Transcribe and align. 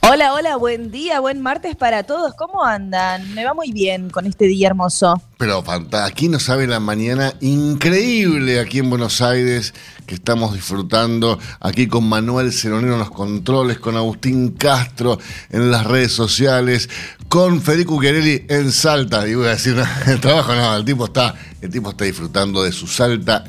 Hola, 0.10 0.34
hola, 0.34 0.56
buen 0.56 0.90
día, 0.90 1.20
buen 1.20 1.42
martes 1.42 1.76
para 1.76 2.04
todos. 2.04 2.34
¿Cómo 2.36 2.64
andan? 2.64 3.34
Me 3.34 3.44
va 3.44 3.54
muy 3.54 3.74
bien 3.74 4.10
con 4.10 4.26
este 4.26 4.46
día 4.46 4.68
hermoso. 4.68 5.22
Pero 5.38 5.62
aquí 6.02 6.30
no 6.30 6.40
sabe 6.40 6.66
la 6.66 6.80
mañana 6.80 7.34
increíble 7.42 8.62
aquí 8.62 8.80
en 8.80 8.90
Buenos 8.90 9.22
Aires 9.22 9.74
que 10.06 10.16
estamos 10.16 10.54
disfrutando 10.54 11.38
aquí 11.60 11.88
con 11.88 12.08
Manuel 12.08 12.54
Ceronero 12.54 12.94
en 12.94 13.00
los 13.00 13.12
controles, 13.12 13.80
con 13.80 13.98
Agustín 13.98 14.52
Castro 14.52 15.20
en 15.50 15.72
las 15.72 15.86
redes 15.86 16.14
sociales, 16.14 16.90
con 17.28 17.62
Federico 17.62 18.00
Querelli 18.00 18.46
en 18.48 18.72
Salta. 18.72 19.28
Y 19.28 19.36
voy 19.36 19.48
a 19.48 19.50
decir, 19.50 19.76
el 20.08 20.22
trabajo 20.22 20.56
no, 20.56 20.74
el 20.78 20.86
tipo 20.86 21.04
está, 21.04 21.36
el 21.60 21.70
tipo 21.70 21.90
está 21.90 22.06
disfrutando 22.06 22.64
de 22.64 22.72
su 22.72 22.88
Salta 22.88 23.44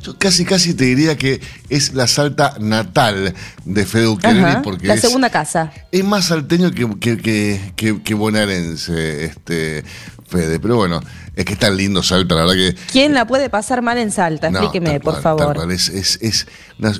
yo 0.00 0.16
casi, 0.16 0.44
casi 0.44 0.74
te 0.74 0.84
diría 0.84 1.16
que 1.16 1.40
es 1.68 1.92
la 1.94 2.06
salta 2.06 2.54
natal 2.58 3.34
de 3.64 3.86
Fede 3.86 4.08
Ucchiarelli 4.08 4.62
porque 4.62 4.86
la 4.86 4.96
segunda 4.96 5.30
casa. 5.30 5.72
Es 5.92 6.04
más 6.04 6.26
salteño 6.26 6.70
que, 6.70 7.18
que, 7.18 8.02
que, 8.02 8.14
bonaerense, 8.14 9.24
este 9.24 9.84
Fede. 10.26 10.58
Pero 10.58 10.76
bueno, 10.76 11.00
es 11.36 11.44
que 11.44 11.52
es 11.52 11.58
tan 11.58 11.76
lindo 11.76 12.02
Salta, 12.02 12.34
la 12.34 12.42
verdad 12.42 12.54
que. 12.54 12.74
¿Quién 12.90 13.12
la 13.12 13.26
puede 13.26 13.50
pasar 13.50 13.82
mal 13.82 13.98
en 13.98 14.10
Salta? 14.10 14.48
Explíqueme, 14.48 15.00
por 15.00 15.20
favor. 15.20 15.70
Es, 15.70 15.88
es, 15.90 16.46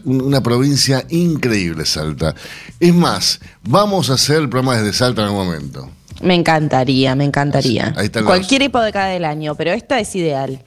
una, 0.04 0.42
provincia 0.42 1.04
increíble, 1.08 1.86
Salta. 1.86 2.34
Es 2.78 2.94
más, 2.94 3.40
vamos 3.62 4.10
a 4.10 4.14
hacer 4.14 4.36
el 4.36 4.48
programa 4.48 4.76
desde 4.76 4.92
Salta 4.92 5.22
en 5.22 5.28
algún 5.28 5.46
momento. 5.46 5.90
Me 6.20 6.34
encantaría, 6.34 7.14
me 7.14 7.24
encantaría. 7.24 7.94
Cualquier 8.26 8.62
época 8.62 9.06
del 9.06 9.24
año, 9.24 9.54
pero 9.54 9.72
esta 9.72 9.98
es 10.00 10.14
ideal 10.14 10.62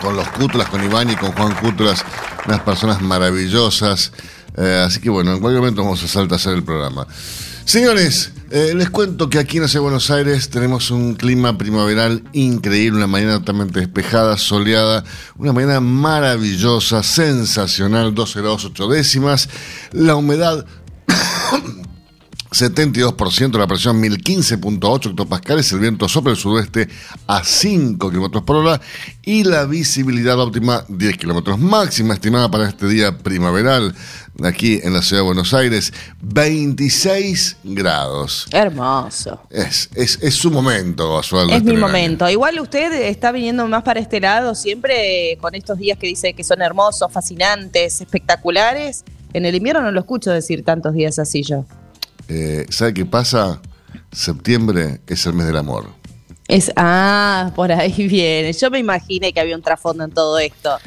con 0.00 0.16
los 0.16 0.28
Cútulas, 0.28 0.68
con 0.68 0.84
Iván 0.84 1.10
y 1.10 1.16
con 1.16 1.32
Juan 1.32 1.54
Cútulas, 1.56 2.04
unas 2.46 2.60
personas 2.60 3.00
maravillosas. 3.00 4.12
Eh, 4.56 4.82
así 4.84 5.00
que 5.00 5.10
bueno, 5.10 5.32
en 5.32 5.40
cualquier 5.40 5.60
momento 5.60 5.82
vamos 5.82 6.02
a 6.02 6.08
saltar 6.08 6.34
a 6.34 6.36
hacer 6.36 6.54
el 6.54 6.64
programa. 6.64 7.06
Señores, 7.64 8.32
eh, 8.50 8.72
les 8.74 8.90
cuento 8.90 9.30
que 9.30 9.38
aquí 9.38 9.58
en 9.58 9.62
la 9.72 9.80
Buenos 9.80 10.10
Aires 10.10 10.50
tenemos 10.50 10.90
un 10.90 11.14
clima 11.14 11.56
primaveral 11.56 12.24
increíble, 12.32 12.98
una 12.98 13.06
mañana 13.06 13.38
totalmente 13.38 13.78
despejada, 13.78 14.36
soleada, 14.38 15.04
una 15.36 15.52
mañana 15.52 15.80
maravillosa, 15.80 17.04
sensacional, 17.04 18.12
12 18.12 18.40
grados 18.40 18.64
8 18.64 18.88
décimas, 18.88 19.48
la 19.92 20.16
humedad 20.16 20.66
72%, 22.50 23.58
la 23.58 23.66
presión 23.66 24.02
1015.8 24.02 25.10
hectopascales, 25.10 25.70
el 25.72 25.78
viento 25.78 26.08
sopla 26.08 26.32
el 26.32 26.36
sudoeste 26.36 26.88
a 27.26 27.44
5 27.44 28.10
kilómetros 28.10 28.42
por 28.42 28.56
hora 28.56 28.80
y 29.22 29.44
la 29.44 29.66
visibilidad 29.66 30.38
óptima 30.38 30.84
10 30.88 31.16
kilómetros. 31.16 31.58
Máxima 31.58 32.14
estimada 32.14 32.50
para 32.50 32.68
este 32.68 32.88
día 32.88 33.18
primaveral 33.18 33.94
aquí 34.42 34.80
en 34.82 34.92
la 34.92 35.02
ciudad 35.02 35.22
de 35.22 35.26
Buenos 35.26 35.54
Aires, 35.54 35.92
26 36.22 37.58
grados. 37.62 38.48
Hermoso. 38.50 39.40
Es, 39.50 39.90
es, 39.94 40.18
es 40.20 40.34
su 40.34 40.50
momento, 40.50 41.14
Osvaldo. 41.14 41.52
Es 41.52 41.58
este 41.58 41.70
mi 41.70 41.76
momento. 41.76 42.28
Igual 42.28 42.58
usted 42.58 42.92
está 42.92 43.30
viniendo 43.30 43.66
más 43.68 43.84
para 43.84 44.00
este 44.00 44.20
lado, 44.20 44.56
siempre 44.56 45.38
con 45.40 45.54
estos 45.54 45.78
días 45.78 45.98
que 45.98 46.08
dice 46.08 46.32
que 46.32 46.42
son 46.42 46.62
hermosos, 46.62 47.12
fascinantes, 47.12 48.00
espectaculares. 48.00 49.04
En 49.32 49.44
el 49.44 49.54
invierno 49.54 49.82
no 49.82 49.92
lo 49.92 50.00
escucho 50.00 50.32
decir 50.32 50.64
tantos 50.64 50.94
días 50.94 51.20
así 51.20 51.42
yo. 51.44 51.64
Eh, 52.32 52.64
¿Sabe 52.68 52.94
qué 52.94 53.04
pasa? 53.04 53.60
Septiembre 54.12 55.00
es 55.08 55.26
el 55.26 55.32
mes 55.32 55.46
del 55.46 55.56
amor. 55.56 55.88
Es, 56.46 56.70
ah, 56.76 57.50
por 57.56 57.72
ahí 57.72 57.92
viene. 58.08 58.52
Yo 58.52 58.70
me 58.70 58.78
imaginé 58.78 59.32
que 59.32 59.40
había 59.40 59.56
un 59.56 59.62
trasfondo 59.62 60.04
en 60.04 60.12
todo 60.12 60.38
esto. 60.38 60.78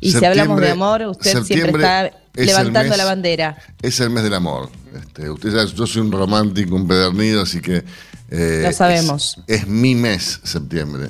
Y 0.00 0.10
si 0.10 0.24
hablamos 0.24 0.60
de 0.60 0.70
amor, 0.70 1.02
usted 1.02 1.44
siempre 1.44 1.70
está 1.70 2.10
levantando 2.34 2.96
la 2.96 3.04
bandera. 3.04 3.56
Es 3.80 4.00
el 4.00 4.10
mes 4.10 4.24
del 4.24 4.34
amor. 4.34 4.68
Este, 4.92 5.30
usted 5.30 5.50
sabe, 5.52 5.70
yo 5.72 5.86
soy 5.86 6.02
un 6.02 6.10
romántico, 6.10 6.74
un 6.74 6.88
pedernido, 6.88 7.42
así 7.42 7.60
que. 7.60 7.84
Eh, 8.30 8.62
Lo 8.64 8.72
sabemos. 8.72 9.40
Es, 9.46 9.68
mi 9.68 9.94
mes, 9.94 10.40
septiembre. 10.42 11.08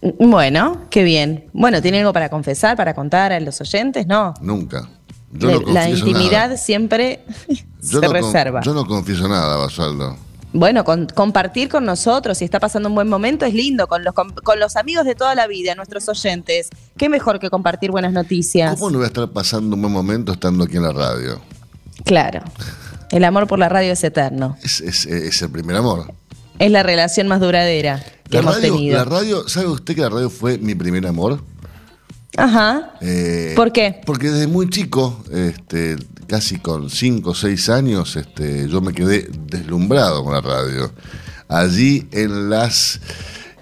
Bueno, 0.00 0.86
qué 0.88 1.04
bien. 1.04 1.50
Bueno, 1.52 1.82
¿tiene 1.82 1.98
algo 1.98 2.12
para 2.14 2.30
confesar, 2.30 2.76
para 2.76 2.94
contar 2.94 3.32
a 3.32 3.40
los 3.40 3.60
oyentes? 3.60 4.06
No. 4.06 4.32
Nunca 4.40 4.88
la 5.32 5.88
intimidad 5.88 6.56
siempre 6.56 7.24
se 7.80 8.00
reserva. 8.00 8.60
yo 8.62 8.74
no 8.74 8.86
confieso 8.86 9.28
nada, 9.28 9.56
Basaldo. 9.56 10.16
Bueno, 10.54 10.84
compartir 10.84 11.70
con 11.70 11.86
nosotros, 11.86 12.36
si 12.38 12.44
está 12.44 12.60
pasando 12.60 12.90
un 12.90 12.94
buen 12.94 13.08
momento, 13.08 13.46
es 13.46 13.54
lindo, 13.54 13.86
con 13.86 14.04
los, 14.04 14.14
con, 14.14 14.60
los 14.60 14.76
amigos 14.76 15.06
de 15.06 15.14
toda 15.14 15.34
la 15.34 15.46
vida, 15.46 15.74
nuestros 15.74 16.06
oyentes. 16.10 16.68
Qué 16.98 17.08
mejor 17.08 17.38
que 17.38 17.48
compartir 17.48 17.90
buenas 17.90 18.12
noticias. 18.12 18.74
¿Cómo 18.74 18.90
no 18.90 18.98
voy 18.98 19.04
a 19.04 19.06
estar 19.06 19.28
pasando 19.30 19.76
un 19.76 19.82
buen 19.82 19.94
momento 19.94 20.32
estando 20.32 20.64
aquí 20.64 20.76
en 20.76 20.82
la 20.82 20.92
radio? 20.92 21.40
Claro. 22.04 22.42
El 23.10 23.24
amor 23.24 23.46
por 23.46 23.58
la 23.58 23.70
radio 23.70 23.92
es 23.92 24.04
eterno. 24.04 24.58
Es, 24.62 25.06
el 25.42 25.50
primer 25.50 25.76
amor. 25.76 26.12
Es 26.58 26.70
la 26.70 26.82
relación 26.82 27.28
más 27.28 27.40
duradera 27.40 28.04
que 28.28 28.38
hemos 28.38 28.60
tenido. 28.60 28.98
La 28.98 29.04
radio, 29.04 29.48
¿sabe 29.48 29.68
usted 29.68 29.94
que 29.94 30.02
la 30.02 30.10
radio 30.10 30.28
fue 30.28 30.58
mi 30.58 30.74
primer 30.74 31.06
amor? 31.06 31.40
Ajá. 32.36 32.94
Eh, 33.00 33.52
¿Por 33.56 33.72
qué? 33.72 34.00
Porque 34.04 34.30
desde 34.30 34.46
muy 34.46 34.68
chico, 34.70 35.22
este, 35.30 35.96
casi 36.26 36.58
con 36.58 36.88
5 36.88 37.30
o 37.30 37.34
6 37.34 37.68
años, 37.68 38.16
este, 38.16 38.68
yo 38.68 38.80
me 38.80 38.92
quedé 38.92 39.28
deslumbrado 39.46 40.24
con 40.24 40.32
la 40.32 40.40
radio. 40.40 40.92
Allí 41.48 42.08
en 42.12 42.48
las 42.48 43.00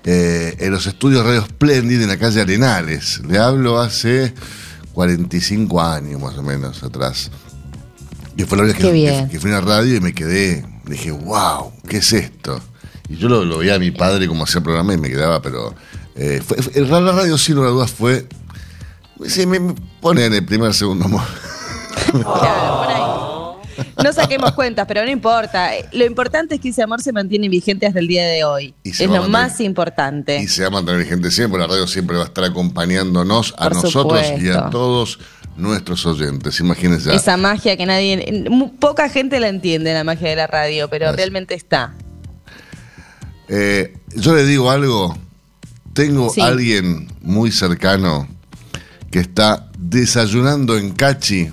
eh, 0.04 0.56
en 0.58 0.72
los 0.72 0.86
estudios 0.86 1.24
Radio 1.24 1.42
Splendid 1.42 2.00
en 2.00 2.08
la 2.08 2.18
calle 2.18 2.40
Arenales. 2.40 3.20
Le 3.28 3.38
hablo 3.38 3.80
hace 3.80 4.32
45 4.92 5.80
años 5.80 6.20
más 6.20 6.38
o 6.38 6.42
menos 6.42 6.82
atrás. 6.82 7.30
Y 8.36 8.44
fue 8.44 8.56
la 8.56 8.64
vez 8.64 8.74
que, 8.74 9.28
que, 9.30 9.40
fui 9.40 9.50
a 9.50 9.54
la 9.54 9.60
radio 9.60 9.96
y 9.96 10.00
me 10.00 10.14
quedé, 10.14 10.64
dije, 10.86 11.10
wow, 11.10 11.72
¿qué 11.86 11.98
es 11.98 12.12
esto? 12.12 12.60
Y 13.08 13.16
yo 13.16 13.28
lo, 13.28 13.58
veía 13.58 13.74
a 13.74 13.78
mi 13.78 13.90
padre 13.90 14.26
como 14.28 14.44
hacía 14.44 14.58
el 14.58 14.64
programa 14.64 14.94
y 14.94 14.98
me 14.98 15.10
quedaba, 15.10 15.42
pero... 15.42 15.74
Eh, 16.16 16.42
fue, 16.44 16.58
la 16.84 17.12
radio, 17.12 17.38
sin 17.38 17.54
lugar 17.56 17.70
a 17.70 17.72
dudas, 17.72 17.90
fue 17.90 18.26
Sí, 19.26 19.46
me 19.46 19.74
pone 20.00 20.26
en 20.26 20.34
el 20.34 20.44
primer, 20.44 20.74
segundo 20.74 21.04
amor. 21.04 21.22
No 24.02 24.12
saquemos 24.12 24.52
cuentas, 24.52 24.86
pero 24.86 25.04
no 25.04 25.10
importa. 25.10 25.70
Lo 25.92 26.04
importante 26.04 26.56
es 26.56 26.60
que 26.60 26.70
ese 26.70 26.82
amor 26.82 27.02
se 27.02 27.12
mantiene 27.12 27.48
vigente 27.48 27.86
hasta 27.86 27.98
el 27.98 28.08
día 28.08 28.26
de 28.26 28.44
hoy. 28.44 28.74
Es 28.84 29.00
lo 29.00 29.28
más 29.28 29.60
importante. 29.60 30.38
Y 30.38 30.48
se 30.48 30.62
va 30.62 30.68
a 30.68 30.70
mantener 30.70 31.02
vigente 31.02 31.30
siempre. 31.30 31.60
La 31.60 31.66
radio 31.66 31.86
siempre 31.86 32.16
va 32.16 32.24
a 32.24 32.26
estar 32.26 32.44
acompañándonos 32.44 33.54
a 33.58 33.70
nosotros 33.70 34.22
y 34.40 34.48
a 34.50 34.70
todos 34.70 35.18
nuestros 35.56 36.04
oyentes. 36.06 36.60
Imagínense. 36.60 37.14
Esa 37.14 37.36
magia 37.36 37.76
que 37.76 37.86
nadie. 37.86 38.44
Poca 38.78 39.08
gente 39.08 39.40
la 39.40 39.48
entiende, 39.48 39.92
la 39.92 40.04
magia 40.04 40.30
de 40.30 40.36
la 40.36 40.46
radio, 40.46 40.88
pero 40.88 41.12
realmente 41.12 41.54
está. 41.54 41.94
Eh, 43.48 43.96
yo 44.14 44.34
le 44.34 44.44
digo 44.44 44.70
algo. 44.70 45.16
Tengo 45.92 46.32
alguien 46.40 47.08
muy 47.20 47.50
cercano 47.50 48.28
que 49.10 49.20
está 49.20 49.70
desayunando 49.78 50.76
en 50.76 50.92
Cachi 50.92 51.50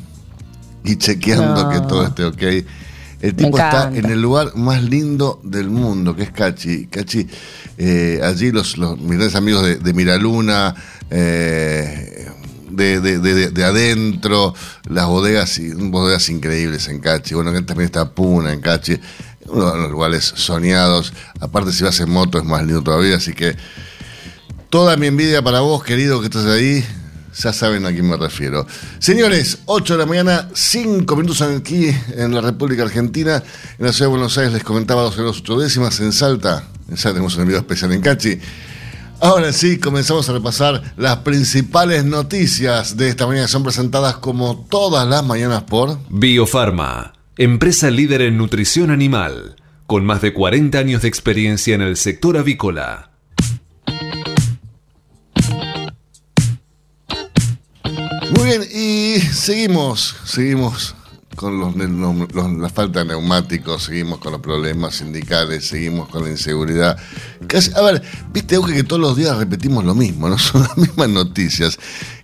y 0.83 0.95
chequeando 0.97 1.69
que 1.69 1.79
todo 1.81 2.05
esté 2.05 2.23
ok. 2.25 2.43
El 3.19 3.35
tipo 3.35 3.57
está 3.57 3.89
en 3.93 4.05
el 4.05 4.21
lugar 4.21 4.55
más 4.55 4.83
lindo 4.83 5.41
del 5.43 5.69
mundo, 5.69 6.15
que 6.15 6.23
es 6.23 6.31
Cachi. 6.31 6.85
Cachi, 6.85 7.27
eh, 7.77 8.19
allí 8.23 8.51
los, 8.51 8.77
los 8.77 8.99
mis 8.99 9.33
amigos 9.35 9.63
de, 9.63 9.77
de 9.77 9.93
Miraluna, 9.93 10.75
eh, 11.09 12.27
de, 12.69 12.99
de, 12.99 13.63
adentro, 13.63 14.53
las 14.87 15.07
bodegas, 15.07 15.59
bodegas 15.75 16.29
increíbles 16.29 16.87
en 16.89 16.99
Cachi. 16.99 17.33
Bueno, 17.33 17.51
también 17.65 17.87
está 17.87 18.13
Puna 18.13 18.53
en 18.53 18.61
Cachi, 18.61 18.99
uno 19.47 19.71
de 19.71 19.77
los 19.79 19.91
lugares 19.91 20.33
soñados. 20.35 21.11
Aparte, 21.39 21.71
si 21.71 21.83
vas 21.83 21.99
en 21.99 22.11
moto 22.11 22.37
es 22.37 22.45
más 22.45 22.63
lindo 22.63 22.83
todavía, 22.83 23.15
así 23.15 23.33
que 23.33 23.55
toda 24.69 24.95
mi 24.95 25.07
envidia 25.07 25.41
para 25.41 25.61
vos, 25.61 25.83
querido, 25.83 26.19
que 26.19 26.27
estás 26.27 26.45
ahí. 26.45 26.85
Ya 27.39 27.53
saben 27.53 27.85
a 27.85 27.91
quién 27.91 28.09
me 28.09 28.17
refiero. 28.17 28.65
Señores, 28.99 29.59
8 29.65 29.93
de 29.93 29.99
la 29.99 30.05
mañana, 30.07 30.49
5 30.53 31.15
minutos 31.15 31.41
aquí 31.43 31.89
en 32.15 32.33
la 32.33 32.41
República 32.41 32.83
Argentina. 32.83 33.43
En 33.77 33.85
la 33.85 33.93
ciudad 33.93 34.07
de 34.07 34.17
Buenos 34.17 34.37
Aires 34.39 34.53
les 34.53 34.63
comentaba 34.63 35.03
dos 35.03 35.15
grados 35.15 35.39
ocho 35.41 35.59
décimas. 35.59 35.99
En 35.99 36.13
Salta, 36.13 36.63
Salta 36.89 37.13
tenemos 37.13 37.35
un 37.35 37.43
envío 37.43 37.57
especial 37.57 37.91
en 37.93 38.01
Cachi. 38.01 38.39
Ahora 39.19 39.51
sí, 39.51 39.79
comenzamos 39.79 40.29
a 40.29 40.33
repasar 40.33 40.93
las 40.95 41.17
principales 41.17 42.05
noticias 42.05 42.97
de 42.97 43.09
esta 43.09 43.25
mañana 43.25 43.47
son 43.47 43.63
presentadas 43.63 44.17
como 44.17 44.67
todas 44.69 45.07
las 45.07 45.25
mañanas 45.25 45.63
por 45.63 45.97
Biofarma, 46.09 47.13
empresa 47.35 47.89
líder 47.89 48.21
en 48.21 48.37
nutrición 48.37 48.91
animal, 48.91 49.55
con 49.87 50.05
más 50.05 50.21
de 50.21 50.33
40 50.33 50.77
años 50.77 51.01
de 51.01 51.07
experiencia 51.07 51.73
en 51.73 51.81
el 51.81 51.97
sector 51.97 52.37
avícola. 52.37 53.16
Bien, 58.47 58.63
y 58.73 59.19
seguimos, 59.19 60.15
seguimos 60.23 60.95
con 61.35 61.59
los, 61.59 61.75
la 62.57 62.69
falta 62.69 62.99
de 62.99 63.05
neumáticos, 63.07 63.83
seguimos 63.83 64.19
con 64.19 64.31
los 64.31 64.39
problemas 64.39 64.95
sindicales, 64.95 65.67
seguimos 65.67 66.07
con 66.07 66.23
la 66.23 66.29
inseguridad. 66.29 66.97
a 67.75 67.81
ver, 67.81 68.01
viste, 68.31 68.55
Auge, 68.55 68.73
que 68.73 68.83
todos 68.85 69.01
los 69.01 69.17
días 69.17 69.37
repetimos 69.37 69.83
lo 69.83 69.93
mismo, 69.93 70.29
no 70.29 70.37
son 70.37 70.61
las 70.61 70.77
mismas 70.77 71.09
noticias. 71.09 71.77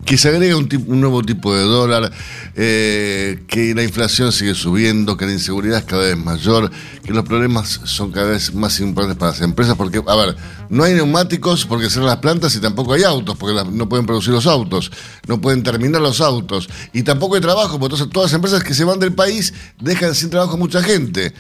Que 0.06 0.18
se 0.18 0.30
agrega 0.30 0.58
un, 0.58 0.70
nuevo 1.00 1.22
tipo 1.22 1.56
de 1.56 1.62
dólar, 1.64 2.12
eh, 2.56 3.44
que 3.48 3.74
la 3.74 3.84
inflación 3.84 4.32
sigue 4.32 4.54
subiendo, 4.54 5.16
que 5.16 5.26
la 5.26 5.34
inseguridad 5.34 5.80
es 5.80 5.86
cada 5.86 6.04
vez 6.04 6.18
mayor, 6.18 6.72
que 7.04 7.14
los 7.14 7.24
problemas 7.24 7.82
son 7.86 8.12
cada 8.12 8.32
vez 8.32 8.54
más 8.54 8.80
importantes 8.80 9.18
para 9.18 9.32
las 9.32 9.42
empresas, 9.42 9.76
porque, 9.76 10.02
a 10.06 10.16
ver, 10.16 10.36
no 10.70 10.84
hay 10.84 10.94
neumáticos 10.94 11.66
porque 11.66 11.90
cerran 11.90 12.08
las 12.08 12.18
plantas 12.18 12.56
y 12.56 12.60
tampoco 12.60 12.94
hay 12.94 13.04
autos, 13.04 13.38
porque 13.38 13.64
no 13.72 13.88
pueden 13.88 14.06
producir 14.06 14.34
los 14.34 14.48
autos, 14.48 14.92
no 15.28 15.40
pueden 15.40 15.64
terminar 15.64 16.02
los 16.02 16.22
autos, 16.22 16.70
y 16.92 17.04
tampoco 17.04 17.36
hay 17.36 17.42
trabajo, 17.42 17.80
porque 17.80 17.96
entonces 17.96 18.14
todas 18.14 18.32
las 18.32 18.36
empresas 18.36 18.64
que 18.64 18.74
se 18.74 18.84
van 18.84 19.00
del 19.00 19.14
país 19.14 19.54
dejan 19.80 20.16
sin 20.16 20.30
trabajo 20.30 20.54
a 20.54 20.58
mucha 20.58 20.84
gente. 20.84 21.34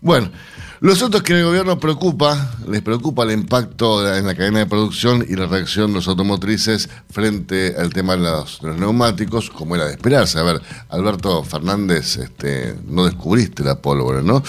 Bueno, 0.00 0.30
lo 0.80 0.94
cierto 0.94 1.18
es 1.18 1.22
que 1.22 1.38
el 1.38 1.44
gobierno 1.44 1.78
preocupa, 1.78 2.54
les 2.68 2.82
preocupa 2.82 3.24
el 3.24 3.32
impacto 3.32 4.14
en 4.14 4.26
la 4.26 4.34
cadena 4.34 4.60
de 4.60 4.66
producción 4.66 5.24
y 5.28 5.34
la 5.34 5.46
reacción 5.46 5.88
de 5.88 5.94
los 5.94 6.08
automotrices 6.08 6.88
frente 7.10 7.74
al 7.78 7.92
tema 7.92 8.16
de 8.16 8.22
los, 8.22 8.62
neumáticos, 8.62 9.50
como 9.50 9.74
era 9.76 9.86
de 9.86 9.92
esperarse. 9.92 10.38
A 10.38 10.42
ver, 10.42 10.60
Alberto 10.90 11.42
Fernández, 11.44 12.16
este, 12.16 12.76
no 12.86 13.04
descubriste 13.04 13.64
la 13.64 13.76
pólvora, 13.76 14.22
¿no? 14.22 14.42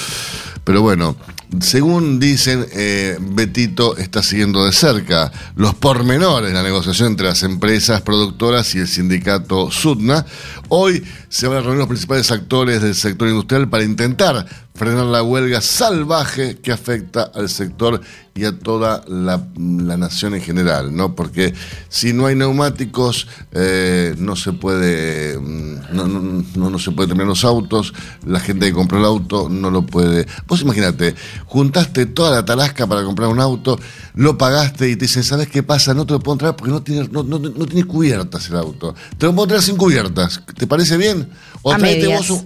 Pero 0.63 0.81
bueno, 0.81 1.15
según 1.61 2.19
dicen, 2.19 2.65
eh, 2.73 3.17
Betito 3.19 3.95
está 3.97 4.21
siguiendo 4.21 4.65
de 4.65 4.73
cerca 4.73 5.31
los 5.55 5.75
pormenores 5.75 6.49
de 6.49 6.55
la 6.55 6.63
negociación 6.63 7.11
entre 7.11 7.27
las 7.27 7.41
empresas 7.43 8.01
productoras 8.01 8.75
y 8.75 8.79
el 8.79 8.87
sindicato 8.87 9.71
SUDNA. 9.71 10.25
Hoy 10.69 11.03
se 11.29 11.47
van 11.47 11.57
a 11.57 11.61
reunir 11.61 11.79
los 11.79 11.87
principales 11.87 12.31
actores 12.31 12.81
del 12.81 12.95
sector 12.95 13.29
industrial 13.29 13.69
para 13.69 13.83
intentar 13.83 14.45
frenar 14.75 15.05
la 15.05 15.23
huelga 15.23 15.61
salvaje 15.61 16.57
que 16.57 16.71
afecta 16.71 17.31
al 17.33 17.49
sector 17.49 18.01
y 18.37 18.45
a 18.45 18.57
toda 18.57 19.03
la, 19.07 19.41
nación 19.55 20.35
en 20.35 20.41
general, 20.41 20.95
¿no? 20.95 21.15
Porque 21.15 21.53
si 21.89 22.13
no 22.13 22.27
hay 22.27 22.35
neumáticos, 22.35 23.27
eh, 23.51 24.13
no 24.19 24.35
se 24.35 24.53
puede, 24.53 25.39
mm, 25.39 25.95
no, 25.95 26.07
no, 26.07 26.69
no, 26.69 26.79
se 26.79 26.91
puede 26.91 27.09
tener 27.09 27.25
los 27.25 27.43
autos, 27.43 27.93
la 28.25 28.39
gente 28.39 28.67
que 28.67 28.73
compró 28.73 28.99
el 28.99 29.05
auto 29.05 29.49
no 29.49 29.71
lo 29.71 29.85
puede. 29.85 30.27
Vos 30.47 30.61
imagínate, 30.61 31.15
juntaste 31.45 32.05
toda 32.05 32.31
la 32.31 32.45
talasca 32.45 32.85
para 32.85 33.03
comprar 33.03 33.29
un 33.29 33.39
auto, 33.39 33.79
lo 34.13 34.37
pagaste 34.37 34.89
y 34.89 34.95
te 34.95 35.05
dicen, 35.05 35.23
¿sabes 35.23 35.47
qué 35.47 35.63
pasa? 35.63 35.95
No 35.95 36.05
te 36.05 36.13
lo 36.13 36.19
puedo 36.19 36.35
entrar 36.35 36.55
porque 36.55 36.71
no 36.71 36.83
tiene, 36.83 37.07
no, 37.11 37.23
no, 37.23 37.39
tiene 37.39 37.85
cubiertas 37.85 38.49
el 38.49 38.57
auto. 38.57 38.93
Te 39.17 39.25
lo 39.25 39.33
puedo 39.33 39.47
traer 39.47 39.63
sin 39.63 39.77
cubiertas. 39.77 40.41
¿Te 40.57 40.67
parece 40.67 40.97
bien? 40.97 41.29
O 41.63 41.75
tráete 41.75 42.07
vos, 42.07 42.29
un, 42.29 42.45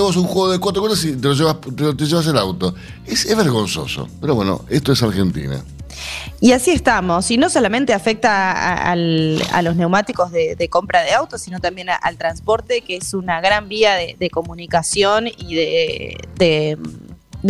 vos 0.00 0.16
un 0.16 0.24
juego 0.24 0.52
de 0.52 0.58
cuatro 0.58 0.82
cuerdas 0.82 1.04
y 1.04 1.16
te 1.16 1.28
lo 1.28 1.34
llevas, 1.34 1.56
te, 1.60 2.04
llevas 2.04 2.26
el 2.26 2.38
auto. 2.38 2.74
Es 3.06 3.36
vergonzoso. 3.36 4.08
Pero 4.20 4.34
bueno, 4.34 4.64
esto 4.68 4.92
es 4.92 5.02
Argentina. 5.02 5.62
Y 6.40 6.52
así 6.52 6.70
estamos, 6.70 7.30
y 7.30 7.38
no 7.38 7.48
solamente 7.48 7.94
afecta 7.94 8.90
a, 8.90 8.96
los 8.96 9.76
neumáticos 9.76 10.30
de, 10.30 10.68
compra 10.68 11.02
de 11.02 11.12
autos, 11.12 11.40
sino 11.40 11.60
también 11.60 11.88
al 11.88 12.16
transporte, 12.18 12.82
que 12.82 12.96
es 12.96 13.14
una 13.14 13.40
gran 13.40 13.68
vía 13.68 13.94
de, 13.94 14.30
comunicación 14.30 15.28
y 15.28 15.54
de, 15.54 16.78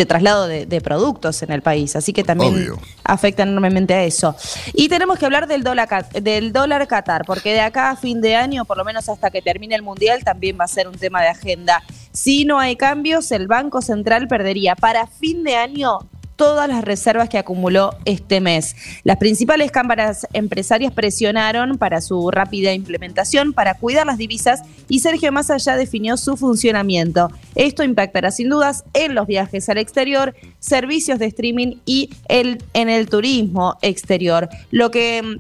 traslado 0.05 0.47
de, 0.47 0.81
productos 0.81 1.43
en 1.43 1.53
el 1.53 1.63
país. 1.63 1.97
Así 1.97 2.13
que 2.13 2.25
también 2.25 2.73
afecta 3.05 3.45
enormemente 3.45 3.95
a 3.95 4.05
eso. 4.05 4.37
Y 4.75 4.89
tenemos 4.89 5.19
que 5.19 5.25
hablar 5.25 5.47
del 5.47 5.63
dólar, 5.63 6.11
del 6.11 6.53
dólar 6.53 6.87
Qatar, 6.87 7.25
porque 7.25 7.53
de 7.53 7.61
acá 7.61 7.91
a 7.91 7.97
fin 7.97 8.21
de 8.21 8.37
año, 8.37 8.65
por 8.65 8.77
lo 8.77 8.85
menos 8.85 9.09
hasta 9.09 9.31
que 9.31 9.41
termine 9.41 9.75
el 9.75 9.83
Mundial, 9.83 10.25
también 10.25 10.59
va 10.61 10.65
a 10.65 10.69
ser 10.69 10.89
un 10.89 10.97
tema 10.97 11.23
de 11.23 11.29
agenda. 11.29 11.83
Si 12.13 12.45
no 12.45 12.59
hay 12.59 12.77
cambios, 12.77 13.31
el 13.31 13.47
Banco 13.47 13.81
Central 13.81 14.29
perdería 14.29 14.75
para 14.75 15.07
fin 15.07 15.45
de 15.45 15.57
año 15.57 16.01
todas 16.37 16.69
las 16.69 16.85
reservas 16.85 17.29
que 17.29 17.39
acumuló 17.39 17.97
este 18.05 18.41
mes. 18.41 18.77
Las 19.03 19.17
principales 19.17 19.71
cámaras 19.71 20.27
empresarias 20.33 20.93
presionaron 20.93 21.79
para 21.79 22.01
su 22.01 22.31
rápida 22.31 22.73
implementación 22.73 23.53
para 23.53 23.75
cuidar 23.75 24.07
las 24.07 24.19
divisas 24.19 24.63
y 24.89 25.01
Sergio 25.01 25.33
más 25.33 25.51
allá 25.51 25.77
definió 25.77 26.17
su 26.17 26.37
funcionamiento. 26.37 27.31
Esto 27.55 27.83
impactará 27.83 28.31
sin 28.31 28.51
dudas 28.51 28.85
en 28.93 29.15
los 29.15 29.27
viajes 29.27 29.69
al 29.69 29.79
exterior, 29.79 30.35
servicios 30.61 31.19
de 31.19 31.27
streaming 31.27 31.77
y 31.87 32.11
el, 32.29 32.63
en 32.75 32.89
el 32.89 33.09
turismo 33.09 33.77
exterior. 33.83 34.49
Lo 34.71 34.91
que 34.91 35.23
mm, 35.23 35.37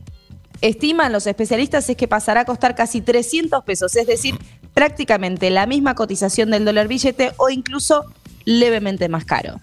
estiman 0.62 1.12
los 1.12 1.26
especialistas 1.26 1.88
es 1.90 1.96
que 1.96 2.08
pasará 2.08 2.40
a 2.40 2.44
costar 2.46 2.74
casi 2.74 3.02
300 3.02 3.62
pesos, 3.64 3.94
es 3.96 4.06
decir, 4.06 4.36
prácticamente 4.72 5.50
la 5.50 5.66
misma 5.66 5.94
cotización 5.94 6.50
del 6.50 6.64
dólar 6.64 6.88
billete 6.88 7.32
o 7.36 7.50
incluso 7.50 8.04
levemente 8.44 9.08
más 9.08 9.24
caro. 9.24 9.60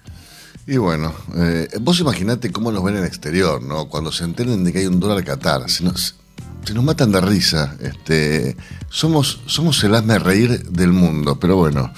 Y 0.66 0.78
bueno, 0.78 1.14
eh, 1.36 1.68
vos 1.82 2.00
imaginate 2.00 2.52
cómo 2.52 2.72
nos 2.72 2.84
ven 2.84 2.96
en 2.96 3.02
el 3.02 3.08
exterior, 3.08 3.62
¿no? 3.62 3.90
Cuando 3.90 4.12
se 4.12 4.24
enteren 4.24 4.64
de 4.64 4.72
que 4.72 4.80
hay 4.80 4.86
un 4.86 5.00
dólar 5.00 5.24
Qatar, 5.24 5.70
se 5.70 5.84
se 6.66 6.74
nos 6.74 6.84
matan 6.84 7.12
de 7.12 7.22
risa. 7.22 7.76
Este, 7.82 8.56
somos, 8.94 9.40
somos 9.48 9.84
el 9.84 9.96
hazme 9.96 10.20
reír 10.20 10.70
del 10.70 10.92
mundo, 10.92 11.40
pero 11.40 11.56
bueno. 11.56 11.92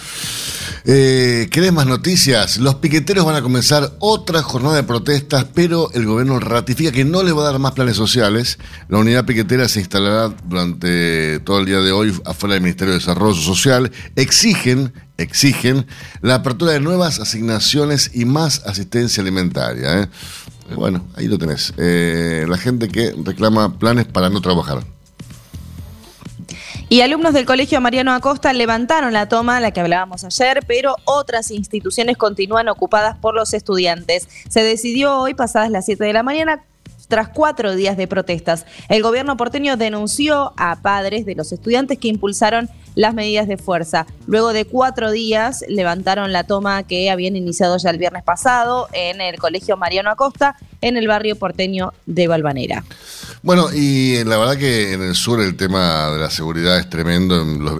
Eh, 0.85 1.49
¿Querés 1.51 1.73
más 1.73 1.87
noticias? 1.87 2.57
Los 2.57 2.75
piqueteros 2.75 3.25
van 3.25 3.35
a 3.35 3.41
comenzar 3.41 3.91
otra 3.99 4.41
jornada 4.41 4.77
de 4.77 4.83
protestas, 4.83 5.45
pero 5.53 5.91
el 5.91 6.05
gobierno 6.05 6.39
ratifica 6.39 6.93
que 6.93 7.03
no 7.03 7.21
le 7.21 7.33
va 7.33 7.41
a 7.41 7.51
dar 7.51 7.59
más 7.59 7.73
planes 7.73 7.97
sociales. 7.97 8.59
La 8.87 8.99
unidad 8.99 9.25
piquetera 9.25 9.67
se 9.67 9.81
instalará 9.81 10.33
durante 10.45 11.41
todo 11.41 11.59
el 11.59 11.65
día 11.65 11.81
de 11.81 11.91
hoy 11.91 12.17
afuera 12.23 12.53
del 12.53 12.63
Ministerio 12.63 12.93
de 12.93 12.99
Desarrollo 12.99 13.41
Social. 13.41 13.91
Exigen, 14.15 14.93
exigen 15.17 15.85
la 16.21 16.35
apertura 16.35 16.71
de 16.71 16.79
nuevas 16.79 17.19
asignaciones 17.19 18.11
y 18.13 18.23
más 18.23 18.61
asistencia 18.65 19.21
alimentaria. 19.21 20.03
¿eh? 20.03 20.09
Bueno, 20.75 21.05
ahí 21.15 21.27
lo 21.27 21.37
tenés. 21.37 21.73
Eh, 21.75 22.45
la 22.47 22.57
gente 22.57 22.87
que 22.87 23.13
reclama 23.21 23.77
planes 23.79 24.05
para 24.05 24.29
no 24.29 24.39
trabajar. 24.39 24.94
Y 26.87 27.01
alumnos 27.01 27.33
del 27.33 27.45
Colegio 27.45 27.81
Mariano 27.81 28.13
Acosta 28.13 28.53
levantaron 28.53 29.11
la 29.11 29.27
toma, 29.27 29.59
la 29.59 29.71
que 29.71 29.79
hablábamos 29.79 30.23
ayer, 30.23 30.63
pero 30.67 30.95
otras 31.05 31.49
instituciones 31.49 32.15
continúan 32.15 32.69
ocupadas 32.69 33.17
por 33.17 33.33
los 33.33 33.55
estudiantes. 33.55 34.27
Se 34.49 34.61
decidió 34.61 35.17
hoy, 35.19 35.33
pasadas 35.33 35.71
las 35.71 35.85
7 35.85 36.03
de 36.03 36.13
la 36.13 36.21
mañana, 36.21 36.63
tras 37.07 37.29
cuatro 37.29 37.75
días 37.75 37.97
de 37.97 38.07
protestas. 38.07 38.65
El 38.89 39.01
gobierno 39.01 39.37
porteño 39.37 39.77
denunció 39.77 40.53
a 40.57 40.75
padres 40.81 41.25
de 41.25 41.35
los 41.35 41.51
estudiantes 41.51 41.97
que 41.97 42.07
impulsaron 42.07 42.69
las 42.95 43.13
medidas 43.13 43.47
de 43.47 43.57
fuerza. 43.57 44.05
Luego 44.25 44.53
de 44.53 44.65
cuatro 44.65 45.11
días 45.11 45.63
levantaron 45.67 46.31
la 46.31 46.45
toma 46.45 46.83
que 46.83 47.09
habían 47.09 47.35
iniciado 47.35 47.77
ya 47.77 47.89
el 47.89 47.97
viernes 47.97 48.23
pasado 48.23 48.87
en 48.93 49.21
el 49.21 49.37
Colegio 49.37 49.75
Mariano 49.75 50.09
Acosta, 50.09 50.55
en 50.81 50.97
el 50.97 51.07
barrio 51.07 51.35
porteño 51.35 51.93
de 52.05 52.27
Valvanera. 52.27 52.83
Bueno, 53.45 53.67
y 53.71 54.23
la 54.23 54.39
verdad 54.39 54.57
que 54.57 54.93
en 54.93 55.03
el 55.03 55.13
sur 55.13 55.39
el 55.39 55.55
tema 55.55 56.09
de 56.09 56.17
la 56.17 56.31
seguridad 56.31 56.79
es 56.79 56.89
tremendo. 56.89 57.45
Los, 57.45 57.79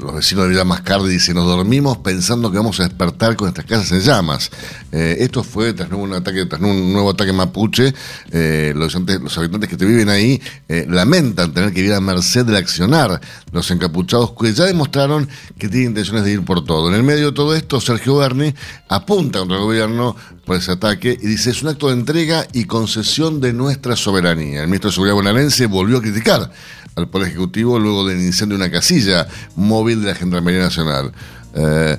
los 0.00 0.14
vecinos 0.14 0.44
de 0.44 0.50
Villa 0.50 0.62
Mascardi 0.62 1.10
dicen, 1.10 1.34
nos 1.34 1.48
dormimos 1.48 1.98
pensando 1.98 2.48
que 2.52 2.58
vamos 2.58 2.78
a 2.78 2.84
despertar 2.84 3.34
con 3.34 3.48
estas 3.48 3.64
casas 3.64 3.90
en 3.90 4.02
llamas. 4.02 4.52
Eh, 4.92 5.16
esto 5.18 5.42
fue 5.42 5.72
tras 5.72 5.90
un 5.90 6.12
ataque, 6.12 6.46
tras 6.46 6.62
un 6.62 6.92
nuevo 6.92 7.10
ataque 7.10 7.32
mapuche. 7.32 7.92
Eh, 8.30 8.72
los, 8.76 8.94
habitantes 8.94 9.68
que 9.68 9.76
te 9.76 9.84
viven 9.84 10.08
ahí 10.08 10.40
eh, 10.68 10.86
lamentan 10.88 11.52
tener 11.52 11.72
que 11.72 11.80
vivir 11.80 11.94
a 11.94 12.00
merced 12.00 12.46
del 12.46 12.54
accionar 12.54 13.20
los 13.50 13.68
encapuchados 13.72 14.32
que 14.40 14.52
ya 14.52 14.62
demostraron 14.62 15.28
que 15.58 15.68
tienen 15.68 15.88
intenciones 15.88 16.22
de 16.22 16.34
ir 16.34 16.44
por 16.44 16.64
todo. 16.64 16.88
En 16.88 16.94
el 16.94 17.02
medio 17.02 17.26
de 17.26 17.32
todo 17.32 17.56
esto, 17.56 17.80
Sergio 17.80 18.18
Berni 18.18 18.54
apunta 18.88 19.40
contra 19.40 19.56
el 19.56 19.64
gobierno 19.64 20.14
por 20.44 20.56
ese 20.56 20.72
ataque 20.72 21.18
y 21.20 21.26
dice, 21.26 21.50
es 21.50 21.62
un 21.62 21.70
acto 21.70 21.88
de 21.88 21.94
entrega 21.94 22.46
y 22.52 22.64
concesión 22.64 23.40
de 23.40 23.52
nuestra 23.52 23.96
soberanía. 23.96 24.60
El 24.60 24.66
ministro 24.68 24.90
de 24.90 24.94
Seguridad 24.94 25.14
bonaerense 25.14 25.66
volvió 25.66 25.98
a 25.98 26.02
criticar 26.02 26.50
al 26.96 27.08
Poder 27.08 27.28
Ejecutivo 27.28 27.78
luego 27.78 28.06
del 28.06 28.20
incendio 28.20 28.56
de 28.56 28.64
una 28.64 28.70
casilla 28.70 29.26
móvil 29.56 30.02
de 30.02 30.08
la 30.08 30.14
Gendarmería 30.14 30.60
Nacional. 30.60 31.12
Eh, 31.54 31.98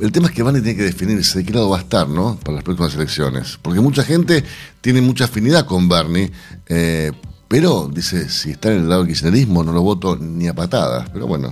el 0.00 0.12
tema 0.12 0.28
es 0.28 0.34
que 0.34 0.42
Barney 0.42 0.62
tiene 0.62 0.76
que 0.76 0.84
definirse 0.84 1.38
de 1.38 1.44
qué 1.44 1.52
lado 1.52 1.70
va 1.70 1.78
a 1.78 1.80
estar, 1.80 2.08
¿no? 2.08 2.38
Para 2.42 2.56
las 2.56 2.64
próximas 2.64 2.94
elecciones. 2.94 3.58
Porque 3.60 3.80
mucha 3.80 4.04
gente 4.04 4.44
tiene 4.80 5.00
mucha 5.00 5.24
afinidad 5.24 5.66
con 5.66 5.88
Bernie, 5.88 6.30
eh, 6.66 7.12
pero 7.48 7.90
dice, 7.92 8.28
si 8.28 8.50
está 8.50 8.70
en 8.70 8.82
el 8.82 8.88
lado 8.88 9.02
del 9.02 9.12
kirchnerismo 9.12 9.64
no 9.64 9.72
lo 9.72 9.82
voto 9.82 10.16
ni 10.16 10.46
a 10.46 10.54
patadas. 10.54 11.08
Pero 11.12 11.26
bueno, 11.26 11.50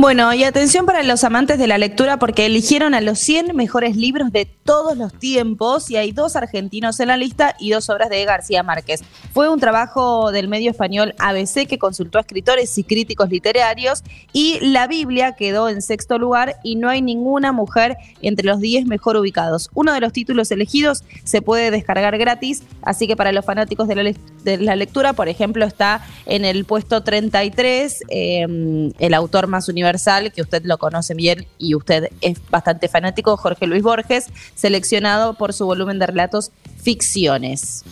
bueno, 0.00 0.32
y 0.32 0.44
atención 0.44 0.86
para 0.86 1.02
los 1.02 1.24
amantes 1.24 1.58
de 1.58 1.66
la 1.66 1.76
lectura 1.76 2.20
porque 2.20 2.46
eligieron 2.46 2.94
a 2.94 3.00
los 3.00 3.18
100 3.18 3.56
mejores 3.56 3.96
libros 3.96 4.30
de 4.30 4.44
todos 4.44 4.96
los 4.96 5.12
tiempos 5.12 5.90
y 5.90 5.96
hay 5.96 6.12
dos 6.12 6.36
argentinos 6.36 7.00
en 7.00 7.08
la 7.08 7.16
lista 7.16 7.56
y 7.58 7.70
dos 7.70 7.90
obras 7.90 8.08
de 8.08 8.24
García 8.24 8.62
Márquez. 8.62 9.02
Fue 9.32 9.48
un 9.48 9.58
trabajo 9.58 10.30
del 10.30 10.46
medio 10.46 10.70
español 10.70 11.16
ABC 11.18 11.66
que 11.66 11.78
consultó 11.80 12.18
a 12.18 12.20
escritores 12.20 12.78
y 12.78 12.84
críticos 12.84 13.28
literarios 13.28 14.04
y 14.32 14.60
la 14.60 14.86
Biblia 14.86 15.32
quedó 15.32 15.68
en 15.68 15.82
sexto 15.82 16.16
lugar 16.16 16.60
y 16.62 16.76
no 16.76 16.88
hay 16.88 17.02
ninguna 17.02 17.50
mujer 17.50 17.96
entre 18.22 18.46
los 18.46 18.60
10 18.60 18.86
mejor 18.86 19.16
ubicados. 19.16 19.68
Uno 19.74 19.92
de 19.92 20.00
los 20.00 20.12
títulos 20.12 20.52
elegidos 20.52 21.02
se 21.24 21.42
puede 21.42 21.72
descargar 21.72 22.16
gratis, 22.18 22.62
así 22.82 23.08
que 23.08 23.16
para 23.16 23.32
los 23.32 23.44
fanáticos 23.44 23.88
de 23.88 23.96
la, 23.96 24.14
de 24.44 24.58
la 24.58 24.76
lectura, 24.76 25.14
por 25.14 25.28
ejemplo, 25.28 25.64
está 25.64 26.06
en 26.24 26.44
el 26.44 26.66
puesto 26.66 27.02
33 27.02 28.04
eh, 28.08 28.92
el 29.00 29.14
autor 29.14 29.48
más 29.48 29.68
universal 29.68 29.87
que 30.32 30.42
usted 30.42 30.62
lo 30.64 30.78
conoce 30.78 31.14
bien 31.14 31.46
y 31.58 31.74
usted 31.74 32.08
es 32.20 32.38
bastante 32.50 32.88
fanático, 32.88 33.36
Jorge 33.36 33.66
Luis 33.66 33.82
Borges, 33.82 34.26
seleccionado 34.54 35.34
por 35.34 35.52
su 35.52 35.66
volumen 35.66 35.98
de 35.98 36.06
relatos 36.06 36.50
Ficciones. 36.80 37.84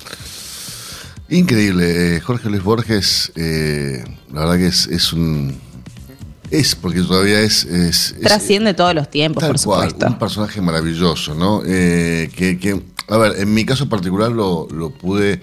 Increíble, 1.29 2.17
eh, 2.17 2.21
Jorge 2.21 2.49
Luis 2.49 2.63
Borges, 2.63 3.33
eh, 3.35 4.05
la 4.33 4.41
verdad 4.41 4.57
que 4.59 4.67
es, 4.67 5.13
un... 5.13 5.59
Es, 6.51 6.77
porque 6.77 7.01
todavía 7.01 7.41
es... 7.41 7.67
Trasciende 8.23 8.75
todos 8.75 8.95
los 8.95 9.11
tiempos, 9.11 9.43
por 9.43 9.59
supuesto. 9.59 10.07
un 10.07 10.19
personaje 10.19 10.61
maravilloso, 10.61 11.35
¿no? 11.35 11.63
Eh, 11.67 12.31
que, 12.35 12.81
a 13.09 13.17
ver, 13.17 13.41
en 13.41 13.53
mi 13.53 13.65
caso 13.65 13.89
particular 13.89 14.31
lo, 14.31 14.69
lo 14.71 14.91
pude 14.91 15.41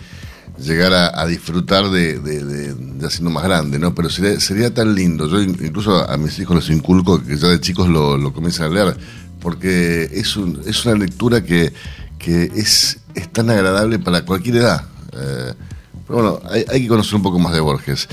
llegar 0.60 0.94
a, 0.94 1.26
disfrutar 1.26 1.90
de, 1.90 2.20
de, 2.20 3.06
haciendo 3.06 3.30
más 3.30 3.44
grande, 3.44 3.80
¿no? 3.80 3.94
Pero 3.96 4.10
sería, 4.10 4.74
tan 4.74 4.94
lindo. 4.96 5.28
Yo 5.28 5.42
incluso 5.42 6.10
a 6.10 6.18
mis 6.18 6.38
hijos 6.40 6.56
les 6.56 6.76
inculco 6.76 7.24
que 7.24 7.38
ya 7.38 7.48
de 7.48 7.60
chicos 7.60 7.88
lo, 7.88 8.18
lo 8.18 8.34
comiencen 8.34 8.66
a 8.66 8.70
leer, 8.70 8.98
porque 9.40 10.10
es, 10.12 10.38
es 10.66 10.86
una 10.86 10.96
lectura 10.96 11.44
que, 11.44 11.74
que 12.18 12.52
es, 12.56 13.00
es 13.16 13.32
tan 13.32 13.50
agradable 13.50 14.00
para 14.00 14.26
cualquier 14.26 14.58
edad. 14.58 14.86
Eh, 15.14 15.54
pero 16.08 16.22
bueno, 16.22 16.66
hay 16.70 16.82
que 16.82 16.88
conocer 16.88 17.16
un 17.16 17.24
poco 17.24 17.40
más 17.40 17.54
de 17.54 17.60
Borges. 17.60 18.08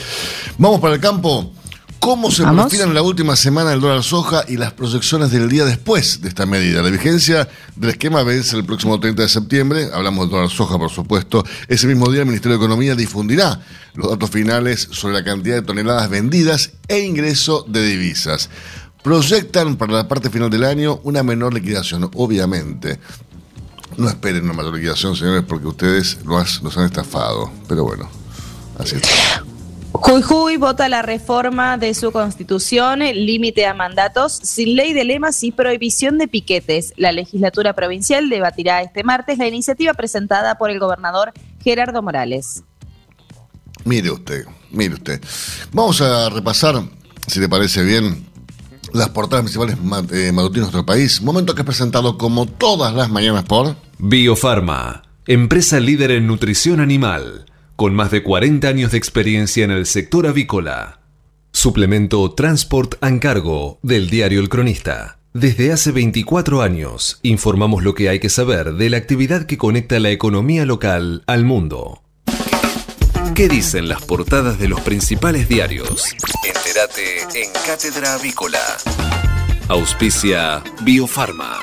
Vamos 0.59 0.81
para 0.81 0.95
el 0.95 1.01
campo. 1.01 1.53
¿Cómo 2.01 2.31
se 2.31 2.45
en 2.45 2.95
la 2.95 3.03
última 3.03 3.37
semana 3.37 3.75
el 3.75 3.81
dólar 3.81 4.03
soja 4.03 4.43
y 4.49 4.57
las 4.57 4.73
proyecciones 4.73 5.31
del 5.31 5.51
día 5.51 5.67
después 5.67 6.23
de 6.23 6.31
esta 6.31 6.47
medida? 6.47 6.81
La 6.81 6.89
vigencia 6.89 7.47
del 7.77 7.91
esquema 7.91 8.23
vence 8.23 8.57
el 8.57 8.65
próximo 8.65 8.99
30 8.99 9.23
de 9.23 9.29
septiembre. 9.29 9.91
Hablamos 9.93 10.25
del 10.25 10.31
dólar 10.31 10.51
soja, 10.51 10.79
por 10.79 10.91
supuesto. 10.91 11.45
Ese 11.69 11.87
mismo 11.87 12.11
día 12.11 12.23
el 12.23 12.27
Ministerio 12.27 12.57
de 12.57 12.65
Economía 12.65 12.95
difundirá 12.95 13.61
los 13.95 14.09
datos 14.09 14.31
finales 14.31 14.89
sobre 14.91 15.13
la 15.13 15.25
cantidad 15.25 15.57
de 15.57 15.63
toneladas 15.63 16.09
vendidas 16.09 16.73
e 16.89 17.01
ingreso 17.01 17.67
de 17.69 17.85
divisas. 17.85 18.49
Proyectan 19.03 19.77
para 19.77 19.93
la 19.93 20.09
parte 20.09 20.31
final 20.31 20.49
del 20.49 20.65
año 20.65 21.01
una 21.05 21.23
menor 21.23 21.53
liquidación, 21.53 22.11
obviamente. 22.15 22.99
No 23.99 24.09
esperen 24.09 24.45
una 24.45 24.55
mayor 24.55 24.75
liquidación, 24.75 25.15
señores, 25.17 25.45
porque 25.47 25.67
ustedes 25.67 26.25
nos 26.25 26.79
han 26.79 26.87
estafado. 26.87 27.53
Pero 27.69 27.85
bueno, 27.85 28.09
así 28.79 28.97
es. 28.97 29.50
Jujuy 29.93 30.57
vota 30.57 30.89
la 30.89 31.03
reforma 31.03 31.77
de 31.77 31.95
su 31.95 32.13
constitución, 32.13 33.01
límite 33.01 33.67
a 33.67 33.75
mandatos, 33.75 34.33
sin 34.33 34.77
ley 34.77 34.93
de 34.93 35.05
lemas 35.05 35.43
y 35.43 35.51
prohibición 35.51 36.17
de 36.17 36.29
piquetes. 36.29 36.93
La 36.97 37.11
legislatura 37.11 37.75
provincial 37.75 38.29
debatirá 38.29 38.83
este 38.83 39.03
martes 39.03 39.39
la 39.39 39.49
iniciativa 39.49 39.93
presentada 39.95 40.59
por 40.59 40.71
el 40.71 40.79
gobernador 40.79 41.33
Gerardo 41.63 42.03
Morales. 42.03 42.63
Mire 43.85 44.11
usted, 44.11 44.45
mire 44.71 44.95
usted. 44.95 45.21
Vamos 45.73 46.01
a 46.01 46.29
repasar, 46.31 46.83
si 47.27 47.41
le 47.41 47.49
parece 47.49 47.83
bien, 47.83 48.27
las 48.93 49.09
portadas 49.09 49.43
principales 49.43 49.77
eh, 50.13 50.33
matutinas 50.33 50.53
de 50.53 50.61
nuestro 50.61 50.87
país. 50.87 51.21
Momento 51.21 51.55
que 51.55 51.63
es 51.63 51.67
presentado 51.67 52.17
como 52.17 52.47
todas 52.47 52.95
las 52.95 53.11
mañanas 53.11 53.45
por 53.45 53.75
Biofarma, 53.99 55.03
empresa 55.27 55.81
líder 55.81 56.13
en 56.13 56.29
nutrición 56.29 56.81
animal 56.81 57.47
con 57.81 57.95
más 57.95 58.11
de 58.11 58.23
40 58.23 58.69
años 58.69 58.91
de 58.91 58.99
experiencia 58.99 59.65
en 59.65 59.71
el 59.71 59.87
sector 59.87 60.27
avícola. 60.27 61.01
Suplemento 61.51 62.31
Transport 62.33 62.97
and 63.01 63.23
Cargo 63.23 63.79
del 63.83 64.11
diario 64.11 64.41
El 64.41 64.51
Cronista. 64.51 65.19
Desde 65.33 65.73
hace 65.73 65.91
24 65.91 66.61
años 66.61 67.21
informamos 67.23 67.83
lo 67.83 67.95
que 67.95 68.11
hay 68.11 68.21
que 68.21 68.29
saber 68.29 68.75
de 68.75 68.91
la 68.91 68.99
actividad 68.99 69.47
que 69.47 69.57
conecta 69.57 69.99
la 69.99 70.11
economía 70.11 70.67
local 70.67 71.23
al 71.27 71.47
mundo. 71.47 72.03
¿Qué 73.35 73.49
dicen 73.49 73.89
las 73.89 74.03
portadas 74.03 74.59
de 74.59 74.69
los 74.69 74.83
principales 74.83 75.49
diarios? 75.49 76.05
Entérate 76.45 77.43
en 77.43 77.51
Cátedra 77.67 78.13
Avícola. 78.13 78.61
Auspicia 79.69 80.63
Biofarma. 80.83 81.61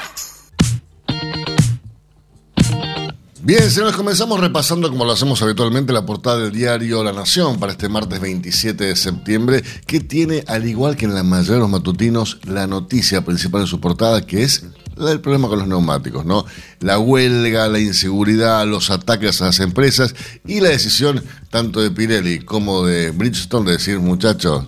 Bien, 3.48 3.72
señores, 3.72 3.96
comenzamos 3.96 4.42
repasando, 4.42 4.90
como 4.90 5.06
lo 5.06 5.14
hacemos 5.14 5.42
habitualmente, 5.42 5.94
la 5.94 6.06
portada 6.06 6.40
del 6.40 6.52
diario 6.52 7.02
La 7.02 7.14
Nación 7.14 7.58
para 7.62 7.72
este 7.72 7.88
martes 7.88 8.20
27 8.20 8.84
de 8.84 8.96
septiembre, 8.98 9.64
que 9.86 10.02
tiene, 10.02 10.44
al 10.48 10.68
igual 10.68 10.98
que 10.98 11.06
en 11.06 11.14
la 11.16 11.24
mayoría 11.24 11.54
de 11.54 11.60
los 11.62 11.70
matutinos, 11.70 12.40
la 12.44 12.68
noticia 12.68 13.24
principal 13.24 13.62
de 13.62 13.68
su 13.68 13.80
portada, 13.80 14.26
que 14.26 14.44
es 14.44 14.66
el 14.98 15.22
problema 15.22 15.48
con 15.48 15.60
los 15.60 15.68
neumáticos, 15.70 16.26
¿no? 16.26 16.46
La 16.82 17.00
huelga, 17.00 17.70
la 17.70 17.80
inseguridad, 17.80 18.68
los 18.68 18.90
ataques 18.90 19.42
a 19.42 19.46
las 19.46 19.62
empresas 19.62 20.14
y 20.46 20.60
la 20.60 20.68
decisión 20.68 21.24
tanto 21.50 21.80
de 21.80 21.90
Pirelli 21.90 22.40
como 22.40 22.86
de 22.86 23.12
Bridgestone 23.12 23.68
de 23.68 23.78
decir, 23.78 24.00
muchachos, 24.00 24.66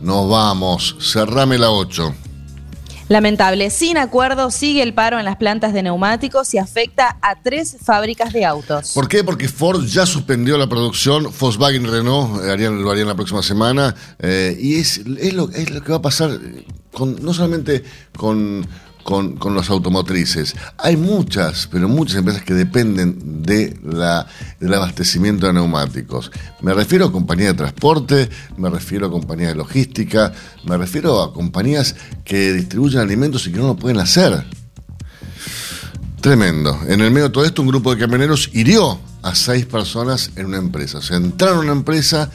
nos 0.00 0.28
vamos, 0.28 0.96
cerrame 0.98 1.58
la 1.58 1.70
8. 1.70 2.25
Lamentable. 3.08 3.70
Sin 3.70 3.98
acuerdo, 3.98 4.50
sigue 4.50 4.82
el 4.82 4.92
paro 4.92 5.18
en 5.18 5.24
las 5.24 5.36
plantas 5.36 5.72
de 5.72 5.82
neumáticos 5.82 6.52
y 6.54 6.58
afecta 6.58 7.16
a 7.22 7.36
tres 7.40 7.76
fábricas 7.84 8.32
de 8.32 8.44
autos. 8.44 8.92
¿Por 8.94 9.08
qué? 9.08 9.22
Porque 9.22 9.48
Ford 9.48 9.84
ya 9.84 10.06
suspendió 10.06 10.58
la 10.58 10.66
producción, 10.66 11.28
Volkswagen 11.38 11.84
y 11.84 11.86
Renault 11.86 12.42
eh, 12.42 12.50
harían, 12.50 12.82
lo 12.82 12.90
harían 12.90 13.06
la 13.06 13.14
próxima 13.14 13.42
semana. 13.42 13.94
Eh, 14.18 14.56
y 14.60 14.76
es, 14.76 14.98
es, 15.18 15.34
lo, 15.34 15.48
es 15.50 15.70
lo 15.70 15.82
que 15.82 15.92
va 15.92 15.98
a 15.98 16.02
pasar 16.02 16.30
con, 16.92 17.22
no 17.22 17.32
solamente 17.32 17.84
con 18.16 18.66
con, 19.06 19.38
los 19.54 19.70
automotrices. 19.70 20.56
Hay 20.78 20.96
muchas, 20.96 21.68
pero 21.70 21.88
muchas 21.88 22.16
empresas 22.16 22.42
que 22.42 22.54
dependen 22.54 23.42
del 23.42 24.74
abastecimiento 24.74 25.46
de 25.46 25.52
neumáticos. 25.52 26.32
Me 26.60 26.74
refiero 26.74 27.06
a 27.06 27.12
compañías 27.12 27.52
de 27.52 27.54
transporte, 27.54 28.28
me 28.56 28.68
refiero 28.68 29.06
a 29.06 29.10
compañías 29.10 29.50
de 29.50 29.54
logística, 29.54 30.32
me 30.64 30.76
refiero 30.76 31.22
a 31.22 31.32
compañías 31.32 31.94
que 32.24 32.52
distribuyen 32.52 33.00
alimentos 33.00 33.46
y 33.46 33.52
que 33.52 33.58
no 33.58 33.68
lo 33.68 33.76
pueden 33.76 34.00
hacer. 34.00 34.44
Tremendo. 36.20 36.76
En 36.88 37.00
el 37.00 37.12
medio 37.12 37.28
de 37.28 37.32
todo 37.32 37.44
esto, 37.44 37.62
un 37.62 37.68
grupo 37.68 37.94
de 37.94 38.00
camioneros 38.00 38.50
hirió 38.52 38.98
a 39.22 39.36
seis 39.36 39.66
personas 39.66 40.32
en 40.34 40.46
una 40.46 40.58
empresa. 40.58 40.98
O 40.98 41.02
sea, 41.02 41.18
entraron 41.18 41.58
a 41.58 41.60
una 41.60 41.72
empresa, 41.72 42.28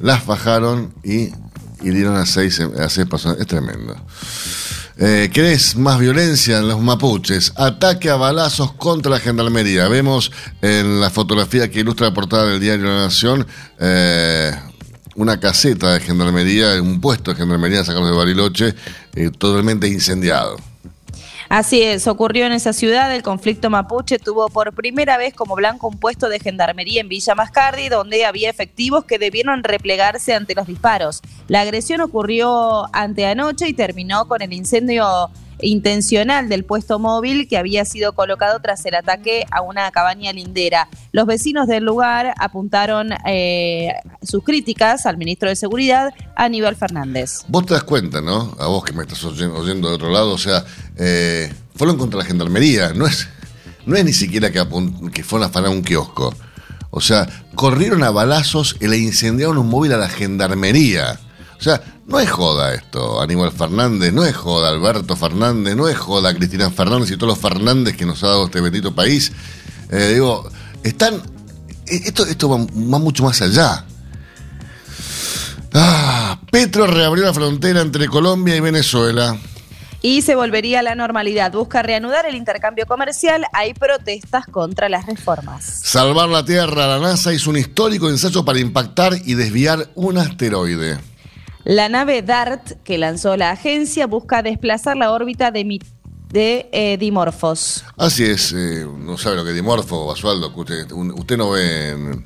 las 0.00 0.24
bajaron 0.24 0.94
y 1.04 1.28
hirieron 1.82 2.16
a 2.16 2.24
seis, 2.24 2.58
a 2.60 2.88
seis 2.88 3.06
personas. 3.06 3.38
Es 3.40 3.46
tremendo. 3.46 3.94
Eh, 4.96 5.28
¿Querés 5.32 5.74
más 5.74 5.98
violencia 5.98 6.58
en 6.58 6.68
los 6.68 6.80
mapuches? 6.80 7.52
Ataque 7.56 8.10
a 8.10 8.16
balazos 8.16 8.72
contra 8.74 9.10
la 9.10 9.18
gendarmería. 9.18 9.88
Vemos 9.88 10.30
en 10.62 11.00
la 11.00 11.10
fotografía 11.10 11.68
que 11.68 11.80
ilustra 11.80 12.08
la 12.08 12.14
portada 12.14 12.46
del 12.46 12.60
diario 12.60 12.86
La 12.86 13.04
Nación 13.04 13.44
eh, 13.80 14.52
una 15.16 15.38
caseta 15.38 15.92
de 15.92 16.00
gendarmería, 16.00 16.80
un 16.80 17.00
puesto 17.00 17.32
de 17.32 17.36
gendarmería 17.36 17.84
sacado 17.84 18.06
de 18.06 18.16
Bariloche, 18.16 18.74
eh, 19.14 19.30
totalmente 19.36 19.88
incendiado. 19.88 20.56
Así 21.48 21.82
es, 21.82 22.06
ocurrió 22.06 22.46
en 22.46 22.52
esa 22.52 22.72
ciudad. 22.72 23.14
El 23.14 23.22
conflicto 23.22 23.70
mapuche 23.70 24.18
tuvo 24.18 24.48
por 24.48 24.74
primera 24.74 25.16
vez 25.16 25.34
como 25.34 25.54
blanco 25.54 25.88
un 25.88 25.98
puesto 25.98 26.28
de 26.28 26.40
gendarmería 26.40 27.00
en 27.00 27.08
Villa 27.08 27.34
Mascardi, 27.34 27.88
donde 27.88 28.24
había 28.24 28.50
efectivos 28.50 29.04
que 29.04 29.18
debieron 29.18 29.62
replegarse 29.62 30.34
ante 30.34 30.54
los 30.54 30.66
disparos. 30.66 31.20
La 31.48 31.60
agresión 31.60 32.00
ocurrió 32.00 32.88
anteanoche 32.94 33.68
y 33.68 33.74
terminó 33.74 34.26
con 34.26 34.42
el 34.42 34.52
incendio 34.52 35.30
intencional 35.64 36.48
del 36.48 36.64
puesto 36.64 36.98
móvil 36.98 37.48
que 37.48 37.58
había 37.58 37.84
sido 37.84 38.12
colocado 38.12 38.60
tras 38.60 38.84
el 38.86 38.94
ataque 38.94 39.46
a 39.50 39.62
una 39.62 39.90
cabaña 39.90 40.32
lindera. 40.32 40.88
Los 41.12 41.26
vecinos 41.26 41.66
del 41.66 41.84
lugar 41.84 42.34
apuntaron 42.38 43.10
eh, 43.26 43.92
sus 44.22 44.44
críticas 44.44 45.06
al 45.06 45.16
ministro 45.16 45.48
de 45.48 45.56
Seguridad, 45.56 46.12
Aníbal 46.36 46.76
Fernández. 46.76 47.44
Vos 47.48 47.66
te 47.66 47.74
das 47.74 47.84
cuenta, 47.84 48.20
¿no? 48.20 48.54
A 48.58 48.66
vos 48.66 48.84
que 48.84 48.92
me 48.92 49.02
estás 49.02 49.24
oyendo, 49.24 49.88
de 49.88 49.94
otro 49.94 50.10
lado, 50.10 50.32
o 50.32 50.38
sea, 50.38 50.64
eh, 50.96 51.52
fueron 51.74 51.96
contra 51.96 52.18
la 52.18 52.24
gendarmería, 52.24 52.92
no 52.92 53.06
es, 53.06 53.28
no 53.86 53.96
es 53.96 54.04
ni 54.04 54.12
siquiera 54.12 54.50
que, 54.50 54.64
que 55.12 55.24
fueron 55.24 55.44
a 55.44 55.50
afanar 55.50 55.70
un 55.70 55.82
kiosco. 55.82 56.34
O 56.90 57.00
sea, 57.00 57.26
corrieron 57.56 58.04
a 58.04 58.10
balazos 58.10 58.76
y 58.80 58.86
le 58.86 58.98
incendiaron 58.98 59.58
un 59.58 59.68
móvil 59.68 59.92
a 59.94 59.96
la 59.96 60.08
gendarmería. 60.08 61.18
O 61.64 61.66
sea, 61.66 61.80
no 62.06 62.20
es 62.20 62.30
joda 62.30 62.74
esto, 62.74 63.22
Aníbal 63.22 63.50
Fernández, 63.50 64.12
no 64.12 64.22
es 64.26 64.36
joda 64.36 64.68
Alberto 64.68 65.16
Fernández, 65.16 65.74
no 65.74 65.88
es 65.88 65.96
joda 65.96 66.34
Cristina 66.34 66.68
Fernández 66.68 67.10
y 67.10 67.16
todos 67.16 67.38
los 67.38 67.38
Fernández 67.38 67.96
que 67.96 68.04
nos 68.04 68.22
ha 68.22 68.26
dado 68.26 68.44
este 68.44 68.60
bendito 68.60 68.94
país. 68.94 69.32
Eh, 69.90 70.10
digo, 70.12 70.46
están. 70.82 71.14
Eh, 71.86 72.02
esto, 72.04 72.26
esto 72.26 72.50
va, 72.50 72.58
mucho 72.58 73.24
más 73.24 73.40
allá. 73.40 73.82
Ah, 75.72 76.38
Petro 76.50 76.86
reabrió 76.86 77.24
la 77.24 77.32
frontera 77.32 77.80
entre 77.80 78.08
Colombia 78.08 78.54
y 78.56 78.60
Venezuela. 78.60 79.34
Y 80.02 80.20
se 80.20 80.34
volvería 80.34 80.80
a 80.80 80.82
la 80.82 80.94
normalidad. 80.94 81.50
Busca 81.50 81.82
reanudar 81.82 82.26
el 82.26 82.34
intercambio 82.34 82.84
comercial. 82.84 83.46
Hay 83.54 83.72
protestas 83.72 84.44
contra 84.44 84.90
las 84.90 85.06
reformas. 85.06 85.64
Salvar 85.64 86.28
la 86.28 86.44
Tierra. 86.44 86.86
La 86.86 86.98
NASA 86.98 87.32
hizo 87.32 87.48
un 87.48 87.56
histórico 87.56 88.10
ensayo 88.10 88.44
para 88.44 88.58
impactar 88.58 89.14
y 89.24 89.32
desviar 89.32 89.88
un 89.94 90.18
asteroide. 90.18 91.13
La 91.64 91.88
nave 91.88 92.20
DART 92.20 92.82
que 92.84 92.98
lanzó 92.98 93.36
la 93.36 93.50
agencia 93.50 94.06
busca 94.06 94.42
desplazar 94.42 94.98
la 94.98 95.10
órbita 95.10 95.50
de, 95.50 95.80
de 96.30 96.68
eh, 96.72 96.98
Dimorphos. 96.98 97.82
Así 97.96 98.22
es, 98.24 98.52
eh, 98.52 98.86
no 98.98 99.16
sabe 99.16 99.36
lo 99.36 99.44
que 99.44 99.50
es 99.50 99.56
Dimorfo, 99.56 100.06
Basualdo, 100.06 100.52
usted, 100.54 100.92
usted 100.92 101.38
no 101.38 101.50
ve... 101.50 102.20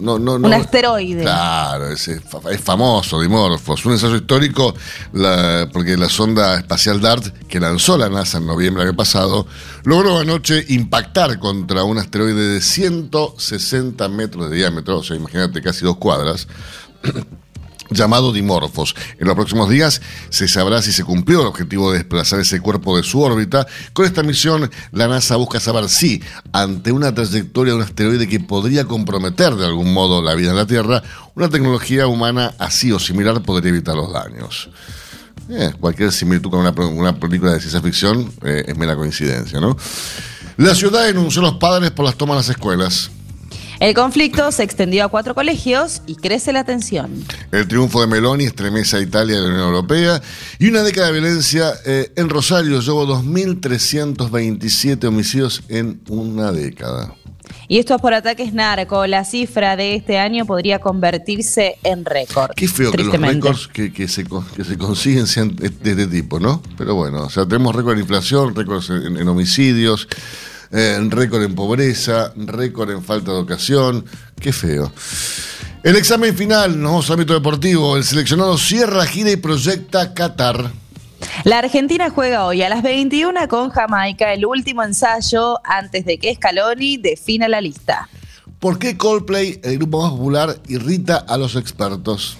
No, 0.00 0.20
no, 0.20 0.34
un 0.34 0.54
asteroide. 0.54 1.22
Claro, 1.22 1.88
es, 1.88 2.08
famoso 2.62 3.20
Dimorphos, 3.20 3.84
un 3.86 3.92
ensayo 3.92 4.14
histórico 4.14 4.72
porque 5.72 5.96
la 5.96 6.08
sonda 6.08 6.58
espacial 6.58 7.00
DART 7.00 7.46
que 7.48 7.58
lanzó 7.58 7.98
la 7.98 8.08
NASA 8.08 8.38
en 8.38 8.46
noviembre 8.46 8.84
del 8.84 8.94
pasado 8.94 9.48
logró 9.82 10.18
anoche 10.18 10.64
impactar 10.68 11.40
contra 11.40 11.82
un 11.82 11.98
asteroide 11.98 12.54
de 12.54 12.60
160 12.60 14.08
metros 14.10 14.48
de 14.48 14.56
diámetro, 14.56 14.98
o 14.98 15.02
sea, 15.02 15.16
imagínate 15.16 15.60
casi 15.60 15.84
dos 15.84 15.96
cuadras 15.96 16.46
llamado 17.90 18.32
Dimorphos. 18.32 18.94
En 19.18 19.26
los 19.26 19.34
próximos 19.34 19.68
días 19.68 20.00
se 20.30 20.48
sabrá 20.48 20.82
si 20.82 20.92
se 20.92 21.04
cumplió 21.04 21.42
el 21.42 21.46
objetivo 21.48 21.90
de 21.92 21.98
desplazar 21.98 22.40
ese 22.40 22.60
cuerpo 22.60 22.96
de 22.96 23.02
su 23.02 23.20
órbita. 23.20 23.66
Con 23.92 24.06
esta 24.06 24.22
misión, 24.22 24.70
la 24.92 25.08
NASA 25.08 25.36
busca 25.36 25.60
saber 25.60 25.88
si, 25.88 26.22
ante 26.52 26.92
una 26.92 27.14
trayectoria 27.14 27.72
de 27.72 27.78
un 27.78 27.84
asteroide 27.84 28.28
que 28.28 28.40
podría 28.40 28.84
comprometer 28.84 29.54
de 29.54 29.66
algún 29.66 29.92
modo 29.92 30.22
la 30.22 30.34
vida 30.34 30.50
en 30.50 30.56
la 30.56 30.66
Tierra, 30.66 31.02
una 31.34 31.48
tecnología 31.48 32.06
humana 32.06 32.54
así 32.58 32.92
o 32.92 32.98
similar 32.98 33.42
podría 33.42 33.70
evitar 33.70 33.94
los 33.96 34.12
daños. 34.12 34.70
Eh, 35.48 35.72
cualquier 35.80 36.12
similitud 36.12 36.50
con 36.50 36.60
una, 36.60 37.18
película 37.18 37.52
de 37.52 37.60
ciencia 37.60 37.80
ficción 37.80 38.32
eh, 38.44 38.64
es 38.68 38.76
mera 38.76 38.94
coincidencia, 38.94 39.58
¿no? 39.58 39.76
La 40.56 40.74
ciudad 40.74 41.06
denunció 41.06 41.40
a 41.40 41.46
los 41.46 41.54
padres 41.54 41.90
por 41.90 42.04
las 42.04 42.16
tomas 42.16 42.36
de 42.36 42.38
las 42.38 42.48
escuelas. 42.50 43.10
El 43.80 43.94
conflicto 43.94 44.52
se 44.52 44.62
extendió 44.62 45.06
a 45.06 45.08
cuatro 45.08 45.34
colegios 45.34 46.02
y 46.06 46.16
crece 46.16 46.52
la 46.52 46.64
tensión. 46.64 47.24
El 47.50 47.66
triunfo 47.66 48.02
de 48.02 48.08
Meloni 48.08 48.44
estremece 48.44 48.98
a 48.98 49.00
Italia 49.00 49.36
y 49.36 49.40
la 49.40 49.46
Unión 49.46 49.60
Europea. 49.60 50.20
Y 50.58 50.68
una 50.68 50.82
década 50.82 51.06
de 51.06 51.14
violencia 51.14 51.72
eh, 51.86 52.12
en 52.14 52.28
Rosario 52.28 52.80
llevó 52.80 53.06
2.327 53.06 55.02
homicidios 55.06 55.62
en 55.70 56.02
una 56.08 56.52
década. 56.52 57.14
Y 57.68 57.78
esto 57.78 57.94
es 57.94 58.02
por 58.02 58.12
ataques 58.12 58.52
narco. 58.52 59.06
La 59.06 59.24
cifra 59.24 59.76
de 59.76 59.94
este 59.94 60.18
año 60.18 60.44
podría 60.44 60.78
convertirse 60.78 61.78
en 61.82 62.04
récord. 62.04 62.50
Qué 62.54 62.68
feo 62.68 62.92
que 62.92 63.02
los 63.02 63.18
récords 63.18 63.66
que, 63.68 64.08
se, 64.08 64.26
consiguen 64.76 65.26
sean 65.26 65.56
de 65.56 65.68
este 65.68 66.06
tipo, 66.06 66.38
¿no? 66.38 66.62
Pero 66.76 66.96
bueno, 66.96 67.22
o 67.24 67.30
sea, 67.30 67.46
tenemos 67.46 67.74
récord 67.74 67.94
en 67.94 68.00
inflación, 68.00 68.54
récords 68.54 68.90
en 68.90 69.26
homicidios. 69.26 70.06
Eh, 70.72 70.98
récord 71.08 71.42
en 71.42 71.54
pobreza, 71.54 72.32
récord 72.36 72.90
en 72.90 73.02
falta 73.02 73.32
de 73.32 73.38
educación. 73.38 74.04
Qué 74.40 74.52
feo. 74.52 74.92
El 75.82 75.96
examen 75.96 76.36
final, 76.36 76.80
nos 76.80 76.90
vamos 76.90 77.10
al 77.10 77.14
ámbito 77.14 77.34
deportivo. 77.34 77.96
El 77.96 78.04
seleccionado 78.04 78.56
cierra, 78.58 79.04
gira 79.06 79.30
y 79.30 79.36
proyecta 79.36 80.14
Qatar. 80.14 80.70
La 81.44 81.58
Argentina 81.58 82.10
juega 82.10 82.46
hoy 82.46 82.62
a 82.62 82.68
las 82.68 82.82
21 82.82 83.48
con 83.48 83.70
Jamaica, 83.70 84.32
el 84.32 84.46
último 84.46 84.82
ensayo 84.82 85.58
antes 85.64 86.04
de 86.04 86.18
que 86.18 86.34
Scaloni 86.34 86.98
defina 86.98 87.48
la 87.48 87.60
lista. 87.60 88.08
¿Por 88.58 88.78
qué 88.78 88.96
Coldplay, 88.96 89.58
el 89.62 89.78
grupo 89.78 90.02
más 90.02 90.10
popular, 90.12 90.56
irrita 90.68 91.16
a 91.16 91.38
los 91.38 91.56
expertos? 91.56 92.36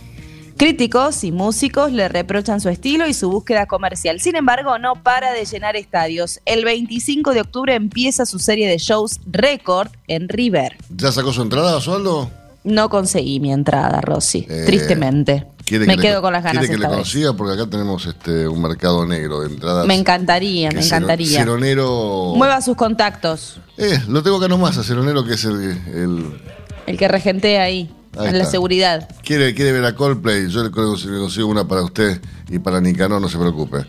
Críticos 0.60 1.24
y 1.24 1.32
músicos 1.32 1.90
le 1.90 2.06
reprochan 2.10 2.60
su 2.60 2.68
estilo 2.68 3.06
y 3.06 3.14
su 3.14 3.30
búsqueda 3.30 3.64
comercial. 3.64 4.20
Sin 4.20 4.36
embargo, 4.36 4.78
no 4.78 5.02
para 5.02 5.32
de 5.32 5.46
llenar 5.46 5.74
estadios. 5.74 6.40
El 6.44 6.66
25 6.66 7.32
de 7.32 7.40
octubre 7.40 7.74
empieza 7.74 8.26
su 8.26 8.38
serie 8.38 8.68
de 8.68 8.76
shows 8.76 9.20
récord 9.24 9.88
en 10.06 10.28
River. 10.28 10.76
¿Ya 10.94 11.12
sacó 11.12 11.32
su 11.32 11.40
entrada, 11.40 11.78
Osvaldo? 11.78 12.30
No 12.62 12.90
conseguí 12.90 13.40
mi 13.40 13.54
entrada, 13.54 14.02
Rosy. 14.02 14.46
Eh, 14.50 14.64
tristemente. 14.66 15.46
Me 15.70 15.96
quedo 15.96 16.20
con 16.20 16.34
las 16.34 16.44
ganas. 16.44 16.66
¿Quiere 16.66 16.76
que 16.76 16.88
le 16.88 16.94
consiga? 16.94 17.32
Porque 17.32 17.54
acá 17.54 17.70
tenemos 17.70 18.04
este, 18.04 18.46
un 18.46 18.60
mercado 18.60 19.06
negro 19.06 19.40
de 19.40 19.54
entradas. 19.54 19.86
Me 19.86 19.94
encantaría, 19.94 20.68
me 20.72 20.84
encantaría. 20.84 21.38
Ceronero. 21.38 22.34
Mueva 22.36 22.60
sus 22.60 22.76
contactos. 22.76 23.58
Eh, 23.78 23.98
lo 24.08 24.22
tengo 24.22 24.36
acá 24.36 24.48
nomás, 24.48 24.76
a 24.76 24.84
Ceronero, 24.84 25.24
que 25.24 25.32
es 25.32 25.44
el. 25.46 25.58
El, 25.94 26.40
el 26.86 26.98
que 26.98 27.08
regentea 27.08 27.62
ahí 27.62 27.90
en 28.18 28.38
la 28.38 28.44
seguridad. 28.44 29.08
¿Quiere, 29.22 29.54
quiere 29.54 29.72
ver 29.72 29.84
a 29.84 29.94
Coldplay, 29.94 30.48
yo 30.48 30.62
le 30.62 30.70
consigo 30.70 31.48
una 31.48 31.66
para 31.66 31.82
usted 31.82 32.20
y 32.48 32.58
para 32.58 32.80
Nicanor, 32.80 33.20
no 33.20 33.28
se 33.28 33.38
preocupe. 33.38 33.84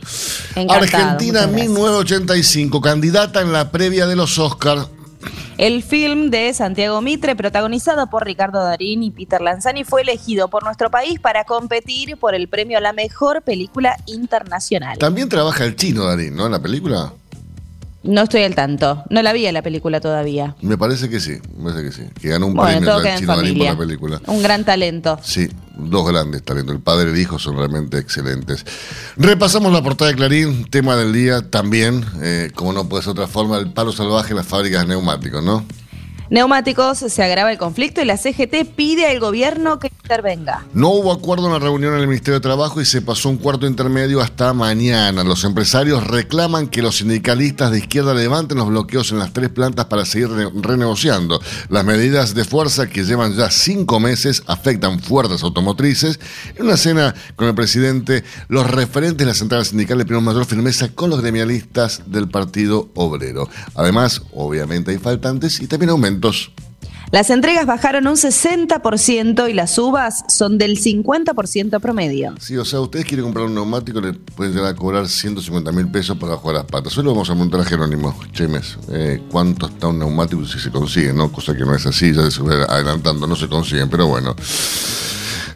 Argentina 0.69 1.47
1985, 1.47 2.81
candidata 2.81 3.41
en 3.41 3.51
la 3.51 3.71
previa 3.71 4.05
de 4.05 4.15
los 4.15 4.37
Oscars. 4.37 4.87
El 5.57 5.83
film 5.83 6.31
de 6.31 6.53
Santiago 6.53 7.01
Mitre, 7.01 7.35
protagonizado 7.35 8.09
por 8.09 8.25
Ricardo 8.25 8.63
Darín 8.63 9.03
y 9.03 9.11
Peter 9.11 9.41
Lanzani, 9.41 9.83
fue 9.83 10.01
elegido 10.01 10.47
por 10.47 10.63
nuestro 10.63 10.89
país 10.89 11.19
para 11.19 11.43
competir 11.43 12.17
por 12.17 12.33
el 12.33 12.47
premio 12.47 12.79
a 12.79 12.81
la 12.81 12.93
mejor 12.93 13.43
película 13.43 13.95
internacional. 14.07 14.97
También 14.97 15.29
trabaja 15.29 15.65
el 15.65 15.75
chino 15.75 16.05
Darín, 16.05 16.35
¿no? 16.35 16.47
En 16.47 16.53
la 16.53 16.59
película. 16.59 17.13
No 18.03 18.23
estoy 18.23 18.41
al 18.43 18.55
tanto. 18.55 19.03
No 19.09 19.21
la 19.21 19.31
vi 19.31 19.45
en 19.45 19.53
la 19.53 19.61
película 19.61 20.01
todavía. 20.01 20.55
Me 20.61 20.77
parece 20.77 21.07
que 21.09 21.19
sí. 21.19 21.37
Me 21.55 21.71
parece 21.71 21.83
que 21.83 21.91
sí. 21.91 22.09
Que 22.19 22.29
ganó 22.29 22.47
un 22.47 22.55
premio 22.55 22.99
chino 23.17 23.35
por 23.35 23.45
la 23.45 23.77
película. 23.77 24.21
Un 24.27 24.41
gran 24.41 24.65
talento. 24.65 25.19
Sí, 25.21 25.47
dos 25.77 26.07
grandes 26.07 26.41
talentos. 26.43 26.75
El 26.75 26.81
padre 26.81 27.09
y 27.09 27.13
el 27.13 27.19
hijo 27.19 27.37
son 27.37 27.57
realmente 27.57 27.99
excelentes. 27.99 28.65
Repasamos 29.17 29.71
la 29.71 29.83
portada 29.83 30.09
de 30.09 30.17
Clarín, 30.17 30.65
tema 30.65 30.95
del 30.95 31.13
día 31.13 31.47
también, 31.49 32.03
eh, 32.21 32.51
como 32.55 32.73
no 32.73 32.89
puede 32.89 33.03
ser 33.03 33.11
otra 33.11 33.27
forma, 33.27 33.57
el 33.57 33.71
palo 33.71 33.91
salvaje 33.91 34.31
en 34.31 34.37
las 34.37 34.47
fábricas 34.47 34.81
de 34.81 34.87
neumáticos, 34.89 35.43
¿no? 35.43 35.63
Neumáticos 36.31 36.99
se 36.99 37.23
agrava 37.23 37.51
el 37.51 37.57
conflicto 37.57 38.01
y 38.01 38.05
la 38.05 38.15
CGT 38.15 38.65
pide 38.73 39.05
al 39.05 39.19
gobierno 39.19 39.79
que 39.79 39.87
intervenga. 39.87 40.65
No 40.73 40.87
hubo 40.91 41.11
acuerdo 41.11 41.47
en 41.47 41.51
la 41.51 41.59
reunión 41.59 41.93
en 41.93 41.99
el 41.99 42.07
Ministerio 42.07 42.35
de 42.35 42.39
Trabajo 42.39 42.79
y 42.79 42.85
se 42.85 43.01
pasó 43.01 43.27
un 43.27 43.35
cuarto 43.35 43.67
intermedio 43.67 44.21
hasta 44.21 44.53
mañana. 44.53 45.25
Los 45.25 45.43
empresarios 45.43 46.07
reclaman 46.07 46.69
que 46.69 46.81
los 46.81 46.99
sindicalistas 46.99 47.71
de 47.71 47.79
izquierda 47.79 48.13
levanten 48.13 48.59
los 48.59 48.69
bloqueos 48.69 49.11
en 49.11 49.19
las 49.19 49.33
tres 49.33 49.49
plantas 49.49 49.87
para 49.87 50.05
seguir 50.05 50.29
renegociando. 50.29 51.41
Las 51.67 51.83
medidas 51.83 52.33
de 52.33 52.45
fuerza 52.45 52.87
que 52.87 53.03
llevan 53.03 53.35
ya 53.35 53.51
cinco 53.51 53.99
meses 53.99 54.41
afectan 54.47 55.01
fuerzas 55.01 55.43
automotrices. 55.43 56.17
En 56.55 56.63
una 56.63 56.77
cena 56.77 57.13
con 57.35 57.49
el 57.49 57.55
presidente, 57.55 58.23
los 58.47 58.71
referentes 58.71 59.17
de 59.17 59.25
la 59.25 59.33
central 59.33 59.65
sindical 59.65 59.97
le 59.97 60.05
pidieron 60.05 60.23
mayor 60.23 60.45
firmeza 60.45 60.87
con 60.95 61.09
los 61.09 61.19
gremialistas 61.19 62.03
del 62.05 62.29
Partido 62.29 62.89
Obrero. 62.95 63.49
Además, 63.75 64.21
obviamente 64.31 64.91
hay 64.91 64.97
faltantes 64.97 65.59
y 65.59 65.67
también 65.67 65.89
las 67.11 67.29
entregas 67.29 67.65
bajaron 67.65 68.07
un 68.07 68.15
60% 68.15 69.49
y 69.49 69.53
las 69.53 69.77
uvas 69.77 70.23
son 70.29 70.57
del 70.57 70.79
50% 70.79 71.81
promedio. 71.81 72.35
Sí, 72.39 72.55
o 72.55 72.63
sea, 72.63 72.79
ustedes 72.79 73.05
quieren 73.05 73.25
comprar 73.25 73.47
un 73.47 73.55
neumático, 73.55 73.99
le 73.99 74.13
pueden 74.13 74.53
llegar 74.53 74.69
a 74.69 74.75
cobrar 74.75 75.09
150 75.09 75.73
mil 75.73 75.91
pesos 75.91 76.17
para 76.17 76.37
jugar 76.37 76.55
las 76.55 76.65
patas. 76.65 76.97
Hoy 76.97 77.03
lo 77.03 77.11
vamos 77.11 77.29
a 77.29 77.33
montar 77.33 77.59
a 77.59 77.65
Jerónimo, 77.65 78.17
Chemes. 78.31 78.77
Eh, 78.93 79.21
¿Cuánto 79.29 79.67
está 79.67 79.87
un 79.87 79.99
neumático 79.99 80.45
si 80.45 80.57
se 80.57 80.71
consigue? 80.71 81.11
no 81.11 81.29
Cosa 81.33 81.53
que 81.53 81.65
no 81.65 81.75
es 81.75 81.85
así, 81.85 82.13
ya 82.13 82.31
se 82.31 82.41
adelantando, 82.41 83.27
no 83.27 83.35
se 83.35 83.49
consiguen, 83.49 83.89
pero 83.89 84.07
bueno. 84.07 84.33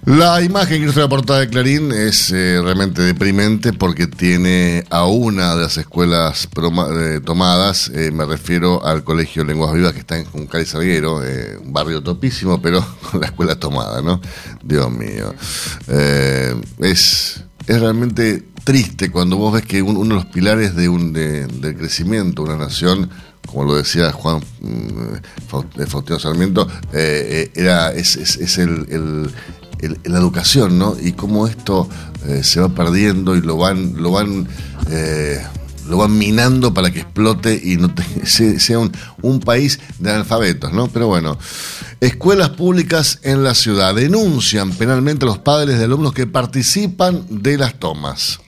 La 0.06 0.40
imagen 0.44 0.84
que 0.84 0.88
en 0.88 0.96
la 0.96 1.10
portada 1.10 1.40
de 1.40 1.50
Clarín 1.50 1.92
es 1.92 2.32
eh, 2.32 2.62
realmente 2.62 3.02
deprimente 3.02 3.74
porque 3.74 4.06
tiene 4.06 4.84
a 4.92 5.06
una 5.06 5.56
de 5.56 5.64
las 5.64 5.78
escuelas 5.78 6.48
eh, 6.56 7.22
tomadas, 7.26 7.90
eh, 7.90 8.12
me 8.12 8.24
refiero 8.26 8.86
al 8.86 9.04
Colegio 9.04 9.44
Lenguas 9.44 9.74
Vivas 9.74 9.94
que 9.94 10.00
está 10.02 10.20
en 10.20 10.26
Juncal 10.26 10.64
Salguero, 10.68 11.24
un 11.60 11.74
barrio 11.74 12.04
topísimo, 12.04 12.62
pero 12.62 12.86
con 13.12 13.20
la 13.20 13.26
escuela 13.26 13.56
tomada, 13.56 14.04
¿no? 14.04 14.22
Dios 14.64 14.92
mío. 14.92 15.34
es, 15.88 17.44
es 17.66 17.80
realmente 17.82 18.44
triste 18.64 19.10
cuando 19.10 19.38
vos 19.38 19.54
ves 19.54 19.66
que 19.66 19.82
uno 19.82 20.04
de 20.04 20.22
los 20.22 20.26
pilares 20.28 20.76
de 20.76 20.88
un, 20.88 21.14
del 21.14 21.76
crecimiento 21.76 22.44
de 22.44 22.50
una 22.54 22.66
nación 22.66 23.10
como 23.48 23.64
lo 23.64 23.76
decía 23.76 24.12
Juan 24.12 24.42
mm, 24.60 25.86
Faustino 25.88 26.20
Sarmiento, 26.20 26.68
era, 26.92 27.92
es, 27.94 28.18
es, 28.18 28.58
el, 28.58 29.32
la 30.04 30.18
educación, 30.18 30.78
¿no? 30.78 30.96
Y 31.00 31.14
cómo 31.14 31.48
esto 31.48 31.90
eh, 32.28 32.44
se 32.44 32.60
va 32.60 32.70
perdiendo 32.70 33.36
y 33.36 33.42
lo 33.42 33.58
van, 33.58 34.02
lo 34.02 34.12
van, 34.12 34.48
eh, 34.90 35.44
lo 35.88 35.98
van 35.98 36.18
minando 36.18 36.74
para 36.74 36.92
que 36.92 37.02
explote 37.02 37.60
y 37.62 37.78
no 37.78 37.94
sea 38.26 38.80
un, 38.80 38.92
un, 39.22 39.40
país 39.40 39.80
de 40.00 40.12
analfabetos, 40.12 40.74
¿no? 40.74 40.88
Pero 40.88 41.08
bueno, 41.08 41.38
escuelas 42.02 42.50
públicas 42.52 43.20
en 43.24 43.44
la 43.44 43.54
ciudad 43.54 43.94
denuncian 43.96 44.72
penalmente 44.72 45.26
a 45.26 45.28
los 45.28 45.40
padres 45.40 45.78
de 45.78 45.86
alumnos 45.86 46.14
que 46.14 46.28
participan 46.28 47.26
de 47.30 47.58
las 47.58 47.76
tomas. 47.80 48.40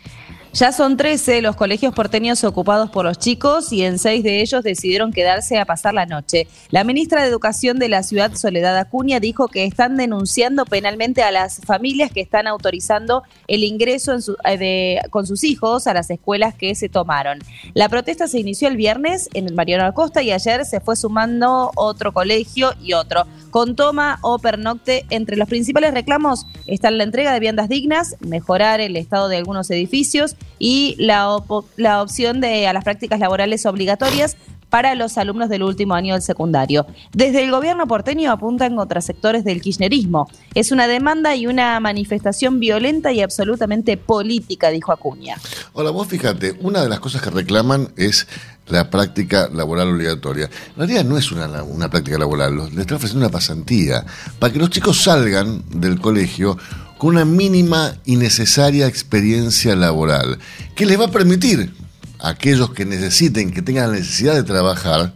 Ya 0.54 0.72
son 0.72 0.98
13 0.98 1.42
los 1.42 1.56
colegios 1.56 1.94
porteños 1.94 2.44
ocupados 2.44 2.90
por 2.90 3.06
los 3.06 3.20
chicos 3.20 3.72
y 3.72 3.84
en 3.84 4.00
seis 4.00 4.24
de 4.24 4.42
ellos 4.42 4.64
decidieron 4.64 5.12
quedarse 5.12 5.60
a 5.60 5.66
pasar 5.66 5.94
la 5.94 6.06
noche. 6.06 6.48
La 6.70 6.84
ministra 6.84 7.22
de 7.22 7.28
Educación 7.28 7.78
de 7.78 7.90
la 7.90 8.02
ciudad, 8.02 8.34
Soledad 8.34 8.78
Acuña, 8.78 9.20
dijo 9.20 9.50
que 9.50 9.66
están 9.66 9.98
denunciando 9.98 10.66
penalmente 10.66 11.22
a 11.22 11.32
las 11.32 11.62
familias 11.66 12.12
que 12.12 12.22
están 12.22 12.48
autorizando 12.48 13.24
el 13.48 13.64
ingreso 13.64 14.18
eh, 14.46 15.00
con 15.10 15.28
sus 15.28 15.44
hijos 15.44 15.86
a 15.86 15.94
las 15.94 16.10
escuelas 16.10 16.56
que 16.56 16.74
se 16.76 16.90
tomaron. 16.90 17.40
La 17.74 17.90
protesta 17.90 18.28
se 18.28 18.40
inició 18.40 18.68
el 18.68 18.78
viernes 18.78 19.30
en 19.34 19.48
el 19.48 19.54
Mariano 19.54 19.86
Acosta 19.86 20.24
y 20.24 20.32
ayer 20.32 20.66
se 20.66 20.80
fue 20.80 20.96
sumando 20.96 21.72
otro 21.76 22.14
colegio 22.14 22.74
y 22.82 22.94
otro. 22.94 23.26
Con 23.52 23.76
toma 23.76 24.20
o 24.22 24.40
pernocte, 24.40 25.06
entre 25.10 25.36
los 25.36 25.48
principales 25.50 25.94
reclamos 25.94 26.46
están 26.66 26.98
la 26.98 27.04
entrega 27.04 27.34
de 27.34 27.40
viandas 27.40 27.70
dignas, 27.70 28.16
mejorar 28.20 28.80
el 28.82 28.96
estado 28.96 29.30
de 29.30 29.38
algunos 29.38 29.70
edificios, 29.72 30.36
y 30.60 30.96
la, 30.98 31.38
la 31.76 32.02
opción 32.02 32.42
de 32.42 32.68
a 32.68 32.74
las 32.74 32.84
prácticas 32.84 33.20
laborales 33.20 33.66
obligatorias 33.66 34.38
para 34.70 34.96
los 34.96 35.18
alumnos 35.18 35.50
del 35.50 35.64
último 35.64 35.94
año 35.94 36.14
del 36.14 36.22
secundario. 36.22 36.86
Desde 37.14 37.44
el 37.44 37.52
gobierno 37.52 37.88
porteño 37.88 38.32
apuntan 38.32 38.76
contra 38.76 39.02
sectores 39.02 39.44
del 39.44 39.62
kirchnerismo. 39.62 40.30
Es 40.56 40.72
una 40.72 40.88
demanda 40.88 41.36
y 41.36 41.48
una 41.48 41.80
manifestación 41.80 42.60
violenta 42.60 43.12
y 43.12 43.22
absolutamente 43.22 43.98
política, 43.98 44.70
dijo 44.70 44.92
Acuña. 44.92 45.38
Hola, 45.74 45.92
vos 45.92 46.08
fíjate, 46.08 46.58
una 46.62 46.82
de 46.82 46.90
las 46.90 47.00
cosas 47.00 47.22
que 47.22 47.30
reclaman 47.30 47.90
es 47.96 48.28
la 48.68 48.90
práctica 48.90 49.50
laboral 49.54 49.94
obligatoria. 49.94 50.50
En 50.72 50.76
realidad 50.76 51.06
no 51.06 51.18
es 51.18 51.32
una, 51.32 51.64
una 51.64 51.90
práctica 51.90 52.18
laboral, 52.18 52.58
les 52.58 52.80
están 52.80 52.98
ofreciendo 52.98 53.26
una 53.26 53.32
pasantía 53.32 54.06
para 54.40 54.52
que 54.52 54.60
los 54.60 54.70
chicos 54.70 55.02
salgan 55.02 55.64
del 55.70 56.02
colegio 56.02 56.58
con 56.98 57.10
una 57.10 57.26
mínima 57.26 57.96
y 58.06 58.16
necesaria 58.16 58.88
experiencia 58.88 59.76
laboral, 59.76 60.40
que 60.76 60.86
les 60.86 61.00
va 61.00 61.06
a 61.06 61.12
permitir 61.12 61.74
a 62.20 62.30
aquellos 62.30 62.72
que 62.72 62.86
necesiten, 62.86 63.52
que 63.52 63.62
tengan 63.62 63.92
la 63.92 63.98
necesidad 63.98 64.34
de 64.34 64.44
trabajar, 64.44 65.14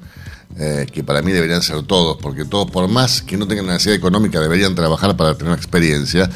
eh, 0.57 0.85
que 0.91 1.03
para 1.03 1.21
mí 1.21 1.31
deberían 1.31 1.61
ser 1.61 1.81
todos, 1.83 2.17
porque 2.21 2.45
todos, 2.45 2.69
por 2.69 2.87
más 2.87 3.21
que 3.21 3.37
no 3.37 3.47
tengan 3.47 3.67
necesidad 3.67 3.95
económica, 3.95 4.39
deberían 4.39 4.75
trabajar 4.75 5.15
para 5.17 5.35
tener 5.35 5.53
experiencia, 5.53 6.29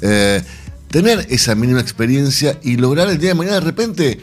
eh, 0.00 0.42
tener 0.88 1.26
esa 1.30 1.54
mínima 1.54 1.80
experiencia 1.80 2.58
y 2.62 2.76
lograr 2.76 3.08
el 3.10 3.18
día 3.18 3.30
de 3.30 3.34
mañana, 3.34 3.56
de 3.56 3.66
repente, 3.66 4.20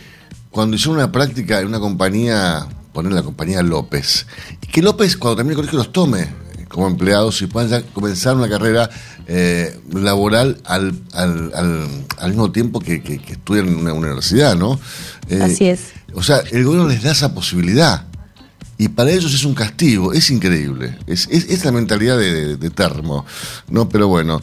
cuando 0.50 0.76
hicieron 0.76 0.98
una 0.98 1.12
práctica 1.12 1.60
en 1.60 1.68
una 1.68 1.80
compañía, 1.80 2.68
poner 2.94 3.12
la 3.12 3.22
compañía 3.22 3.62
López, 3.62 4.26
y 4.62 4.68
que 4.68 4.82
López, 4.82 5.18
cuando 5.18 5.38
termine 5.38 5.54
el 5.54 5.58
colegio, 5.58 5.78
los 5.78 5.92
tome 5.92 6.43
como 6.74 6.88
empleados 6.88 7.42
y 7.44 7.48
puedan 7.48 7.70
ya 7.70 7.82
comenzar 7.94 8.36
una 8.36 8.50
carrera 8.50 8.90
eh, 9.28 9.80
laboral 9.94 10.58
al, 10.66 11.00
al, 11.14 12.30
mismo 12.30 12.52
tiempo 12.52 12.80
que, 12.80 12.96
estudian 13.30 13.68
en 13.68 13.76
una 13.78 13.94
universidad, 13.94 14.56
¿no? 14.56 14.80
Eh, 15.30 15.40
Así 15.42 15.68
es. 15.68 15.92
O 16.16 16.24
sea, 16.24 16.40
el 16.52 16.66
gobierno 16.66 16.90
les 16.90 17.04
da 17.04 17.12
esa 17.12 17.34
posibilidad. 17.34 18.08
Y 18.80 18.88
para 18.90 19.12
ellos 19.12 19.34
es 19.34 19.46
un 19.46 19.54
castigo, 19.54 20.14
es 20.14 20.32
increíble. 20.32 20.98
Es, 21.06 21.28
es, 21.30 21.64
la 21.64 21.72
mentalidad 21.72 22.18
de, 22.18 22.70
termo, 22.72 23.24
¿no? 23.70 23.88
Pero 23.88 24.08
bueno. 24.08 24.42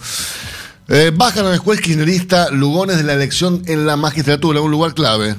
Eh, 0.86 1.12
bajan 1.14 1.46
a 1.46 1.50
la 1.50 1.54
escuela 1.56 1.80
kirchnerista 1.80 2.50
Lugones 2.50 2.96
de 2.96 3.04
la 3.04 3.14
elección 3.14 3.62
en 3.66 3.86
la 3.86 3.96
magistratura, 3.96 4.60
un 4.60 4.70
lugar 4.70 4.94
clave. 4.94 5.34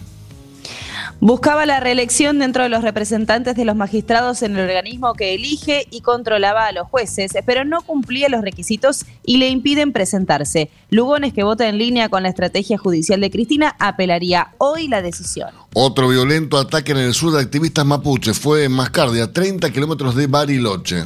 Buscaba 1.23 1.67
la 1.67 1.79
reelección 1.79 2.39
dentro 2.39 2.63
de 2.63 2.69
los 2.69 2.81
representantes 2.81 3.55
de 3.55 3.63
los 3.63 3.75
magistrados 3.75 4.41
en 4.41 4.57
el 4.57 4.67
organismo 4.67 5.13
que 5.13 5.35
elige 5.35 5.85
y 5.91 6.01
controlaba 6.01 6.65
a 6.65 6.71
los 6.71 6.87
jueces, 6.87 7.31
pero 7.45 7.63
no 7.63 7.83
cumplía 7.83 8.27
los 8.27 8.41
requisitos 8.41 9.05
y 9.23 9.37
le 9.37 9.49
impiden 9.49 9.93
presentarse. 9.93 10.71
Lugones, 10.89 11.31
que 11.31 11.43
vota 11.43 11.69
en 11.69 11.77
línea 11.77 12.09
con 12.09 12.23
la 12.23 12.29
estrategia 12.29 12.79
judicial 12.79 13.21
de 13.21 13.29
Cristina, 13.29 13.75
apelaría 13.77 14.55
hoy 14.57 14.87
la 14.87 15.03
decisión. 15.03 15.51
Otro 15.75 16.07
violento 16.07 16.57
ataque 16.57 16.93
en 16.93 16.97
el 16.97 17.13
sur 17.13 17.31
de 17.33 17.41
activistas 17.41 17.85
mapuche 17.85 18.33
fue 18.33 18.63
en 18.63 18.71
Mascardia, 18.71 19.31
30 19.31 19.69
kilómetros 19.69 20.15
de 20.15 20.25
Bariloche. 20.25 21.05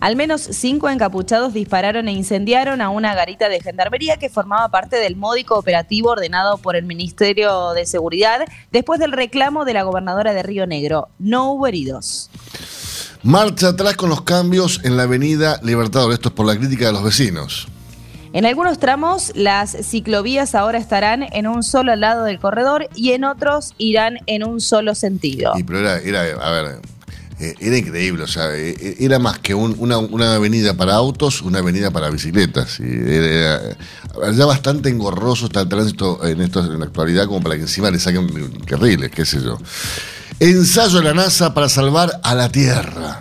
Al 0.00 0.16
menos 0.16 0.42
cinco 0.42 0.88
encapuchados 0.88 1.54
dispararon 1.54 2.08
e 2.08 2.12
incendiaron 2.12 2.80
a 2.80 2.90
una 2.90 3.14
garita 3.14 3.48
de 3.48 3.60
gendarmería 3.60 4.18
que 4.18 4.28
formaba 4.28 4.68
parte 4.68 4.96
del 4.96 5.16
módico 5.16 5.58
operativo 5.58 6.10
ordenado 6.10 6.58
por 6.58 6.76
el 6.76 6.84
Ministerio 6.84 7.72
de 7.72 7.86
Seguridad 7.86 8.40
después 8.70 9.00
del 9.00 9.12
reclamo 9.12 9.64
de 9.64 9.74
la 9.74 9.82
gobernadora 9.82 10.34
de 10.34 10.42
Río 10.42 10.66
Negro. 10.66 11.08
No 11.18 11.52
hubo 11.52 11.66
heridos. 11.66 12.30
Marcha 13.22 13.68
atrás 13.68 13.96
con 13.96 14.10
los 14.10 14.22
cambios 14.22 14.80
en 14.84 14.96
la 14.96 15.04
avenida 15.04 15.58
Libertador. 15.62 16.12
Esto 16.12 16.28
es 16.28 16.34
por 16.34 16.46
la 16.46 16.56
crítica 16.56 16.86
de 16.86 16.92
los 16.92 17.02
vecinos. 17.02 17.66
En 18.32 18.44
algunos 18.44 18.78
tramos 18.78 19.32
las 19.34 19.74
ciclovías 19.82 20.54
ahora 20.54 20.78
estarán 20.78 21.24
en 21.32 21.46
un 21.46 21.62
solo 21.62 21.96
lado 21.96 22.24
del 22.24 22.38
corredor 22.38 22.86
y 22.94 23.12
en 23.12 23.24
otros 23.24 23.72
irán 23.78 24.18
en 24.26 24.44
un 24.44 24.60
solo 24.60 24.94
sentido. 24.94 25.54
Y 25.56 25.64
pero 25.64 25.80
era, 25.80 25.98
era 25.98 26.46
a 26.46 26.50
ver, 26.50 26.80
eh, 27.38 27.54
era 27.60 27.76
increíble, 27.76 28.22
o 28.22 28.26
sea, 28.26 28.54
eh, 28.54 28.74
eh, 28.80 28.96
era 29.00 29.18
más 29.18 29.38
que 29.40 29.54
una, 29.54 30.34
avenida 30.34 30.72
para 30.74 30.94
autos, 30.94 31.42
una 31.42 31.58
avenida 31.58 31.90
para 31.90 32.08
bicicletas. 32.08 32.80
Y 32.80 32.84
era, 32.84 33.76
ya 34.32 34.46
bastante 34.46 34.88
engorroso 34.88 35.46
está 35.46 35.60
el 35.60 35.68
tránsito 35.68 36.24
en, 36.26 36.40
esto, 36.40 36.60
en 36.60 36.80
la 36.80 36.86
actualidad 36.86 37.26
como 37.26 37.42
para 37.42 37.56
que 37.56 37.62
encima 37.62 37.90
le 37.90 37.98
saquen 37.98 38.26
carriles, 38.64 39.10
qué 39.10 39.26
sé 39.26 39.42
yo. 39.42 39.58
Ensayo 40.40 40.98
de 40.98 41.04
la 41.04 41.14
NASA 41.14 41.52
para 41.52 41.68
salvar 41.68 42.20
a 42.22 42.34
la 42.34 42.48
Tierra. 42.48 43.20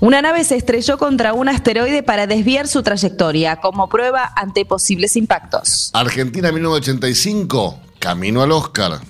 Una 0.00 0.20
nave 0.20 0.44
se 0.44 0.56
estrelló 0.56 0.98
contra 0.98 1.32
un 1.32 1.48
asteroide 1.48 2.02
para 2.02 2.26
desviar 2.26 2.68
su 2.68 2.82
trayectoria 2.82 3.56
como 3.56 3.88
prueba 3.88 4.30
ante 4.36 4.66
posibles 4.66 5.16
impactos. 5.16 5.90
Argentina 5.94 6.52
1985, 6.52 7.80
camino 7.98 8.42
al 8.42 8.52
Oscar. 8.52 9.00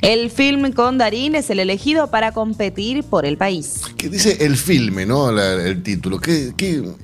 El 0.00 0.30
film 0.30 0.72
con 0.72 0.98
Darín 0.98 1.34
es 1.34 1.50
el 1.50 1.60
elegido 1.60 2.10
para 2.10 2.32
competir 2.32 3.04
por 3.04 3.26
el 3.26 3.36
país. 3.36 3.82
¿Qué 3.96 4.08
dice 4.08 4.44
el 4.44 4.56
filme, 4.56 5.06
no? 5.06 5.30
el 5.38 5.82
título. 5.82 6.20
¿Qué, 6.20 6.52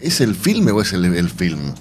es 0.01 0.21
el 0.21 0.35
filme 0.35 0.73
o 0.73 0.81
es 0.81 0.93
el, 0.93 1.29
film? 1.29 1.75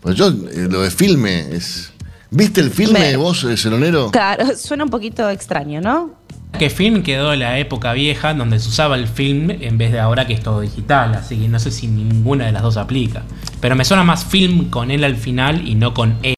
Pues 0.00 0.16
yo, 0.16 0.28
eh, 0.28 0.68
lo 0.70 0.82
de 0.82 0.90
filme 0.90 1.54
es. 1.54 1.92
¿Viste 2.30 2.60
el 2.60 2.70
filme 2.70 3.16
vos, 3.16 3.44
eh, 3.44 3.56
Celonero? 3.56 4.10
Claro, 4.10 4.56
suena 4.56 4.84
un 4.84 4.90
poquito 4.90 5.28
extraño, 5.30 5.80
¿no? 5.80 6.18
Que 6.58 6.70
film 6.70 7.02
quedó 7.02 7.32
en 7.32 7.40
la 7.40 7.58
época 7.58 7.92
vieja 7.92 8.34
donde 8.34 8.58
se 8.58 8.68
usaba 8.68 8.96
el 8.96 9.06
film 9.06 9.50
en 9.50 9.78
vez 9.78 9.92
de 9.92 10.00
ahora 10.00 10.26
que 10.26 10.32
es 10.32 10.42
todo 10.42 10.60
digital, 10.60 11.14
así 11.14 11.36
que 11.36 11.48
no 11.48 11.58
sé 11.58 11.70
si 11.70 11.86
ninguna 11.86 12.46
de 12.46 12.52
las 12.52 12.62
dos 12.62 12.76
aplica. 12.76 13.22
Pero 13.60 13.76
me 13.76 13.84
suena 13.84 14.02
más 14.02 14.24
film 14.24 14.70
con 14.70 14.90
él 14.90 15.04
al 15.04 15.16
final 15.16 15.66
y 15.68 15.74
no 15.74 15.94
con 15.94 16.16
E. 16.22 16.37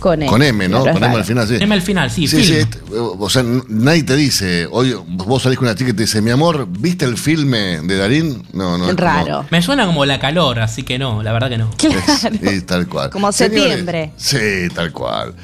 Con, 0.00 0.22
M, 0.42 0.68
¿no? 0.68 0.80
Con 0.80 1.04
M 1.04 1.14
al 1.14 1.24
final, 1.24 1.46
sí. 1.46 1.56
M 1.60 1.74
al 1.74 1.82
final, 1.82 2.10
sí. 2.10 2.26
Sí, 2.26 2.44
sí. 2.44 2.66
o 2.90 3.30
sea, 3.30 3.44
nadie 3.68 4.02
te 4.02 4.16
dice, 4.16 4.66
oye, 4.70 4.96
vos 5.06 5.42
salís 5.42 5.58
con 5.58 5.68
una 5.68 5.76
chica 5.76 5.90
y 5.90 5.92
te 5.92 6.02
dice, 6.02 6.22
mi 6.22 6.30
amor, 6.30 6.66
¿viste 6.68 7.04
el 7.04 7.16
filme 7.16 7.80
de 7.82 7.96
Darín? 7.96 8.42
No, 8.52 8.78
no. 8.78 8.90
Raro. 8.92 9.46
Me 9.50 9.62
suena 9.62 9.86
como 9.86 10.04
la 10.06 10.18
calor, 10.18 10.60
así 10.60 10.82
que 10.82 10.98
no, 10.98 11.22
la 11.22 11.32
verdad 11.32 11.50
que 11.50 11.58
no. 11.58 11.70
Claro. 11.76 12.00
Sí, 12.42 12.60
tal 12.62 12.88
cual. 12.88 13.10
Como 13.10 13.30
septiembre. 13.30 14.12
sí, 14.16 14.68
tal 14.74 14.92
cual. 14.92 15.34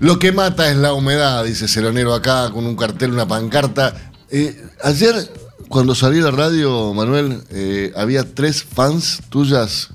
Lo 0.00 0.18
que 0.18 0.32
mata 0.32 0.70
es 0.70 0.76
la 0.76 0.92
humedad, 0.92 1.44
dice 1.44 1.68
Ceronero 1.68 2.14
acá, 2.14 2.50
con 2.50 2.64
un 2.66 2.76
cartel, 2.76 3.12
una 3.12 3.26
pancarta. 3.26 3.94
Eh, 4.30 4.56
ayer, 4.84 5.14
cuando 5.68 5.94
salí 5.94 6.20
a 6.20 6.24
la 6.24 6.30
radio, 6.30 6.94
Manuel, 6.94 7.42
eh, 7.50 7.92
había 7.96 8.22
tres 8.34 8.62
fans 8.62 9.20
tuyas 9.28 9.90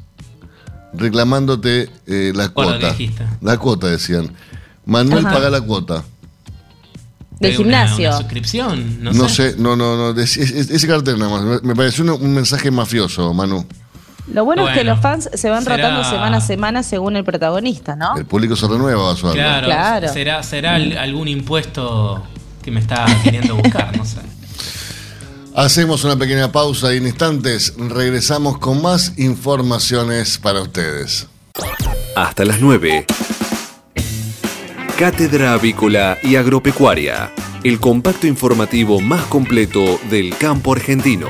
reclamándote 0.96 1.90
eh, 2.08 2.32
la 2.36 2.50
cuota. 2.50 2.96
La 3.42 3.58
cuota, 3.58 3.88
decían. 3.88 4.32
Manuel 4.86 5.24
paga 5.24 5.50
la 5.50 5.62
cuota. 5.62 6.04
¿Del 7.40 7.56
gimnasio? 7.56 8.10
Una, 8.10 8.18
suscripción? 8.18 9.04
No, 9.04 9.28
sé. 9.28 9.56
no, 9.58 9.76
no, 9.76 10.14
no. 10.14 10.20
ese 10.22 10.88
cartel 10.88 11.20
nada 11.20 11.32
más. 11.32 11.64
Me, 11.64 11.76
pareció 11.76 12.04
un, 12.16 12.34
mensaje 12.34 12.72
mafioso, 12.72 13.34
Manu. 13.34 13.66
Lo 14.32 14.46
bueno, 14.46 14.70
es 14.70 14.78
que 14.78 14.86
los 14.86 15.00
fans 15.02 15.30
se 15.34 15.50
van 15.50 15.64
será- 15.64 15.76
rotando 15.76 16.04
semana 16.10 16.38
a 16.38 16.42
semana 16.42 16.84
según 16.84 17.18
el 17.18 17.26
protagonista, 17.26 17.98
¿no? 17.98 18.16
El 18.16 18.26
público 18.26 18.56
se 18.56 18.68
renueva 18.68 19.12
a 19.12 19.16
su. 19.18 19.30
Claro, 19.32 19.68
Claro. 19.68 20.08
será, 20.14 20.42
será 20.44 20.76
al- 20.76 20.98
algún 20.98 21.28
impuesto 21.28 22.24
que 22.62 22.72
me 22.72 22.80
está 22.80 23.06
queriendo 23.24 23.56
buscar, 23.58 23.96
no 23.98 24.06
sé. 24.06 24.20
Hacemos 25.56 26.04
una 26.04 26.18
pequeña 26.18 26.52
pausa 26.52 26.94
y 26.94 26.98
en 26.98 27.06
instantes 27.06 27.76
regresamos 27.78 28.58
con 28.58 28.82
más 28.82 29.14
informaciones 29.18 30.40
para 30.40 30.62
ustedes. 30.62 31.28
Hasta 32.16 32.44
las 32.44 32.60
9. 32.60 33.06
Cátedra 34.98 35.54
Avícola 35.54 36.18
y 36.24 36.38
Agropecuaria, 36.38 37.32
el 37.64 37.80
compacto 37.80 38.26
informativo 38.26 39.00
más 39.00 39.26
completo 39.26 40.00
del 40.10 40.36
campo 40.38 40.74
argentino. 40.74 41.30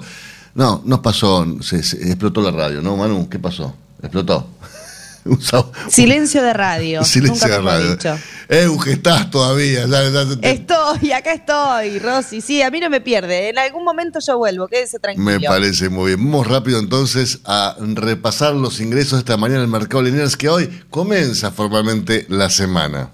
No, 0.53 0.83
nos 0.85 0.99
pasó, 0.99 1.43
se 1.61 1.77
explotó 1.77 2.39
la 2.39 2.51
radio, 2.51 2.83
¿no, 2.83 2.95
Manu? 2.95 3.27
¿Qué 3.27 3.39
pasó? 3.39 3.75
Explotó. 3.99 4.47
Un 5.29 5.39
sab- 5.39 5.71
Silencio 5.89 6.43
de 6.43 6.53
radio. 6.53 7.03
Silencio 7.03 7.47
Nunca 7.47 7.57
de 7.57 7.63
radio. 7.63 7.91
dicho. 7.91 8.17
Euge, 8.47 8.91
estás 8.93 9.31
todavía. 9.31 9.87
ya- 9.87 10.09
ya 10.09 10.35
te- 10.39 10.51
Estoy, 10.51 11.11
acá 11.13 11.33
estoy, 11.33 11.97
Rosy. 11.99 12.41
Sí, 12.41 12.61
a 12.61 12.69
mí 12.69 12.79
no 12.79 12.89
me 12.91 13.01
pierde. 13.01 13.49
En 13.49 13.57
algún 13.57 13.83
momento 13.83 14.19
yo 14.25 14.37
vuelvo, 14.37 14.67
quédese 14.67 14.99
tranquilo. 14.99 15.25
Me 15.25 15.39
parece 15.39 15.89
muy 15.89 16.13
bien. 16.15 16.23
Vamos 16.23 16.45
rápido 16.47 16.77
entonces 16.79 17.39
a 17.43 17.75
repasar 17.79 18.53
los 18.53 18.79
ingresos 18.79 19.13
de 19.13 19.19
esta 19.19 19.35
mañana 19.37 19.61
en 19.61 19.65
el 19.65 19.71
mercado 19.71 20.03
Liniers 20.03 20.37
que 20.37 20.47
hoy 20.47 20.67
comienza 20.91 21.49
formalmente 21.51 22.25
la 22.29 22.49
semana. 22.51 23.09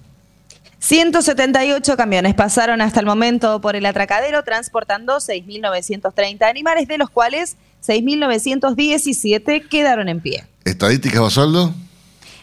178 0.79 1.95
camiones 1.95 2.33
pasaron 2.33 2.81
hasta 2.81 2.99
el 2.99 3.05
momento 3.05 3.61
por 3.61 3.75
el 3.75 3.85
atracadero 3.85 4.43
transportando 4.43 5.17
6.930 5.17 6.41
animales, 6.49 6.87
de 6.87 6.97
los 6.97 7.09
cuales 7.09 7.55
6.917 7.87 9.67
quedaron 9.69 10.09
en 10.09 10.19
pie. 10.19 10.43
¿Estadísticas, 10.65 11.21
Basualdo? 11.21 11.73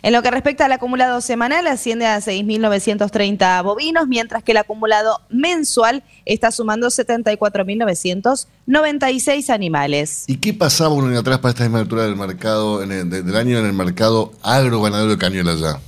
En 0.02 0.12
lo 0.12 0.22
que 0.22 0.30
respecta 0.30 0.66
al 0.66 0.72
acumulado 0.72 1.20
semanal, 1.20 1.66
asciende 1.66 2.06
a 2.06 2.18
6.930 2.20 3.62
bovinos, 3.64 4.06
mientras 4.06 4.44
que 4.44 4.52
el 4.52 4.58
acumulado 4.58 5.20
mensual 5.28 6.04
está 6.24 6.52
sumando 6.52 6.86
74.996 6.88 9.50
animales. 9.50 10.24
¿Y 10.26 10.36
qué 10.36 10.54
pasaba 10.54 10.94
un 10.94 11.10
año 11.10 11.20
atrás 11.20 11.38
para 11.38 11.50
esta 11.50 11.64
misma 11.64 11.80
altura 11.80 12.04
del 12.04 12.16
mercado, 12.16 12.82
en 12.82 12.92
el- 12.92 13.10
de- 13.10 13.22
del 13.22 13.36
año 13.36 13.58
en 13.58 13.66
el 13.66 13.72
mercado 13.72 14.32
agroganadero 14.42 15.10
de 15.10 15.18
Cañuela 15.18 15.54
ya? 15.54 15.80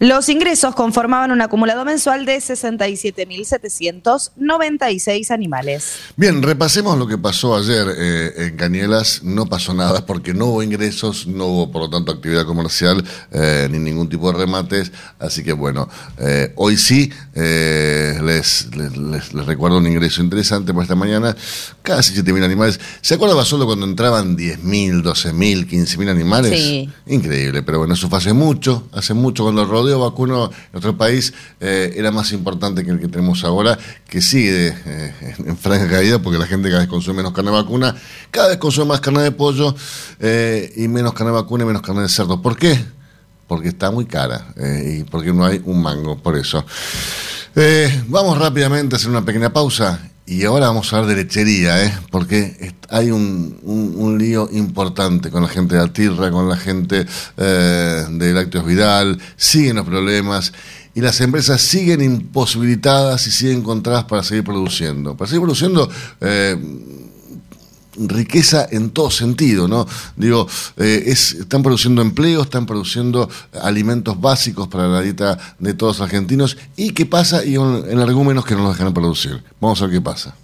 Los 0.00 0.28
ingresos 0.28 0.76
conformaban 0.76 1.32
un 1.32 1.40
acumulado 1.40 1.84
mensual 1.84 2.24
de 2.24 2.36
67.796 2.38 5.30
animales. 5.30 5.84
Bien, 6.16 6.42
repasemos 6.42 6.98
lo 6.98 7.06
que 7.06 7.18
pasó 7.18 7.56
ayer 7.56 7.86
eh, 7.96 8.32
en 8.46 8.56
Cañuelas. 8.56 9.22
No 9.24 9.46
pasó 9.46 9.74
nada 9.74 10.06
porque 10.06 10.34
no 10.34 10.46
hubo 10.46 10.62
ingresos, 10.62 11.26
no 11.26 11.46
hubo 11.46 11.72
por 11.72 11.82
lo 11.82 11.90
tanto 11.90 12.12
actividad 12.12 12.44
comercial 12.46 13.04
eh, 13.32 13.68
ni 13.70 13.78
ningún 13.78 14.08
tipo 14.08 14.30
de 14.32 14.38
remates. 14.38 14.92
Así 15.18 15.42
que 15.42 15.52
bueno, 15.52 15.88
eh, 16.18 16.52
hoy 16.56 16.76
sí 16.76 17.10
les, 17.34 18.68
les, 18.76 18.96
les- 18.96 19.34
les 19.34 19.46
recuerdo 19.46 19.78
un 19.78 19.86
ingreso 19.86 20.22
interesante 20.22 20.72
por 20.72 20.82
esta 20.82 20.94
mañana. 20.94 21.36
Casi 21.82 22.14
7.000 22.14 22.44
animales. 22.44 22.80
¿Se 23.00 23.14
acuerda 23.14 23.44
solo 23.44 23.66
cuando 23.66 23.86
entraban 23.86 24.36
10.000, 24.36 25.02
12.000, 25.02 25.66
15.000 25.68 26.10
animales? 26.10 26.58
Sí. 26.60 26.90
Increíble, 27.06 27.62
pero 27.62 27.78
bueno, 27.78 27.94
eso 27.94 28.08
fue 28.08 28.18
hace 28.18 28.32
mucho, 28.32 28.88
hace 28.92 29.14
mucho 29.14 29.44
cuando 29.44 29.62
el 29.62 29.68
rodeo 29.88 30.00
vacuno 30.00 30.44
en 30.44 30.72
nuestro 30.72 30.96
país 30.96 31.32
eh, 31.60 31.94
era 31.96 32.10
más 32.10 32.32
importante 32.32 32.84
que 32.84 32.90
el 32.90 33.00
que 33.00 33.08
tenemos 33.08 33.44
ahora, 33.44 33.78
que 34.08 34.20
sigue 34.20 34.74
eh, 34.84 35.34
en 35.38 35.56
franca 35.56 35.88
caída 35.88 36.18
porque 36.18 36.38
la 36.38 36.46
gente 36.46 36.68
cada 36.68 36.80
vez 36.80 36.88
consume 36.88 37.18
menos 37.18 37.32
carne 37.32 37.50
vacuna, 37.50 37.94
cada 38.30 38.48
vez 38.48 38.58
consume 38.58 38.86
más 38.86 39.00
carne 39.00 39.22
de 39.22 39.32
pollo 39.32 39.74
eh, 40.20 40.72
y 40.76 40.88
menos 40.88 41.14
carne 41.14 41.32
vacuna 41.32 41.64
y 41.64 41.66
menos 41.66 41.82
carne 41.82 42.02
de 42.02 42.08
cerdo. 42.08 42.42
¿Por 42.42 42.56
qué? 42.56 42.78
Porque 43.46 43.68
está 43.68 43.90
muy 43.90 44.04
cara 44.04 44.52
y 44.84 45.04
porque 45.04 45.32
no 45.32 45.46
hay 45.46 45.62
un 45.64 45.82
mango, 45.82 46.18
por 46.18 46.36
eso. 46.36 46.66
Vamos 48.08 48.38
rápidamente 48.38 48.94
a 48.94 48.98
hacer 48.98 49.08
una 49.08 49.24
pequeña 49.24 49.50
pausa 49.50 50.10
y 50.28 50.44
ahora 50.44 50.66
vamos 50.68 50.92
a 50.92 50.98
hablar 50.98 51.16
de 51.16 51.22
lechería, 51.24 51.84
¿eh? 51.84 51.92
porque 52.10 52.74
hay 52.90 53.10
un, 53.10 53.58
un- 53.62 54.18
lío 54.18 54.48
importante 54.52 55.30
con 55.30 55.42
la 55.42 55.48
gente 55.48 55.76
de 55.76 55.82
Atirra, 55.82 56.30
con 56.30 56.48
la 56.48 56.56
gente 56.56 57.06
eh, 57.36 58.04
de 58.10 58.32
Lácteos 58.34 58.66
Vidal, 58.66 59.18
siguen 59.36 59.76
los 59.76 59.86
problemas 59.86 60.52
y 60.94 61.00
las 61.00 61.20
empresas 61.20 61.60
siguen 61.60 62.00
imposibilitadas 62.02 63.26
y 63.26 63.30
siguen 63.30 63.58
encontradas 63.58 64.04
para 64.04 64.22
seguir 64.22 64.44
produciendo. 64.44 65.16
Para 65.16 65.28
seguir 65.28 65.42
produciendo... 65.42 65.88
eh, 66.20 66.56
riqueza 67.98 68.66
en 68.70 68.90
todo 68.90 69.10
sentido, 69.10 69.68
¿no? 69.68 69.86
Digo, 70.16 70.46
eh, 70.76 71.04
es, 71.06 71.32
están 71.32 71.62
produciendo 71.62 72.02
empleo, 72.02 72.42
están 72.42 72.66
produciendo 72.66 73.28
alimentos 73.60 74.20
básicos 74.20 74.68
para 74.68 74.88
la 74.88 75.00
dieta 75.00 75.38
de 75.58 75.74
todos 75.74 75.98
los 75.98 76.04
argentinos. 76.06 76.56
¿Y 76.76 76.90
qué 76.90 77.06
pasa? 77.06 77.44
Y 77.44 77.56
en 77.56 77.84
energúmenos 77.90 78.44
que 78.44 78.54
no 78.54 78.62
los 78.64 78.76
dejan 78.76 78.94
producir. 78.94 79.42
Vamos 79.60 79.80
a 79.82 79.86
ver 79.86 79.94
qué 79.94 80.00
pasa. 80.00 80.36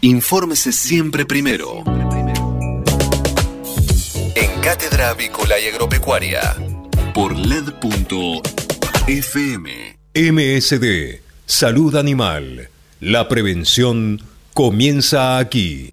Infórmese 0.00 0.72
siempre 0.72 1.26
primero. 1.26 1.82
En 4.34 4.60
Cátedra 4.60 5.10
Avícola 5.10 5.58
y 5.58 5.66
Agropecuaria. 5.66 6.56
Por 7.14 7.36
LED.fm. 7.36 8.48
MSD, 10.14 11.20
Salud 11.46 11.96
Animal. 11.96 12.68
La 13.00 13.28
prevención 13.28 14.20
comienza 14.54 15.38
aquí. 15.38 15.92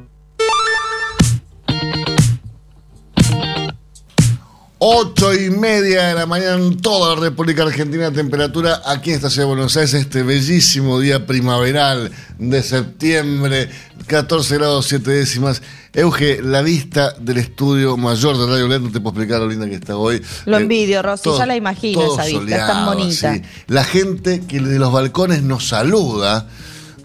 Ocho 4.83 5.31
y 5.35 5.51
media 5.51 6.07
de 6.07 6.15
la 6.15 6.25
mañana 6.25 6.55
en 6.55 6.75
toda 6.81 7.13
la 7.13 7.21
República 7.21 7.61
Argentina, 7.61 8.11
temperatura 8.11 8.81
aquí 8.83 9.11
en 9.11 9.17
esta 9.17 9.29
ciudad 9.29 9.43
de 9.47 9.53
Buenos 9.53 9.77
Aires, 9.77 9.93
este 9.93 10.23
bellísimo 10.23 10.99
día 10.99 11.27
primaveral 11.27 12.11
de 12.39 12.63
septiembre, 12.63 13.69
14 14.07 14.57
grados 14.57 14.87
7 14.87 15.11
décimas. 15.11 15.61
Euge, 15.93 16.41
la 16.41 16.63
vista 16.63 17.13
del 17.19 17.37
estudio 17.37 17.95
mayor 17.95 18.39
de 18.39 18.47
Radio 18.47 18.67
LED, 18.67 18.79
no 18.81 18.91
te 18.91 18.99
puedo 18.99 19.09
explicar 19.09 19.39
lo 19.41 19.49
linda 19.49 19.69
que 19.69 19.75
está 19.75 19.95
hoy. 19.97 20.19
Lo 20.45 20.57
Eh, 20.57 20.61
envidio, 20.61 21.03
Rosy, 21.03 21.29
ya 21.37 21.45
la 21.45 21.55
imagino 21.55 22.13
esa 22.15 22.25
vista, 22.25 22.55
es 22.55 22.65
tan 22.67 22.85
bonita. 22.87 23.39
La 23.67 23.83
gente 23.83 24.41
que 24.47 24.59
de 24.61 24.79
los 24.79 24.91
balcones 24.91 25.43
nos 25.43 25.67
saluda, 25.67 26.47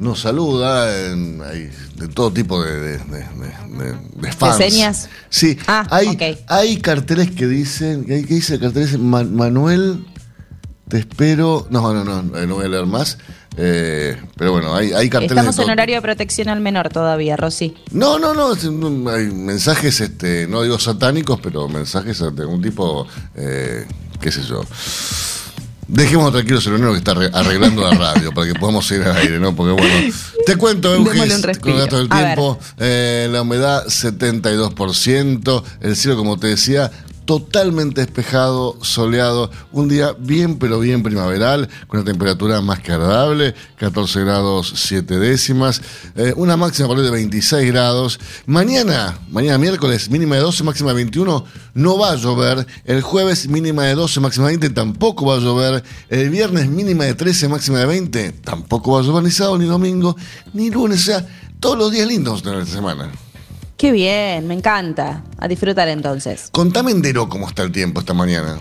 nos 0.01 0.21
saluda 0.21 1.07
en, 1.11 1.41
hay 1.43 1.71
de 1.97 2.09
todo 2.09 2.33
tipo 2.33 2.63
de, 2.63 2.99
de, 2.99 2.99
de- 2.99 4.33
fans. 4.33 4.57
señas? 4.57 5.09
Sí, 5.31 5.59
Ah, 5.67 5.87
hay, 5.91 6.39
hay 6.49 6.77
carteles 6.79 7.31
que 7.31 7.47
dicen, 7.47 8.05
¿qué 8.05 8.17
dice 8.17 8.55
el 8.55 8.61
cartel? 8.61 8.85
Dice, 8.87 8.99
"Ma- 8.99 9.25
Manuel, 9.25 10.05
te 10.89 10.99
espero. 10.99 11.67
No, 11.71 11.93
no, 11.93 12.05
no, 12.05 12.23
no 12.23 12.55
voy 12.55 12.65
a 12.67 12.69
leer 12.69 12.87
más. 12.87 13.19
Eh, 13.59 14.21
pero 14.37 14.53
bueno, 14.53 14.75
hay, 14.75 14.93
hay 14.93 15.09
carteles. 15.09 15.39
Estamos 15.39 15.59
en 15.61 15.71
horario 15.71 15.95
de 15.97 16.03
protección 16.03 16.49
al 16.51 16.61
menor 16.61 16.91
todavía, 16.91 17.37
Rosy. 17.37 17.75
No, 17.91 18.19
no, 18.19 18.35
no, 18.35 18.53
hay 19.11 19.27
mensajes, 19.31 20.01
este, 20.03 20.47
no 20.47 20.63
digo 20.63 20.79
satánicos, 20.79 21.41
pero 21.43 21.67
mensajes 21.67 22.19
de 22.19 22.27
algún 22.43 22.61
tipo, 22.61 23.07
eh, 23.35 23.87
qué 24.21 24.31
sé 24.31 24.43
yo. 24.43 24.63
Dejemos 25.89 26.33
tranquilos 26.33 26.67
el 26.67 26.73
Leonero 26.73 26.93
que 26.93 26.99
está 26.99 27.13
arre- 27.13 27.31
arreglando 27.33 27.83
la 27.83 27.91
radio 27.97 28.33
para 28.33 28.47
que 28.53 28.59
podamos 28.59 28.91
ir 28.91 29.03
al 29.03 29.17
aire, 29.17 29.39
¿no? 29.39 29.55
Porque 29.55 29.73
bueno, 29.73 30.13
te 30.45 30.57
cuento, 30.57 30.93
Eugenio, 30.95 31.23
con 31.61 31.71
el 31.73 31.79
gasto 31.79 31.97
del 31.99 32.09
tiempo, 32.09 32.59
eh, 32.79 33.29
la 33.31 33.43
humedad 33.43 33.85
72%, 33.87 35.63
el 35.81 35.97
cielo, 35.97 36.17
como 36.17 36.39
te 36.39 36.49
decía, 36.49 36.91
totalmente 37.27 38.01
despejado, 38.01 38.79
soleado, 38.83 39.51
un 39.73 39.89
día 39.89 40.15
bien 40.19 40.59
pero 40.59 40.79
bien 40.79 41.03
primaveral, 41.03 41.69
con 41.89 42.01
una 42.01 42.11
temperatura 42.11 42.61
más 42.63 42.81
que 42.81 42.93
agradable, 42.93 43.55
14 43.77 44.21
grados 44.21 44.73
7 44.77 45.19
décimas, 45.19 45.83
eh, 46.15 46.33
una 46.37 46.57
máxima 46.57 46.95
de 46.95 47.11
26 47.11 47.67
grados. 47.73 48.21
Mañana, 48.47 49.19
mañana 49.29 49.59
miércoles, 49.59 50.09
mínima 50.09 50.37
de 50.37 50.43
12, 50.43 50.63
máxima 50.63 50.91
de 50.91 50.97
21, 50.97 51.45
no 51.75 51.99
va 51.99 52.13
a 52.13 52.17
llover. 52.17 52.67
El 52.85 53.03
jueves, 53.03 53.49
mínima 53.49 53.85
de 53.85 53.97
12, 53.97 54.21
máxima 54.21 54.47
de 54.47 54.53
20, 54.53 54.71
tampoco 54.71 55.27
va 55.27 55.35
a 55.35 55.41
llover. 55.41 55.83
El 56.09 56.31
viernes, 56.31 56.69
mínima 56.69 57.05
de 57.05 57.15
13, 57.15 57.49
máxima 57.49 57.81
de 57.81 57.87
20, 57.87 58.33
tampoco 58.45 58.93
va 58.93 59.01
a 59.01 59.03
llover 59.03 59.25
ni 59.25 59.33
sábado, 59.33 59.59
ni 59.59 59.67
domingo, 59.67 60.17
ni 60.55 60.71
lunes, 60.71 61.01
o 61.01 61.05
sea, 61.05 61.27
todos 61.59 61.77
los 61.77 61.91
días 61.91 62.07
lindos 62.07 62.43
de 62.45 62.61
esta 62.61 62.73
semana. 62.73 63.11
Qué 63.77 63.93
bien, 63.93 64.47
me 64.47 64.55
encanta. 64.55 65.23
A 65.39 65.49
disfrutar 65.49 65.89
entonces. 65.89 66.49
Contame 66.51 66.91
entero 66.93 67.29
cómo 67.29 67.47
está 67.49 67.63
el 67.63 67.73
tiempo 67.73 68.01
esta 68.01 68.15
mañana. 68.15 68.59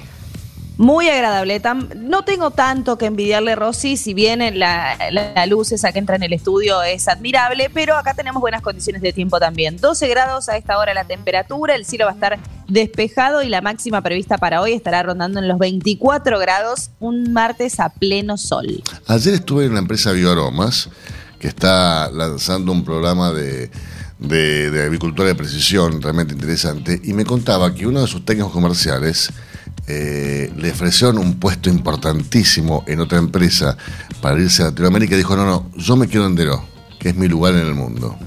Muy 0.78 1.08
agradable. 1.08 1.62
Tam- 1.62 1.88
no 1.95 2.25
tengo 2.25 2.51
tanto 2.51 2.97
que 2.97 3.06
envidiarle, 3.06 3.56
Rosy, 3.56 3.95
si 3.95 4.13
bien 4.13 4.39
la, 4.60 4.97
la- 5.12 5.32
la 5.34 5.45
luz 5.45 5.71
esa 5.71 5.93
que 5.93 5.99
entra 5.99 6.17
en 6.17 6.23
el 6.23 6.34
estudio 6.34 6.84
es 6.84 7.08
admirable, 7.08 7.69
pero 7.73 7.95
acá 7.95 8.13
tenemos 8.13 8.41
buenas 8.41 8.62
condiciones 8.62 9.01
de 9.01 9.13
tiempo 9.13 9.39
también. 9.39 9.78
12 9.78 10.06
grados 10.10 10.49
a 10.49 10.58
esta 10.58 10.78
hora 10.78 10.93
la 10.93 11.06
temperatura, 11.06 11.75
el 11.75 11.86
cielo 11.86 12.04
va 12.08 12.12
a 12.12 12.15
estar 12.15 12.38
despejado 12.67 13.41
y 13.41 13.47
la 13.47 13.62
máxima 13.62 14.01
prevista 14.01 14.38
para 14.38 14.60
hoy 14.60 14.73
estará 14.73 15.01
rondando 15.01 15.39
en 15.39 15.47
los 15.47 15.60
24 15.60 16.38
grados, 16.39 16.89
un 16.99 17.32
martes 17.32 17.80
a 17.80 17.88
pleno 17.88 18.36
sol. 18.38 18.84
Ayer 19.08 19.36
estuve 19.36 19.63
en 19.67 19.75
la 19.75 19.80
empresa 19.80 20.12
Bioaromas, 20.12 20.89
que 21.39 21.47
está 21.47 22.12
lanzando 22.12 22.73
un 22.73 22.84
programa 22.84 23.32
de, 23.32 23.71
de, 24.19 24.71
de 24.71 24.84
agricultura 24.84 25.28
de 25.28 25.36
precisión 25.36 26.01
realmente 26.01 26.34
interesante, 26.34 27.01
y 27.04 27.13
me 27.13 27.25
contaba 27.25 27.73
que 27.73 27.86
uno 27.86 28.01
de 28.01 28.08
sus 28.08 28.23
técnicos 28.25 28.51
comerciales 28.51 29.32
eh, 29.88 30.51
le 30.58 30.71
ofrecieron 30.71 31.19
un 31.19 31.39
puesto 31.39 31.69
importantísimo 31.69 32.84
en 32.88 33.01
otra 33.01 33.19
empresa 33.19 33.78
para 34.21 34.39
irse 34.39 34.63
a 34.63 34.67
Latinoamérica 34.67 35.13
y 35.15 35.17
dijo, 35.19 35.36
no, 35.36 35.45
no, 35.45 35.69
yo 35.78 35.95
me 35.95 36.08
quedo 36.08 36.25
en 36.25 36.36
Deró, 36.36 36.63
que 36.99 37.10
es 37.10 37.15
mi 37.15 37.28
lugar 37.28 37.54
en 37.54 37.67
el 37.67 37.75
mundo. 37.75 38.17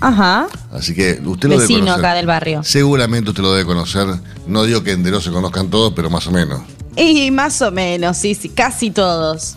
Ajá. 0.00 0.48
Así 0.72 0.94
que 0.94 1.20
usted 1.24 1.48
lo 1.48 1.54
debe 1.56 1.66
Vecino 1.66 1.80
conocer. 1.80 2.04
acá 2.04 2.14
del 2.14 2.26
barrio. 2.26 2.64
Seguramente 2.64 3.30
usted 3.30 3.42
lo 3.42 3.52
debe 3.52 3.66
conocer. 3.66 4.06
No 4.46 4.64
digo 4.64 4.82
que 4.82 4.92
en 4.92 5.02
Deró 5.02 5.20
se 5.20 5.30
conozcan 5.30 5.68
todos, 5.68 5.92
pero 5.94 6.08
más 6.08 6.26
o 6.26 6.32
menos. 6.32 6.62
Y 6.96 7.30
más 7.30 7.60
o 7.62 7.70
menos, 7.70 8.16
sí, 8.16 8.34
sí, 8.34 8.48
casi 8.48 8.90
todos. 8.90 9.56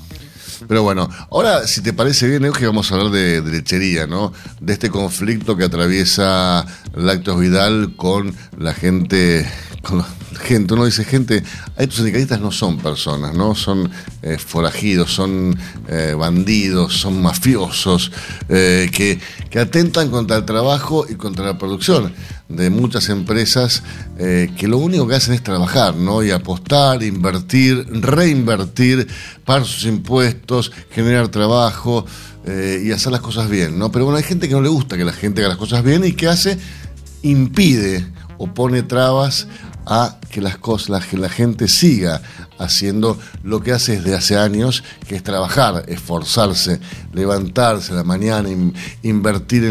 Pero 0.68 0.84
bueno, 0.84 1.10
ahora, 1.32 1.68
si 1.68 1.82
te 1.82 1.94
parece 1.94 2.28
bien, 2.28 2.46
Euge, 2.46 2.66
vamos 2.66 2.92
a 2.92 2.96
hablar 2.96 3.12
de, 3.12 3.42
de 3.42 3.52
lechería, 3.52 4.08
¿no? 4.08 4.34
De 4.60 4.74
este 4.74 4.90
conflicto 4.90 5.58
que 5.58 5.64
atraviesa 5.64 6.66
Lácteos 6.96 7.40
Vidal 7.40 7.96
con 7.96 8.36
la 8.58 8.74
gente. 8.74 9.50
Con 9.82 10.04
gente, 10.36 10.74
uno 10.74 10.86
dice 10.86 11.04
gente, 11.04 11.44
estos 11.78 11.98
sindicalistas 11.98 12.40
no 12.40 12.52
son 12.52 12.78
personas, 12.78 13.34
¿no? 13.34 13.56
Son 13.56 13.90
eh, 14.22 14.38
forajidos, 14.38 15.14
son 15.14 15.58
eh, 15.88 16.16
bandidos, 16.18 17.00
son 17.00 17.22
mafiosos, 17.22 18.12
eh, 18.50 18.90
que, 18.92 19.20
que 19.50 19.60
atentan 19.60 20.10
contra 20.10 20.38
el 20.38 20.46
trabajo 20.46 21.06
y 21.10 21.16
contra 21.16 21.46
la 21.46 21.58
producción 21.58 22.14
de 22.50 22.70
muchas 22.70 23.10
empresas 23.10 23.82
que 24.16 24.68
lo 24.68 24.78
único 24.78 25.08
que 25.08 25.16
hacen 25.16 25.34
es 25.34 25.42
trabajar, 25.42 25.96
¿no? 25.96 26.22
Y 26.22 26.30
apostar, 26.30 27.02
invertir, 27.02 27.88
reinvertir, 27.90 29.08
pagar 29.44 29.66
sus 29.66 29.86
impuestos, 29.86 30.72
generar 30.92 31.30
trabajo 31.30 32.06
y 32.46 32.92
hacer 32.92 33.12
las 33.12 33.22
cosas 33.22 33.50
bien, 33.50 33.80
¿no? 33.80 33.92
Pero 33.92 34.06
bueno, 34.06 34.18
hay 34.18 34.24
gente 34.24 34.48
que 34.48 34.54
no 34.54 34.62
le 34.62 34.70
gusta 34.70 34.98
que 34.98 35.06
la 35.06 35.14
gente 35.14 35.42
haga 35.42 35.50
las 35.50 35.58
cosas 35.58 35.84
bien 35.84 36.06
y 36.06 36.12
que 36.12 36.28
hace, 36.28 36.60
impide 37.24 38.06
o 38.38 38.54
pone 38.54 38.84
trabas 38.84 39.48
a 39.86 40.18
que 40.32 40.42
las 40.42 40.58
cosas, 40.58 41.06
que 41.06 41.18
la 41.18 41.30
gente 41.30 41.68
siga 41.68 42.22
haciendo 42.58 43.20
lo 43.44 43.62
que 43.62 43.72
hace 43.74 43.98
desde 43.98 44.16
hace 44.16 44.38
años, 44.38 44.84
que 45.08 45.16
es 45.16 45.24
trabajar, 45.24 45.84
esforzarse, 45.88 46.80
levantarse 47.14 47.92
a 47.92 47.96
la 47.96 48.04
mañana, 48.04 48.50
in- 48.50 48.74
invertir 49.04 49.64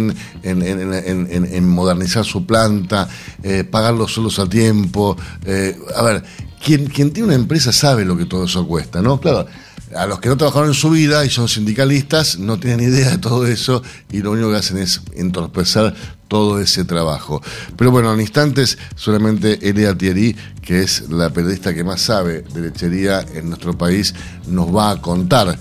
en, 0.43 1.69
modernizar 1.69 2.25
su 2.25 2.45
planta, 2.47 3.09
eh, 3.43 3.65
pagar 3.65 3.95
los 3.95 4.13
sueldos 4.13 4.39
a 4.39 4.49
tiempo. 4.49 5.17
eh, 5.45 5.79
a 5.97 6.03
ver, 6.03 6.23
quien 6.65 6.87
tiene 6.89 7.25
una 7.29 7.35
empresa 7.35 7.73
sabe 7.73 8.05
lo 8.05 8.17
que 8.17 8.27
todo 8.27 8.45
eso 8.45 8.67
cuesta, 8.67 9.03
¿no? 9.03 9.21
Claro. 9.21 9.47
A 9.97 10.07
los 10.07 10.21
que 10.21 10.31
no 10.31 10.39
trabajaron 10.39 10.69
en 10.69 10.75
su 10.75 10.89
vida 10.89 11.23
y 11.27 11.29
son 11.29 11.49
sindicalistas 11.49 12.39
no 12.39 12.59
tienen 12.59 12.81
idea 12.89 13.11
de 13.11 13.19
todo 13.19 13.47
eso 13.47 13.83
y 14.11 14.23
lo 14.23 14.31
único 14.31 14.51
que 14.51 14.57
hacen 14.57 14.79
es 14.79 15.03
entorpecer 15.15 15.95
todo 16.33 16.61
ese 16.61 16.87
trabajo. 16.87 17.43
Pero 17.77 17.91
bueno, 17.91 18.11
en 18.15 18.23
instantes 18.23 18.79
solamente 18.97 19.69
Elia 19.69 19.95
Thierry, 19.95 20.35
que 20.63 20.81
es 20.81 21.11
la 21.11 21.29
periodista 21.29 21.75
que 21.75 21.85
más 21.85 22.01
sabe 22.01 22.41
de 22.41 22.63
lechería 22.63 23.21
en 23.35 23.51
nuestro 23.51 23.77
país, 23.77 24.15
nos 24.47 24.75
va 24.75 24.93
a 24.93 25.03
contar 25.03 25.59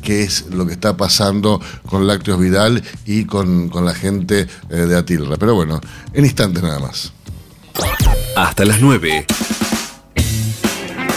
qué 0.00 0.22
es 0.22 0.46
lo 0.46 0.64
que 0.64 0.72
está 0.72 0.96
pasando 0.96 1.60
con 1.84 2.06
Lácteos 2.06 2.40
Vidal 2.40 2.82
y 3.04 3.26
con, 3.26 3.68
con 3.68 3.84
la 3.84 3.92
gente 3.92 4.46
eh, 4.70 4.74
de 4.74 4.96
Atilra. 4.96 5.36
Pero 5.36 5.56
bueno, 5.56 5.78
en 6.14 6.24
instantes 6.24 6.62
nada 6.62 6.78
más. 6.78 7.12
Hasta 8.34 8.64
las 8.64 8.80
9. 8.80 9.26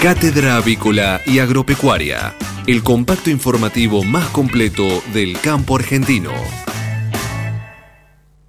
Cátedra 0.01 0.57
Avícola 0.57 1.21
y 1.25 1.39
Agropecuaria, 1.39 2.35
el 2.67 2.83
compacto 2.83 3.29
informativo 3.29 4.03
más 4.03 4.27
completo 4.31 5.01
del 5.13 5.39
campo 5.39 5.77
argentino. 5.77 6.66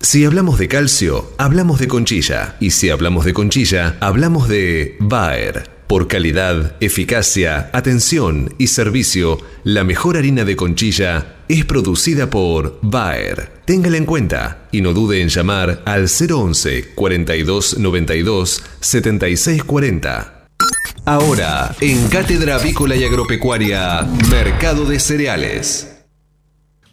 Si 0.01 0.25
hablamos 0.25 0.61
de 0.61 0.69
calcio, 0.69 1.33
hablamos 1.39 1.81
de 1.81 1.89
conchilla. 1.89 2.57
Y 2.61 2.71
si 2.71 2.89
hablamos 2.89 3.25
de 3.25 3.35
conchilla, 3.35 3.97
hablamos 4.01 4.49
de 4.49 4.97
Bayer. 5.01 5.69
Por 5.89 6.07
calidad, 6.07 6.77
eficacia, 6.81 7.69
atención 7.73 8.55
y 8.59 8.69
servicio, 8.69 9.39
la 9.65 9.83
mejor 9.83 10.17
harina 10.17 10.45
de 10.45 10.55
conchilla 10.55 11.39
es 11.49 11.65
producida 11.65 12.31
por 12.31 12.79
Bayer. 12.81 13.51
Téngala 13.65 13.97
en 13.97 14.05
cuenta 14.05 14.69
y 14.71 14.83
no 14.83 14.93
dude 14.93 15.21
en 15.21 15.31
llamar 15.31 15.83
al 15.85 16.07
011 16.09 16.91
42 16.95 17.79
92 17.79 18.63
76 18.81 19.65
40. 19.65 20.47
Ahora, 21.07 21.75
en 21.81 22.07
Cátedra 22.09 22.57
Avícola 22.57 22.95
y 22.95 23.03
Agropecuaria, 23.03 24.07
Mercado 24.31 24.85
de 24.85 25.01
Cereales. 25.01 25.98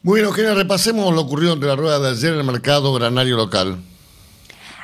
Bien, 0.08 0.24
Eugenia, 0.24 0.54
repasemos 0.54 1.12
lo 1.16 1.22
ocurrido 1.22 1.54
ante 1.54 1.66
la 1.66 1.76
rueda 1.76 1.98
de 1.98 2.10
ayer 2.10 2.34
en 2.34 2.38
el 2.38 2.46
mercado 2.46 2.94
granario 2.94 3.38
local. 3.38 3.80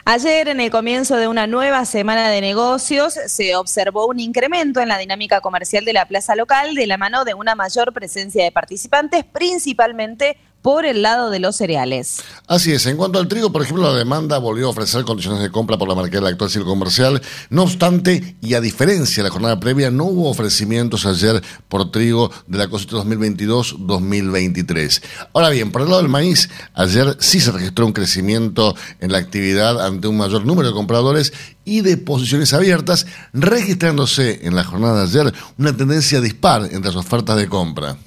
Ayer, 0.03 0.47
en 0.47 0.59
el 0.59 0.71
comienzo 0.71 1.15
de 1.15 1.27
una 1.27 1.45
nueva 1.45 1.85
semana 1.85 2.29
de 2.29 2.41
negocios, 2.41 3.13
se 3.27 3.55
observó 3.55 4.07
un 4.07 4.19
incremento 4.19 4.79
en 4.79 4.87
la 4.87 4.97
dinámica 4.97 5.39
comercial 5.39 5.85
de 5.85 5.93
la 5.93 6.07
plaza 6.07 6.35
local 6.35 6.73
de 6.73 6.87
la 6.87 6.97
mano 6.97 7.23
de 7.23 7.35
una 7.35 7.53
mayor 7.53 7.93
presencia 7.93 8.43
de 8.43 8.51
participantes, 8.51 9.23
principalmente 9.23 10.37
por 10.61 10.85
el 10.85 11.01
lado 11.01 11.29
de 11.29 11.39
los 11.39 11.55
cereales. 11.55 12.21
Así 12.47 12.71
es, 12.71 12.85
en 12.85 12.97
cuanto 12.97 13.19
al 13.19 13.27
trigo, 13.27 13.51
por 13.51 13.61
ejemplo, 13.61 13.91
la 13.91 13.97
demanda 13.97 14.37
volvió 14.37 14.67
a 14.67 14.69
ofrecer 14.69 15.03
condiciones 15.03 15.41
de 15.41 15.51
compra 15.51 15.77
por 15.77 15.89
la 15.89 15.95
marca 15.95 16.17
del 16.17 16.27
actual 16.27 16.49
ciclo 16.49 16.67
comercial. 16.67 17.21
No 17.49 17.63
obstante, 17.63 18.35
y 18.41 18.53
a 18.53 18.61
diferencia 18.61 19.23
de 19.23 19.29
la 19.29 19.33
jornada 19.33 19.59
previa, 19.59 19.89
no 19.89 20.05
hubo 20.05 20.29
ofrecimientos 20.29 21.05
ayer 21.05 21.41
por 21.67 21.91
trigo 21.91 22.31
de 22.47 22.57
la 22.57 22.67
cosecha 22.67 22.97
2022-2023. 22.97 25.01
Ahora 25.33 25.49
bien, 25.49 25.71
por 25.71 25.81
el 25.81 25.89
lado 25.89 26.01
del 26.01 26.09
maíz, 26.09 26.49
ayer 26.73 27.15
sí 27.19 27.39
se 27.39 27.51
registró 27.51 27.85
un 27.85 27.93
crecimiento 27.93 28.75
en 28.99 29.11
la 29.11 29.17
actividad 29.17 29.85
ante 29.85 30.07
un 30.07 30.17
mayor 30.17 30.45
número 30.45 30.67
de 30.67 30.73
compradores 30.73 31.33
y 31.65 31.81
de 31.81 31.97
posiciones 31.97 32.53
abiertas, 32.53 33.05
registrándose 33.33 34.45
en 34.45 34.55
la 34.55 34.63
jornada 34.63 35.05
de 35.05 35.07
ayer 35.21 35.33
una 35.57 35.75
tendencia 35.75 36.21
dispar 36.21 36.69
entre 36.71 36.91
las 36.91 36.95
ofertas 36.95 37.37
de 37.37 37.47
compra. 37.47 37.97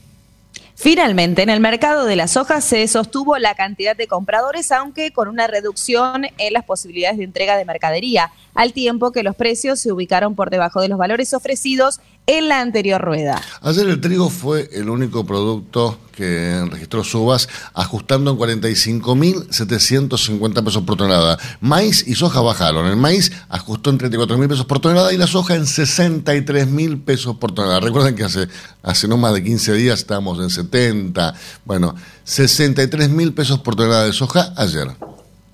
Finalmente, 0.84 1.40
en 1.40 1.48
el 1.48 1.60
mercado 1.60 2.04
de 2.04 2.14
las 2.14 2.36
hojas 2.36 2.62
se 2.62 2.86
sostuvo 2.88 3.38
la 3.38 3.54
cantidad 3.54 3.96
de 3.96 4.06
compradores, 4.06 4.70
aunque 4.70 5.12
con 5.12 5.28
una 5.28 5.46
reducción 5.46 6.26
en 6.36 6.52
las 6.52 6.66
posibilidades 6.66 7.16
de 7.16 7.24
entrega 7.24 7.56
de 7.56 7.64
mercadería, 7.64 8.32
al 8.54 8.74
tiempo 8.74 9.10
que 9.10 9.22
los 9.22 9.34
precios 9.34 9.80
se 9.80 9.92
ubicaron 9.92 10.34
por 10.34 10.50
debajo 10.50 10.82
de 10.82 10.88
los 10.88 10.98
valores 10.98 11.32
ofrecidos 11.32 12.00
en 12.26 12.48
la 12.48 12.60
anterior 12.60 13.00
rueda. 13.00 13.40
Ayer 13.62 13.88
el 13.88 14.00
trigo 14.00 14.28
fue 14.30 14.68
el 14.72 14.88
único 14.88 15.24
producto 15.26 15.98
que 16.12 16.64
registró 16.70 17.02
subas, 17.04 17.48
ajustando 17.74 18.30
en 18.30 18.38
45.750 18.38 20.64
pesos 20.64 20.84
por 20.84 20.96
tonelada. 20.96 21.38
Maíz 21.60 22.06
y 22.06 22.14
soja 22.14 22.40
bajaron. 22.40 22.86
El 22.86 22.96
maíz 22.96 23.32
ajustó 23.48 23.90
en 23.90 23.98
34.000 23.98 24.48
pesos 24.48 24.64
por 24.66 24.78
tonelada 24.80 25.12
y 25.12 25.18
la 25.18 25.26
soja 25.26 25.56
en 25.56 25.64
63.000 25.64 27.04
pesos 27.04 27.36
por 27.36 27.52
tonelada. 27.52 27.80
Recuerden 27.80 28.14
que 28.14 28.22
hace, 28.24 28.48
hace 28.82 29.08
no 29.08 29.16
más 29.16 29.34
de 29.34 29.42
15 29.42 29.72
días 29.74 29.98
estábamos 29.98 30.38
en 30.38 30.50
70. 30.50 31.34
Bueno, 31.64 31.96
63.000 32.26 33.34
pesos 33.34 33.58
por 33.60 33.74
tonelada 33.76 34.06
de 34.06 34.12
soja 34.12 34.52
ayer. 34.56 34.88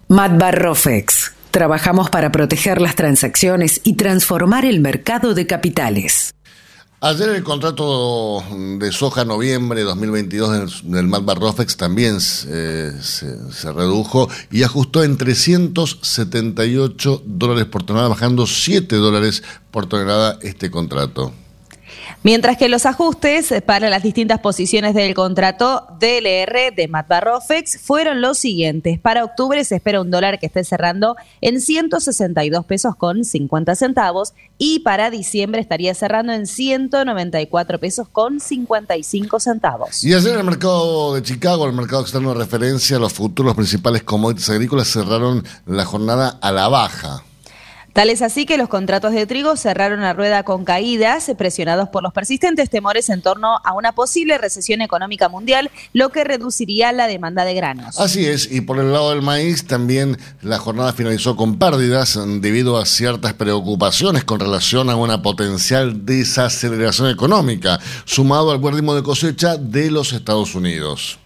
Matbarrofex. 0.08 1.32
Trabajamos 1.50 2.10
para 2.10 2.30
proteger 2.30 2.80
las 2.80 2.94
transacciones 2.94 3.80
y 3.82 3.94
transformar 3.94 4.64
el 4.64 4.78
mercado 4.80 5.34
de 5.34 5.48
capitales. 5.48 6.32
Ayer 7.02 7.30
el 7.30 7.42
contrato 7.42 8.44
de 8.78 8.92
soja 8.92 9.24
noviembre 9.24 9.84
2022 9.84 10.82
del, 10.82 10.92
del 10.92 11.08
Matbar 11.08 11.40
Rofex 11.40 11.78
también 11.78 12.18
eh, 12.48 12.92
se, 13.00 13.52
se 13.52 13.72
redujo 13.72 14.28
y 14.50 14.64
ajustó 14.64 15.02
en 15.02 15.16
378 15.16 17.22
dólares 17.24 17.64
por 17.64 17.84
tonelada, 17.84 18.10
bajando 18.10 18.46
7 18.46 18.96
dólares 18.96 19.42
por 19.70 19.86
tonelada 19.86 20.38
este 20.42 20.70
contrato. 20.70 21.32
Mientras 22.22 22.56
que 22.56 22.68
los 22.68 22.86
ajustes 22.86 23.54
para 23.64 23.88
las 23.88 24.02
distintas 24.02 24.40
posiciones 24.40 24.94
del 24.94 25.14
contrato 25.14 25.86
DLR 25.98 26.74
de 26.74 26.88
Matbarrofex 26.88 27.80
fueron 27.80 28.20
los 28.20 28.38
siguientes. 28.38 28.98
Para 28.98 29.24
octubre 29.24 29.64
se 29.64 29.76
espera 29.76 30.00
un 30.00 30.10
dólar 30.10 30.38
que 30.38 30.46
esté 30.46 30.64
cerrando 30.64 31.16
en 31.40 31.60
162 31.60 32.64
pesos 32.66 32.96
con 32.96 33.24
50 33.24 33.74
centavos 33.74 34.34
y 34.58 34.80
para 34.80 35.10
diciembre 35.10 35.60
estaría 35.60 35.94
cerrando 35.94 36.32
en 36.32 36.46
194 36.46 37.78
pesos 37.78 38.08
con 38.08 38.40
55 38.40 39.40
centavos. 39.40 40.04
Y 40.04 40.12
ayer 40.12 40.34
en 40.34 40.40
el 40.40 40.44
mercado 40.44 41.14
de 41.14 41.22
Chicago, 41.22 41.66
el 41.66 41.72
mercado 41.72 42.02
externo 42.02 42.34
de 42.34 42.40
referencia, 42.40 42.98
los 42.98 43.12
futuros 43.12 43.54
principales 43.54 44.02
commodities 44.02 44.50
agrícolas 44.50 44.88
cerraron 44.88 45.44
la 45.66 45.84
jornada 45.84 46.38
a 46.40 46.52
la 46.52 46.68
baja. 46.68 47.24
Tal 47.92 48.08
es 48.08 48.22
así 48.22 48.46
que 48.46 48.56
los 48.56 48.68
contratos 48.68 49.12
de 49.12 49.26
trigo 49.26 49.56
cerraron 49.56 50.00
la 50.00 50.12
rueda 50.12 50.44
con 50.44 50.64
caídas, 50.64 51.30
presionados 51.36 51.88
por 51.88 52.02
los 52.02 52.12
persistentes 52.12 52.70
temores 52.70 53.08
en 53.08 53.20
torno 53.20 53.58
a 53.64 53.74
una 53.74 53.92
posible 53.92 54.38
recesión 54.38 54.80
económica 54.80 55.28
mundial, 55.28 55.70
lo 55.92 56.10
que 56.10 56.24
reduciría 56.24 56.92
la 56.92 57.06
demanda 57.06 57.44
de 57.44 57.54
granos. 57.54 57.98
Así 57.98 58.26
es, 58.26 58.50
y 58.50 58.60
por 58.60 58.78
el 58.78 58.92
lado 58.92 59.10
del 59.10 59.22
maíz 59.22 59.66
también 59.66 60.18
la 60.42 60.58
jornada 60.58 60.92
finalizó 60.92 61.36
con 61.36 61.58
pérdidas 61.58 62.18
debido 62.40 62.78
a 62.78 62.86
ciertas 62.86 63.34
preocupaciones 63.34 64.24
con 64.24 64.40
relación 64.40 64.88
a 64.88 64.96
una 64.96 65.22
potencial 65.22 66.06
desaceleración 66.06 67.10
económica, 67.10 67.80
sumado 68.04 68.50
al 68.50 68.58
buen 68.58 68.74
ritmo 68.74 68.94
de 68.94 69.02
cosecha 69.02 69.56
de 69.56 69.90
los 69.90 70.12
Estados 70.12 70.54
Unidos. 70.54 71.19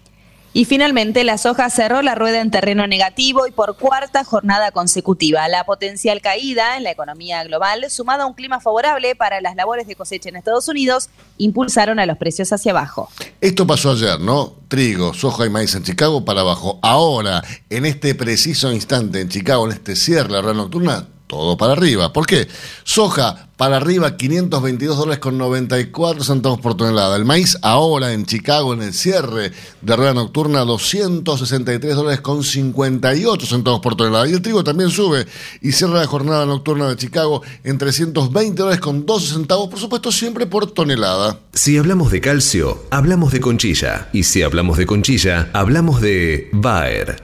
Y 0.56 0.66
finalmente 0.66 1.24
la 1.24 1.36
soja 1.36 1.68
cerró 1.68 2.00
la 2.00 2.14
rueda 2.14 2.40
en 2.40 2.52
terreno 2.52 2.86
negativo 2.86 3.48
y 3.48 3.50
por 3.50 3.76
cuarta 3.76 4.22
jornada 4.22 4.70
consecutiva. 4.70 5.48
La 5.48 5.64
potencial 5.64 6.20
caída 6.20 6.76
en 6.76 6.84
la 6.84 6.92
economía 6.92 7.42
global, 7.42 7.86
sumada 7.90 8.22
a 8.22 8.26
un 8.26 8.34
clima 8.34 8.60
favorable 8.60 9.16
para 9.16 9.40
las 9.40 9.56
labores 9.56 9.88
de 9.88 9.96
cosecha 9.96 10.28
en 10.28 10.36
Estados 10.36 10.68
Unidos, 10.68 11.10
impulsaron 11.38 11.98
a 11.98 12.06
los 12.06 12.18
precios 12.18 12.52
hacia 12.52 12.70
abajo. 12.70 13.10
Esto 13.40 13.66
pasó 13.66 13.90
ayer, 13.90 14.20
¿no? 14.20 14.54
Trigo, 14.68 15.12
soja 15.12 15.44
y 15.44 15.50
maíz 15.50 15.74
en 15.74 15.82
Chicago 15.82 16.24
para 16.24 16.42
abajo. 16.42 16.78
Ahora, 16.82 17.42
en 17.68 17.84
este 17.84 18.14
preciso 18.14 18.72
instante 18.72 19.20
en 19.20 19.30
Chicago, 19.30 19.66
en 19.66 19.72
este 19.72 19.96
cierre, 19.96 20.30
la 20.30 20.40
rueda 20.40 20.54
nocturna, 20.54 21.08
todo 21.34 21.56
para 21.56 21.72
arriba. 21.72 22.12
¿Por 22.12 22.26
qué? 22.26 22.46
Soja 22.84 23.48
para 23.56 23.76
arriba, 23.76 24.16
522 24.16 24.96
dólares 24.96 25.18
con 25.18 25.36
94 25.36 26.22
centavos 26.22 26.60
por 26.60 26.76
tonelada. 26.76 27.16
El 27.16 27.24
maíz 27.24 27.58
ahora 27.62 28.12
en 28.12 28.24
Chicago, 28.24 28.72
en 28.72 28.82
el 28.82 28.94
cierre 28.94 29.50
de 29.80 29.96
rueda 29.96 30.14
nocturna, 30.14 30.60
263 30.60 31.96
dólares 31.96 32.20
con 32.20 32.44
58 32.44 33.46
centavos 33.46 33.80
por 33.80 33.96
tonelada. 33.96 34.28
Y 34.28 34.32
el 34.32 34.42
trigo 34.42 34.62
también 34.62 34.90
sube 34.90 35.26
y 35.60 35.72
cierra 35.72 35.98
la 35.98 36.06
jornada 36.06 36.46
nocturna 36.46 36.88
de 36.88 36.96
Chicago 36.96 37.42
en 37.64 37.78
320 37.78 38.62
dólares 38.62 38.80
con 38.80 39.04
12 39.04 39.34
centavos, 39.34 39.68
por 39.68 39.80
supuesto, 39.80 40.12
siempre 40.12 40.46
por 40.46 40.70
tonelada. 40.70 41.40
Si 41.52 41.76
hablamos 41.76 42.12
de 42.12 42.20
calcio, 42.20 42.84
hablamos 42.90 43.32
de 43.32 43.40
conchilla. 43.40 44.08
Y 44.12 44.22
si 44.22 44.42
hablamos 44.42 44.78
de 44.78 44.86
conchilla, 44.86 45.50
hablamos 45.52 46.00
de 46.00 46.48
Bayer. 46.52 47.23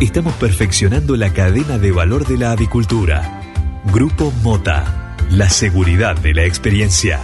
estamos 0.00 0.34
perfeccionando 0.34 1.16
la 1.16 1.32
cadena 1.32 1.78
de 1.78 1.92
valor 1.92 2.26
de 2.26 2.38
la 2.38 2.52
avicultura. 2.52 3.40
Grupo 3.92 4.32
Mota, 4.42 5.16
la 5.30 5.48
seguridad 5.48 6.16
de 6.16 6.34
la 6.34 6.44
experiencia. 6.44 7.20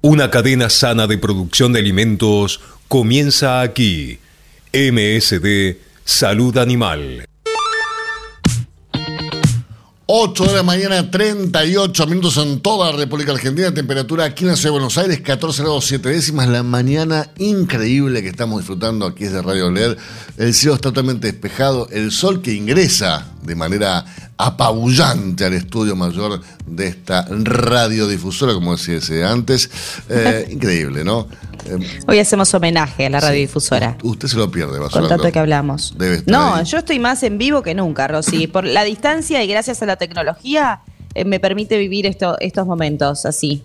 Una 0.00 0.30
cadena 0.30 0.70
sana 0.70 1.06
de 1.06 1.18
producción 1.18 1.72
de 1.72 1.80
alimentos 1.80 2.60
comienza 2.86 3.60
aquí. 3.60 4.18
MSD 4.72 5.76
Salud 6.04 6.56
Animal. 6.56 7.26
8 10.10 10.44
de 10.46 10.54
la 10.54 10.62
mañana, 10.62 11.10
38 11.10 12.06
minutos 12.06 12.38
en 12.38 12.60
toda 12.60 12.90
la 12.90 12.96
República 12.96 13.32
Argentina. 13.32 13.74
Temperatura 13.74 14.24
aquí 14.24 14.44
en 14.44 14.50
la 14.52 14.56
ciudad 14.56 14.68
de 14.68 14.78
Buenos 14.78 14.96
Aires, 14.96 15.20
14 15.20 15.62
grados 15.62 15.84
7 15.84 16.08
décimas. 16.08 16.48
La 16.48 16.62
mañana 16.62 17.30
increíble 17.36 18.22
que 18.22 18.28
estamos 18.28 18.60
disfrutando 18.60 19.04
aquí 19.04 19.24
es 19.24 19.32
de 19.32 19.42
Radio 19.42 19.70
LED. 19.70 19.98
El 20.38 20.54
cielo 20.54 20.76
está 20.76 20.88
totalmente 20.88 21.30
despejado. 21.30 21.90
El 21.90 22.10
sol 22.10 22.40
que 22.40 22.54
ingresa 22.54 23.34
de 23.48 23.54
manera 23.56 24.04
apabullante 24.36 25.44
al 25.44 25.54
estudio 25.54 25.96
mayor 25.96 26.40
de 26.66 26.86
esta 26.88 27.26
radiodifusora, 27.28 28.54
como 28.54 28.76
decía 28.76 29.30
antes. 29.30 29.70
Eh, 30.08 30.48
increíble, 30.52 31.02
¿no? 31.04 31.26
Eh, 31.64 31.78
Hoy 32.06 32.18
hacemos 32.18 32.52
homenaje 32.54 33.06
a 33.06 33.10
la 33.10 33.20
radiodifusora. 33.20 33.96
usted 34.02 34.28
se 34.28 34.36
lo 34.36 34.50
pierde, 34.50 34.78
Con 34.90 35.08
tanto 35.08 35.32
que 35.32 35.38
hablamos. 35.38 35.94
Debe 35.98 36.16
estar 36.16 36.32
No, 36.32 36.54
ahí. 36.54 36.64
yo 36.64 36.78
estoy 36.78 36.98
más 36.98 37.22
en 37.22 37.38
vivo 37.38 37.62
que 37.62 37.74
nunca, 37.74 38.06
Rosy. 38.06 38.46
Por 38.46 38.64
la 38.64 38.84
distancia 38.84 39.42
y 39.42 39.48
gracias 39.48 39.82
a 39.82 39.86
la 39.86 39.96
tecnología 39.96 40.80
eh, 41.14 41.24
me 41.24 41.40
permite 41.40 41.76
vivir 41.78 42.06
esto, 42.06 42.36
estos 42.40 42.66
momentos 42.66 43.26
así. 43.26 43.64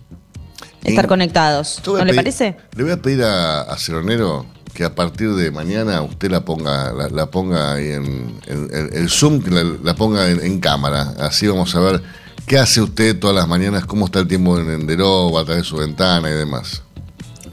Estar 0.82 1.04
Y- 1.04 1.08
conectados. 1.08 1.80
¿No 1.86 2.04
le 2.04 2.14
parece? 2.14 2.56
Le 2.76 2.82
voy 2.82 2.92
a 2.92 3.00
pedir 3.00 3.22
a, 3.22 3.62
a 3.62 3.76
Ceronero 3.78 4.44
que 4.74 4.84
a 4.84 4.94
partir 4.94 5.32
de 5.34 5.50
mañana 5.50 6.02
usted 6.02 6.30
la 6.30 6.44
ponga, 6.44 6.92
la, 6.92 7.08
la 7.08 7.26
ponga 7.30 7.74
ahí 7.74 7.88
en, 7.92 8.38
en- 8.46 8.68
en- 8.72 8.90
el 8.92 9.08
Zoom, 9.08 9.40
que 9.40 9.50
la, 9.50 9.62
la 9.82 9.94
ponga 9.94 10.28
en, 10.30 10.40
en 10.44 10.60
cámara. 10.60 11.14
Así 11.20 11.46
vamos 11.46 11.74
a 11.76 11.80
ver 11.80 12.02
qué 12.46 12.58
hace 12.58 12.80
usted 12.82 13.18
todas 13.18 13.36
las 13.36 13.46
mañanas, 13.48 13.84
cómo 13.86 14.06
está 14.06 14.18
el 14.20 14.26
tiempo 14.28 14.58
en 14.58 14.68
Enderoba, 14.70 15.42
a 15.42 15.44
través 15.44 15.62
de 15.62 15.68
su 15.68 15.76
ventana 15.76 16.28
y 16.28 16.34
demás. 16.34 16.82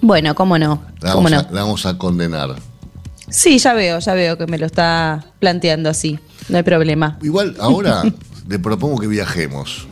Bueno, 0.01 0.34
cómo 0.34 0.57
no. 0.57 0.82
La 1.01 1.13
¿Cómo 1.13 1.30
vamos, 1.30 1.32
no? 1.32 1.38
a, 1.39 1.53
la 1.53 1.61
vamos 1.63 1.86
a 1.86 1.97
condenar. 1.97 2.55
Sí, 3.30 3.59
ya 3.59 3.74
veo, 3.74 3.99
ya 3.99 4.13
veo 4.15 4.38
que 4.38 4.47
me 4.47 4.57
lo 4.57 4.65
está 4.65 5.24
planteando 5.39 5.89
así. 5.89 6.19
No 6.49 6.57
hay 6.57 6.63
problema. 6.63 7.19
Igual 7.22 7.55
ahora 7.61 8.01
le 8.47 8.59
propongo 8.59 8.97
que 8.99 9.07
viajemos. 9.07 9.88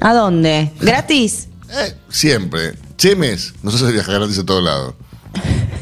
¿A 0.00 0.12
dónde? 0.12 0.72
¿Gratis? 0.80 1.48
Eh, 1.74 1.94
siempre. 2.10 2.74
Chemes, 2.98 3.54
no 3.62 3.70
sé 3.70 3.78
si 3.78 3.92
viajar 3.94 4.16
gratis 4.16 4.38
a 4.40 4.44
todos 4.44 4.62
lados. 4.62 4.94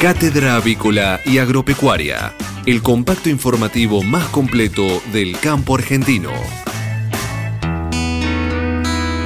Cátedra 0.00 0.56
Avícola 0.56 1.20
y 1.26 1.36
Agropecuaria, 1.36 2.32
el 2.64 2.80
compacto 2.80 3.28
informativo 3.28 4.02
más 4.02 4.28
completo 4.28 5.02
del 5.12 5.38
campo 5.38 5.74
argentino. 5.74 6.30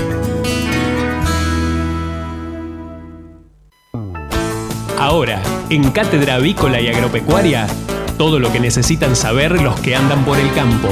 Ahora, 5.02 5.42
en 5.72 5.90
Cátedra 5.90 6.36
Avícola 6.36 6.80
y 6.80 6.88
Agropecuaria, 6.88 7.66
todo 8.20 8.38
lo 8.38 8.52
que 8.52 8.60
necesitan 8.60 9.16
saber 9.16 9.60
los 9.60 9.80
que 9.80 9.96
andan 9.96 10.24
por 10.24 10.38
el 10.38 10.54
campo. 10.54 10.90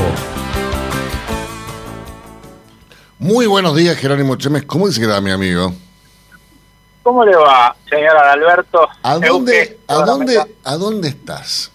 Muy 3.20 3.46
buenos 3.46 3.76
días, 3.76 3.96
Jerónimo 3.98 4.36
Chemes. 4.36 4.64
¿Cómo 4.64 4.88
dice 4.88 5.00
que 5.00 5.06
va 5.06 5.22
mi 5.22 5.30
amigo? 5.30 5.74
¿Cómo 7.04 7.24
le 7.24 7.36
va, 7.36 7.76
señor 7.88 8.18
Adalberto? 8.18 8.90
¿A 9.04 9.20
dónde, 9.20 9.78
¿a 9.86 9.96
dónde, 9.98 10.56
¿A 10.64 10.76
dónde 10.76 11.10
estás? 11.10 11.72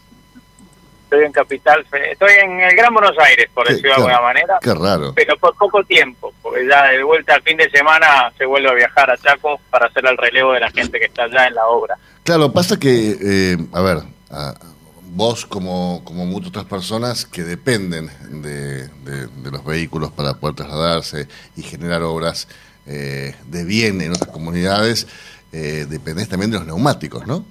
Estoy 1.14 1.26
en 1.26 1.32
Capital, 1.32 1.86
estoy 2.10 2.32
en 2.42 2.60
el 2.60 2.74
Gran 2.74 2.92
Buenos 2.92 3.16
Aires, 3.20 3.48
por 3.54 3.68
decirlo 3.68 3.90
de 3.90 3.94
alguna 3.96 4.20
manera, 4.20 4.58
Qué 4.60 4.74
raro. 4.74 5.12
pero 5.14 5.36
por 5.38 5.56
poco 5.56 5.84
tiempo, 5.84 6.34
porque 6.42 6.66
ya 6.68 6.88
de 6.88 7.04
vuelta 7.04 7.34
al 7.36 7.42
fin 7.42 7.56
de 7.56 7.70
semana 7.70 8.32
se 8.36 8.44
vuelve 8.44 8.68
a 8.68 8.74
viajar 8.74 9.08
a 9.12 9.16
Chaco 9.16 9.60
para 9.70 9.86
hacer 9.86 10.04
el 10.06 10.16
relevo 10.16 10.52
de 10.54 10.58
la 10.60 10.70
gente 10.72 10.98
que 10.98 11.04
está 11.04 11.22
allá 11.24 11.46
en 11.46 11.54
la 11.54 11.66
obra. 11.66 11.96
Claro, 12.24 12.52
pasa 12.52 12.80
que, 12.80 13.16
eh, 13.22 13.56
a 13.72 13.80
ver, 13.80 13.98
a- 14.30 14.54
vos 15.02 15.46
como, 15.46 16.02
como 16.04 16.26
muchas 16.26 16.48
otras 16.48 16.64
personas 16.64 17.24
que 17.26 17.44
dependen 17.44 18.10
de, 18.42 18.88
de- 18.88 19.28
de 19.28 19.50
los 19.52 19.64
vehículos 19.64 20.10
para 20.10 20.34
poder 20.34 20.56
trasladarse 20.56 21.28
y 21.56 21.62
generar 21.62 22.02
obras 22.02 22.48
eh, 22.86 23.36
de 23.46 23.64
bien 23.64 24.00
en 24.00 24.10
otras 24.10 24.30
comunidades, 24.32 25.06
eh, 25.52 25.86
dependés 25.88 26.28
también 26.28 26.50
de 26.50 26.58
los 26.58 26.66
neumáticos, 26.66 27.24
¿no? 27.24 27.46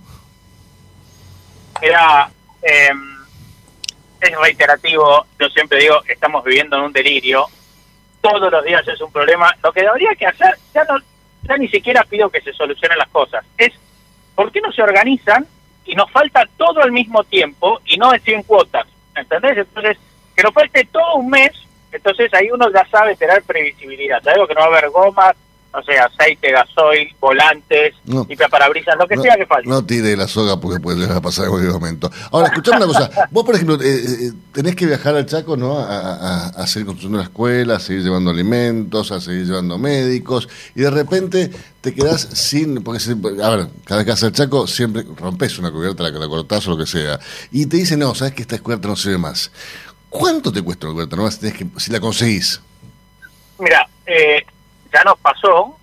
Mira, 1.81 2.29
eh, 2.61 2.89
es 4.23 4.37
reiterativo, 4.39 5.25
yo 5.39 5.49
siempre 5.49 5.79
digo, 5.79 6.01
estamos 6.07 6.43
viviendo 6.43 6.77
en 6.77 6.83
un 6.83 6.93
delirio, 6.93 7.47
todos 8.21 8.51
los 8.51 8.63
días 8.63 8.87
es 8.87 9.01
un 9.01 9.11
problema, 9.11 9.53
lo 9.63 9.71
que 9.71 9.85
habría 9.85 10.15
que 10.15 10.25
hacer, 10.25 10.57
ya, 10.73 10.83
no, 10.85 10.97
ya 11.43 11.57
ni 11.57 11.67
siquiera 11.67 12.03
pido 12.03 12.29
que 12.29 12.41
se 12.41 12.53
solucionen 12.53 12.97
las 12.97 13.09
cosas, 13.09 13.45
es 13.57 13.73
¿por 14.35 14.51
qué 14.51 14.61
no 14.61 14.71
se 14.71 14.81
organizan 14.81 15.45
y 15.85 15.95
nos 15.95 16.09
falta 16.11 16.47
todo 16.57 16.81
al 16.81 16.91
mismo 16.91 17.23
tiempo 17.23 17.81
y 17.85 17.97
no 17.97 18.11
100 18.11 18.43
cuotas? 18.43 18.87
¿Entendés? 19.15 19.57
Entonces, 19.57 19.97
que 20.35 20.43
nos 20.43 20.53
falte 20.53 20.85
todo 20.85 21.15
un 21.15 21.29
mes, 21.29 21.51
entonces 21.91 22.33
ahí 22.33 22.49
uno 22.51 22.71
ya 22.71 22.85
sabe 22.87 23.15
tener 23.15 23.43
previsibilidad, 23.43 24.23
sabemos 24.23 24.47
que 24.47 24.55
no 24.55 24.61
va 24.61 24.67
a 24.67 24.69
haber 24.69 24.89
gomas, 24.89 25.35
no 25.73 25.81
sé, 25.83 25.97
aceite, 25.97 26.51
gasoil, 26.51 27.15
volantes, 27.19 27.95
No. 28.05 28.27
parabrisas, 28.51 28.95
lo 28.97 29.07
que 29.07 29.15
no, 29.15 29.23
sea 29.23 29.35
que 29.35 29.45
falte. 29.47 29.67
no 29.67 29.83
tire 29.83 30.15
la 30.15 30.27
soga 30.27 30.59
porque 30.59 30.79
puede 30.79 30.99
llegar 30.99 31.17
a 31.17 31.21
pasar 31.21 31.45
en 31.45 31.51
cualquier 31.51 31.73
momento. 31.73 32.11
Ahora, 32.31 32.47
escuchame 32.49 32.77
una 32.77 32.85
cosa. 32.87 33.09
Vos, 33.31 33.43
por 33.43 33.55
ejemplo, 33.55 33.75
eh, 33.81 33.87
eh, 34.27 34.31
tenés 34.51 34.75
que 34.75 34.85
viajar 34.85 35.15
al 35.15 35.25
Chaco, 35.25 35.57
¿no? 35.57 35.79
A, 35.79 35.85
a- 35.87 36.47
a 36.49 36.67
seguir 36.67 36.85
construyendo 36.85 37.17
la 37.17 37.23
escuela, 37.23 37.77
a 37.77 37.79
seguir 37.79 38.03
llevando 38.03 38.29
alimentos, 38.29 39.11
a 39.11 39.19
seguir 39.19 39.45
llevando 39.47 39.79
médicos, 39.79 40.47
y 40.75 40.81
de 40.81 40.91
repente 40.91 41.51
te 41.81 41.93
quedás 41.93 42.21
sin. 42.21 42.83
Porque, 42.83 42.99
a 43.43 43.49
ver, 43.49 43.67
cada 43.85 43.97
vez 43.97 44.05
que 44.05 44.11
vas 44.11 44.23
al 44.23 44.31
Chaco, 44.31 44.67
siempre 44.67 45.03
rompes 45.17 45.57
una 45.57 45.71
cubierta, 45.71 46.03
la, 46.03 46.11
la 46.11 46.27
cortás 46.27 46.67
o 46.67 46.71
lo 46.71 46.77
que 46.77 46.85
sea. 46.85 47.19
Y 47.51 47.65
te 47.65 47.77
dicen, 47.77 47.97
no, 47.99 48.13
sabes 48.13 48.33
que 48.35 48.43
esta 48.43 48.59
cubierta 48.59 48.87
no 48.87 48.95
sirve 48.95 49.17
más. 49.17 49.51
¿Cuánto 50.09 50.51
te 50.51 50.61
cuesta 50.61 50.85
una 50.87 50.93
cubierta 51.07 51.39
tenés 51.39 51.55
que, 51.55 51.65
si 51.79 51.91
la 51.91 51.99
conseguís? 51.99 52.61
Mira, 53.57 53.87
eh, 54.05 54.45
ya 54.93 55.03
nos 55.03 55.17
pasó, 55.19 55.75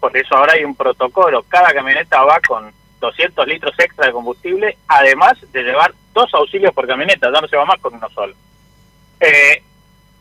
por 0.00 0.16
eso 0.16 0.34
ahora 0.36 0.54
hay 0.54 0.64
un 0.64 0.74
protocolo. 0.74 1.44
Cada 1.48 1.72
camioneta 1.72 2.22
va 2.22 2.40
con 2.46 2.72
200 3.00 3.46
litros 3.46 3.74
extra 3.78 4.06
de 4.06 4.12
combustible, 4.12 4.76
además 4.88 5.36
de 5.52 5.62
llevar 5.62 5.92
dos 6.14 6.32
auxilios 6.34 6.72
por 6.74 6.86
camioneta, 6.86 7.30
ya 7.32 7.40
no 7.40 7.48
se 7.48 7.56
va 7.56 7.64
más 7.66 7.78
con 7.80 7.94
uno 7.94 8.08
solo. 8.10 8.34
Eh, 9.20 9.62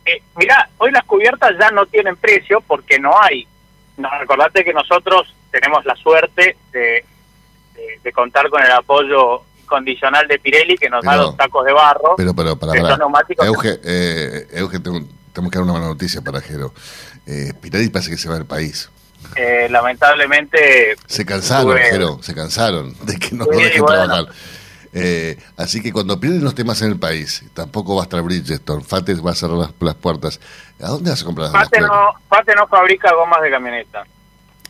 eh, 0.05 0.21
mira, 0.35 0.69
hoy 0.77 0.91
las 0.91 1.03
cubiertas 1.05 1.53
ya 1.59 1.71
no 1.71 1.85
tienen 1.85 2.15
precio 2.17 2.61
porque 2.61 2.99
no 2.99 3.11
hay. 3.21 3.47
No, 3.97 4.09
recordate 4.19 4.63
que 4.63 4.73
nosotros 4.73 5.33
tenemos 5.51 5.85
la 5.85 5.95
suerte 5.95 6.57
de, 6.71 6.79
de- 7.73 7.99
de 8.03 8.11
contar 8.13 8.49
con 8.49 8.61
el 8.61 8.71
apoyo 8.71 9.41
incondicional 9.61 10.27
de 10.27 10.37
Pirelli 10.39 10.77
que 10.77 10.89
nos 10.89 11.03
da 11.03 11.11
los 11.27 11.37
tacos 11.37 11.65
de 11.65 11.73
barro. 11.73 12.15
Pero, 12.17 12.33
pero, 12.35 12.55
para, 12.57 12.73
para. 12.81 12.97
Euge, 13.47 13.79
eh, 13.83 14.47
Euge, 14.51 14.79
tengo- 14.79 14.99
tenemos 15.33 15.51
que 15.51 15.57
dar 15.57 15.63
una 15.63 15.71
buena 15.73 15.87
noticia 15.87 16.21
para 16.21 16.39
Jero. 16.41 16.73
Eh, 17.25 17.53
Pirelli 17.59 17.89
parece 17.89 18.11
que 18.11 18.17
se 18.17 18.29
va 18.29 18.35
del 18.35 18.45
país. 18.45 18.89
Eh, 19.35 19.67
lamentablemente 19.71 20.95
Se 21.07 21.25
cansaron, 21.25 21.75
Jero, 21.77 22.19
se 22.21 22.35
cansaron 22.35 22.95
de 23.05 23.17
que 23.17 23.35
no 23.35 23.45
lo 23.45 23.57
dejen 23.57 23.81
bueno. 23.83 24.03
trabajar. 24.05 24.25
Eh, 24.97 25.37
así 25.57 25.81
que 25.81 25.91
cuando 25.91 26.19
Pirelli 26.19 26.41
no 26.41 26.49
esté 26.49 26.63
más 26.63 26.81
en 26.81 26.89
el 26.91 26.99
país, 26.99 27.43
tampoco 27.53 27.95
va 27.95 28.03
a 28.03 28.05
estar 28.05 28.21
Bridgestone, 28.21 28.83
Fates 28.83 29.25
va 29.25 29.31
a 29.31 29.35
cerrar 29.35 29.57
las, 29.57 29.71
las 29.79 29.95
puertas. 29.95 30.39
¿A 30.81 30.87
dónde 30.87 31.09
vas 31.09 31.21
a 31.21 31.25
comprar 31.25 31.51
las 31.51 31.63
Pate 31.63 31.81
las- 31.81 31.89
no, 31.89 32.13
Pate 32.29 32.55
no 32.55 32.67
fabrica 32.67 33.13
gomas 33.13 33.41
de 33.41 33.49
camioneta. 33.51 34.03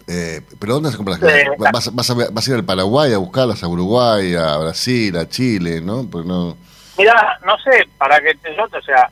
eh, 0.08 0.42
¿Pero 0.60 0.74
dónde 0.76 0.88
vas 0.88 0.96
a 0.96 0.98
comprar 0.98 1.20
las 1.22 1.32
Eh, 1.32 1.46
¿Vas, 1.60 1.94
vas, 1.94 2.10
a, 2.10 2.14
vas 2.32 2.48
a 2.48 2.50
ir 2.52 2.56
al 2.56 2.64
Paraguay 2.66 3.14
a 3.14 3.18
buscarlas, 3.18 3.62
a 3.62 3.68
Uruguay, 3.68 4.34
a 4.36 4.58
Brasil, 4.58 5.16
a 5.18 5.28
Chile, 5.30 5.82
¿no? 5.82 6.08
Pues 6.10 6.26
no... 6.26 6.58
Mira, 6.98 7.38
no 7.46 7.56
sé, 7.60 7.88
para 7.98 8.20
que 8.22 8.34
te 8.36 8.56
yo, 8.56 8.64
o 8.64 8.82
sea, 8.82 9.10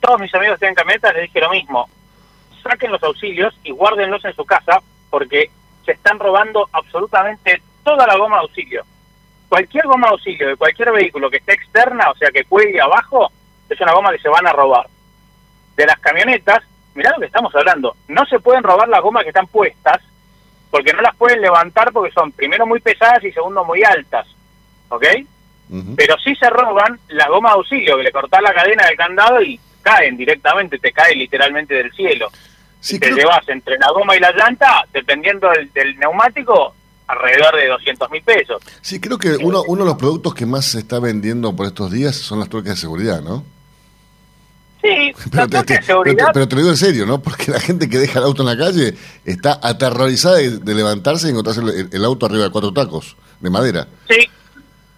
todos 0.00 0.20
mis 0.20 0.34
amigos 0.34 0.56
que 0.56 0.60
tienen 0.60 0.74
camionetas 0.74 1.14
les 1.14 1.22
dije 1.22 1.40
lo 1.40 1.50
mismo. 1.50 1.88
Saquen 2.68 2.92
los 2.92 3.02
auxilios 3.02 3.58
y 3.64 3.70
guárdenlos 3.70 4.22
en 4.26 4.34
su 4.34 4.44
casa 4.44 4.82
porque 5.08 5.50
se 5.86 5.92
están 5.92 6.18
robando 6.18 6.68
absolutamente 6.72 7.62
toda 7.82 8.06
la 8.06 8.16
goma 8.16 8.36
de 8.36 8.42
auxilio. 8.42 8.84
Cualquier 9.48 9.86
goma 9.86 10.08
de 10.08 10.12
auxilio 10.12 10.48
de 10.48 10.56
cualquier 10.56 10.92
vehículo 10.92 11.30
que 11.30 11.38
esté 11.38 11.54
externa, 11.54 12.10
o 12.10 12.14
sea, 12.16 12.30
que 12.30 12.44
cuelgue 12.44 12.78
abajo, 12.78 13.32
es 13.70 13.80
una 13.80 13.94
goma 13.94 14.12
que 14.12 14.18
se 14.18 14.28
van 14.28 14.46
a 14.46 14.52
robar. 14.52 14.86
De 15.76 15.86
las 15.86 15.98
camionetas, 16.00 16.62
mirá 16.94 17.10
lo 17.12 17.20
que 17.20 17.26
estamos 17.26 17.54
hablando, 17.54 17.96
no 18.08 18.26
se 18.26 18.38
pueden 18.38 18.62
robar 18.62 18.88
las 18.88 19.00
gomas 19.00 19.22
que 19.22 19.30
están 19.30 19.46
puestas 19.46 20.02
porque 20.70 20.92
no 20.92 21.00
las 21.00 21.16
pueden 21.16 21.40
levantar 21.40 21.90
porque 21.90 22.12
son 22.12 22.32
primero 22.32 22.66
muy 22.66 22.80
pesadas 22.80 23.24
y 23.24 23.32
segundo 23.32 23.64
muy 23.64 23.82
altas. 23.82 24.26
¿Ok? 24.90 25.04
pero 25.96 26.16
sí 26.18 26.34
se 26.34 26.48
roban 26.48 26.98
la 27.08 27.28
goma 27.28 27.50
de 27.50 27.56
auxilio, 27.56 27.96
que 27.98 28.04
le 28.04 28.12
cortás 28.12 28.40
la 28.40 28.54
cadena 28.54 28.86
del 28.86 28.96
candado 28.96 29.42
y 29.42 29.60
caen 29.82 30.16
directamente, 30.16 30.78
te 30.78 30.92
cae 30.92 31.14
literalmente 31.14 31.74
del 31.74 31.92
cielo. 31.92 32.30
Y 32.90 32.98
te 32.98 33.10
llevas 33.12 33.48
entre 33.48 33.76
la 33.78 33.90
goma 33.90 34.16
y 34.16 34.20
la 34.20 34.32
llanta, 34.32 34.84
dependiendo 34.92 35.48
del, 35.50 35.72
del 35.72 35.98
neumático, 35.98 36.74
alrededor 37.06 37.56
de 37.56 37.68
200 37.68 38.10
mil 38.10 38.22
pesos. 38.22 38.62
Sí, 38.82 39.00
creo 39.00 39.18
que 39.18 39.36
uno, 39.36 39.62
uno 39.66 39.84
de 39.84 39.90
los 39.90 39.98
productos 39.98 40.34
que 40.34 40.46
más 40.46 40.64
se 40.66 40.78
está 40.80 40.98
vendiendo 41.00 41.54
por 41.56 41.66
estos 41.66 41.90
días 41.90 42.14
son 42.16 42.38
las 42.40 42.48
tuercas 42.48 42.74
de 42.74 42.80
seguridad, 42.80 43.20
¿no? 43.22 43.44
Sí, 44.80 45.12
Pero 45.32 45.48
te, 45.48 45.62
te- 45.64 45.80
pero 45.84 46.02
te- 46.04 46.16
pero 46.32 46.46
te 46.48 46.54
lo 46.54 46.60
digo 46.60 46.70
en 46.70 46.76
serio, 46.76 47.04
¿no? 47.04 47.20
Porque 47.20 47.50
la 47.50 47.58
gente 47.60 47.88
que 47.88 47.98
deja 47.98 48.20
el 48.20 48.26
auto 48.26 48.42
en 48.42 48.56
la 48.58 48.64
calle 48.64 48.94
está 49.24 49.58
aterrorizada 49.62 50.36
de, 50.36 50.58
de 50.58 50.74
levantarse 50.74 51.26
y 51.26 51.30
encontrarse 51.30 51.60
el, 51.62 51.88
el 51.92 52.04
auto 52.04 52.26
arriba 52.26 52.44
de 52.44 52.50
cuatro 52.50 52.72
tacos 52.72 53.16
de 53.40 53.50
madera. 53.50 53.88
sí, 54.08 54.18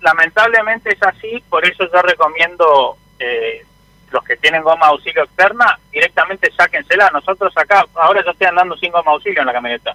lamentablemente 0.03 0.91
es 0.93 1.03
así, 1.03 1.43
por 1.51 1.65
eso 1.67 1.85
yo 1.93 2.03
recomiendo 2.03 2.97
eh, 3.19 3.65
los 4.11 4.25
que 4.25 4.37
tienen 4.37 4.63
goma 4.63 4.87
auxilio 4.89 5.23
externa, 5.25 5.79
directamente 5.91 6.51
sáquensela. 6.53 7.11
Nosotros 7.11 7.53
acá, 7.57 7.85
ahora 7.95 8.23
yo 8.25 8.31
estoy 8.31 8.47
andando 8.49 8.77
sin 8.77 8.93
goma 8.93 9.13
auxilio 9.13 9.41
en 9.41 9.47
la 9.47 9.53
camioneta. 9.53 9.95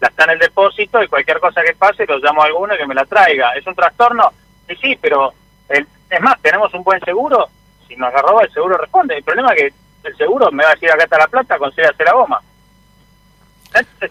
la 0.00 0.08
está 0.08 0.24
en 0.24 0.30
el 0.30 0.38
depósito 0.38 1.02
y 1.02 1.08
cualquier 1.08 1.40
cosa 1.40 1.62
que 1.62 1.74
pase 1.74 2.04
lo 2.06 2.18
llamo 2.18 2.42
a 2.42 2.46
alguno 2.46 2.76
que 2.76 2.86
me 2.86 2.94
la 2.94 3.06
traiga. 3.06 3.52
¿Es 3.52 3.66
un 3.66 3.74
trastorno? 3.74 4.30
Sí, 4.68 4.76
sí, 4.76 4.98
pero 5.00 5.32
el- 5.70 5.86
es 6.10 6.20
más, 6.20 6.38
tenemos 6.42 6.72
un 6.74 6.82
buen 6.84 7.00
seguro, 7.00 7.48
si 7.88 7.96
nos 7.96 8.12
la 8.12 8.20
roba 8.20 8.42
el 8.42 8.52
seguro 8.52 8.76
responde. 8.76 9.16
El 9.16 9.24
problema 9.24 9.54
es 9.54 9.72
que 9.72 10.08
el 10.08 10.16
seguro 10.18 10.50
me 10.52 10.64
va 10.64 10.70
a 10.70 10.74
decir 10.74 10.90
acá 10.90 11.04
está 11.04 11.16
la 11.18 11.28
plata, 11.28 11.56
consígase 11.58 12.04
la 12.04 12.12
goma. 12.12 12.40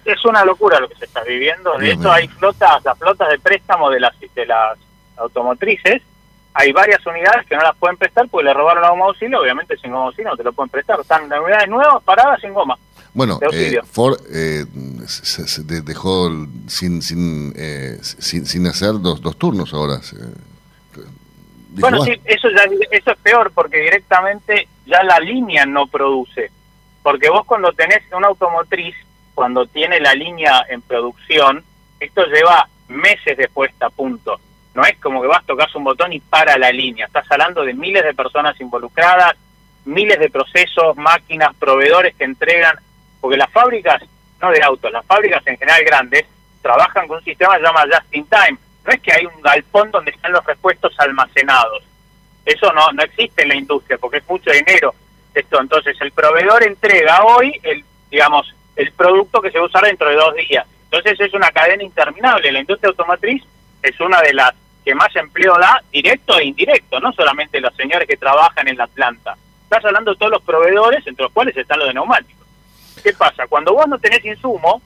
Es, 0.06 0.26
una 0.26 0.44
locura 0.44 0.80
lo 0.80 0.90
que 0.90 0.96
se 0.96 1.06
está 1.06 1.22
viviendo. 1.24 1.78
De 1.78 1.92
hecho, 1.92 2.12
hay 2.12 2.28
flotas, 2.28 2.84
las 2.84 2.98
flotas 2.98 3.30
de 3.30 3.40
préstamo 3.40 3.90
de 3.90 4.00
las, 4.00 4.14
de 4.20 4.46
las 4.46 4.78
automotrices. 5.18 6.02
Hay 6.58 6.72
varias 6.72 7.06
unidades 7.06 7.46
que 7.48 7.56
no 7.56 7.62
las 7.62 7.76
pueden 7.76 7.98
prestar 7.98 8.28
porque 8.30 8.46
le 8.46 8.54
robaron 8.54 8.82
la 8.82 8.90
goma 8.90 9.06
auxilio. 9.06 9.42
Obviamente, 9.42 9.76
sin 9.78 9.92
goma 9.92 10.06
auxilio 10.06 10.32
no 10.32 10.38
te 10.38 10.44
lo 10.44 10.54
pueden 10.54 10.70
prestar. 10.70 11.00
Están 11.00 11.32
en 11.32 11.40
unidades 11.40 11.68
nuevas, 11.70 12.02
paradas, 12.04 12.40
sin 12.42 12.54
goma. 12.54 12.78
Bueno, 13.14 13.40
de 13.40 13.76
eh, 13.78 13.82
Ford 13.90 14.18
eh, 14.34 14.66
se, 15.08 15.48
se 15.48 15.64
de- 15.64 15.82
dejó 15.82 16.30
sin 16.68 17.02
sin, 17.02 17.54
eh, 17.56 17.98
sin 18.02 18.46
sin 18.46 18.68
hacer 18.68 18.94
dos, 19.02 19.22
dos 19.22 19.38
turnos 19.38 19.74
ahora. 19.74 20.02
se- 20.02 20.16
dijo, 20.18 21.10
Bueno, 21.82 22.00
"Ah". 22.02 22.06
sí, 22.06 22.20
eso, 22.26 22.50
ya, 22.50 22.64
eso 22.92 23.12
es 23.12 23.18
peor 23.20 23.52
porque 23.54 23.78
directamente 23.82 24.68
ya 24.86 25.04
la 25.04 25.20
línea 25.20 25.66
no 25.66 25.88
produce. 25.88 26.52
Porque 27.04 27.30
vos 27.30 27.46
cuando 27.46 27.72
tenés 27.74 28.02
una 28.16 28.28
automotriz, 28.28 28.96
cuando 29.34 29.66
tiene 29.66 30.00
la 30.00 30.14
línea 30.14 30.66
en 30.70 30.82
producción, 30.82 31.64
esto 32.00 32.26
lleva 32.28 32.68
meses 32.88 33.38
de 33.38 33.48
puesta 33.48 33.88
a 33.88 33.90
punto. 33.90 34.40
No 34.76 34.84
es 34.84 34.98
como 35.00 35.22
que 35.22 35.28
vas, 35.28 35.46
tocas 35.46 35.74
un 35.76 35.86
botón 35.86 36.12
y 36.12 36.20
para 36.20 36.58
la 36.58 36.72
línea. 36.72 37.06
Estás 37.06 37.26
hablando 37.32 37.64
de 37.64 37.74
miles 37.74 38.04
de 38.04 38.14
personas 38.14 38.60
involucradas, 38.60 39.36
miles 39.86 40.20
de 40.20 40.30
procesos, 40.30 40.98
máquinas, 40.98 41.56
proveedores 41.56 42.14
que 42.16 42.26
entregan. 42.26 42.78
Porque 43.22 43.38
las 43.38 43.50
fábricas, 43.50 44.04
no 44.42 44.52
de 44.52 44.62
autos, 44.62 44.92
las 44.92 45.06
fábricas 45.06 45.42
en 45.48 45.58
general 45.58 45.84
grandes, 45.86 46.26
trabajan 46.62 47.08
con 47.08 47.18
un 47.18 47.24
sistema 47.24 47.54
que 47.54 47.62
se 47.62 47.66
llama 47.66 47.86
Just 47.86 48.16
in 48.16 48.28
Time. 48.28 48.58
No 48.86 48.92
es 48.92 49.00
que 49.00 49.14
hay 49.14 49.26
un 49.26 49.42
galpón 49.42 49.92
donde 49.92 50.12
están 50.12 50.34
los 50.34 50.46
repuestos 50.46 50.94
almacenados. 51.00 51.82
Eso 52.46 52.72
no, 52.74 52.92
no 52.92 53.02
existe 53.02 53.44
en 53.44 53.50
la 53.50 53.56
industria 53.56 53.98
porque 53.98 54.18
es 54.18 54.28
mucho 54.28 54.52
dinero 54.52 54.94
esto. 55.34 55.62
Entonces 55.62 55.96
el 56.02 56.12
proveedor 56.12 56.64
entrega 56.64 57.24
hoy 57.24 57.60
el, 57.64 57.84
digamos, 58.12 58.54
el 58.76 58.92
producto 58.92 59.42
que 59.42 59.52
se 59.52 59.58
va 59.58 59.64
a 59.64 59.68
usar 59.68 59.86
dentro 59.86 60.10
de 60.10 60.16
dos 60.16 60.36
días. 60.36 60.68
Entonces 60.92 61.20
es 61.20 61.34
una 61.34 61.50
cadena 61.52 61.84
interminable. 61.84 62.52
La 62.52 62.60
industria 62.60 62.90
automotriz 62.90 63.42
es 63.82 64.00
una 64.00 64.22
de 64.22 64.34
las 64.34 64.54
que 64.86 64.94
más 64.94 65.14
empleo 65.16 65.58
da, 65.58 65.82
directo 65.92 66.38
e 66.38 66.46
indirecto, 66.46 67.00
no 67.00 67.12
solamente 67.12 67.60
los 67.60 67.76
señores 67.76 68.08
que 68.08 68.18
trabajan 68.18 68.68
en 68.68 68.78
la 68.78 68.86
planta. 68.86 69.36
Estás 69.64 69.84
hablando 69.84 70.12
de 70.12 70.18
todos 70.18 70.32
los 70.32 70.44
proveedores, 70.44 71.06
entre 71.08 71.24
los 71.24 71.32
cuales 71.32 71.58
están 71.58 71.80
los 71.80 71.88
de 71.88 71.96
neumáticos. 71.96 72.48
¿Qué 73.04 73.12
pasa? 73.14 73.48
Cuando 73.48 73.74
vos 73.74 73.88
no 73.88 73.98
tenés 73.98 74.24
insumo, 74.24 74.80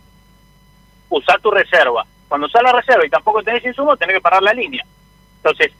usá 1.09 1.37
tu 1.39 1.51
reserva. 1.51 2.05
Cuando 2.29 2.47
usás 2.47 2.63
la 2.63 2.71
reserva 2.71 3.05
y 3.05 3.09
tampoco 3.09 3.43
tenés 3.43 3.65
insumo, 3.65 3.97
tenés 3.97 4.15
que 4.15 4.21
parar 4.21 4.41
la 4.41 4.53
línea. 4.53 4.85
Entonces, 5.37 5.73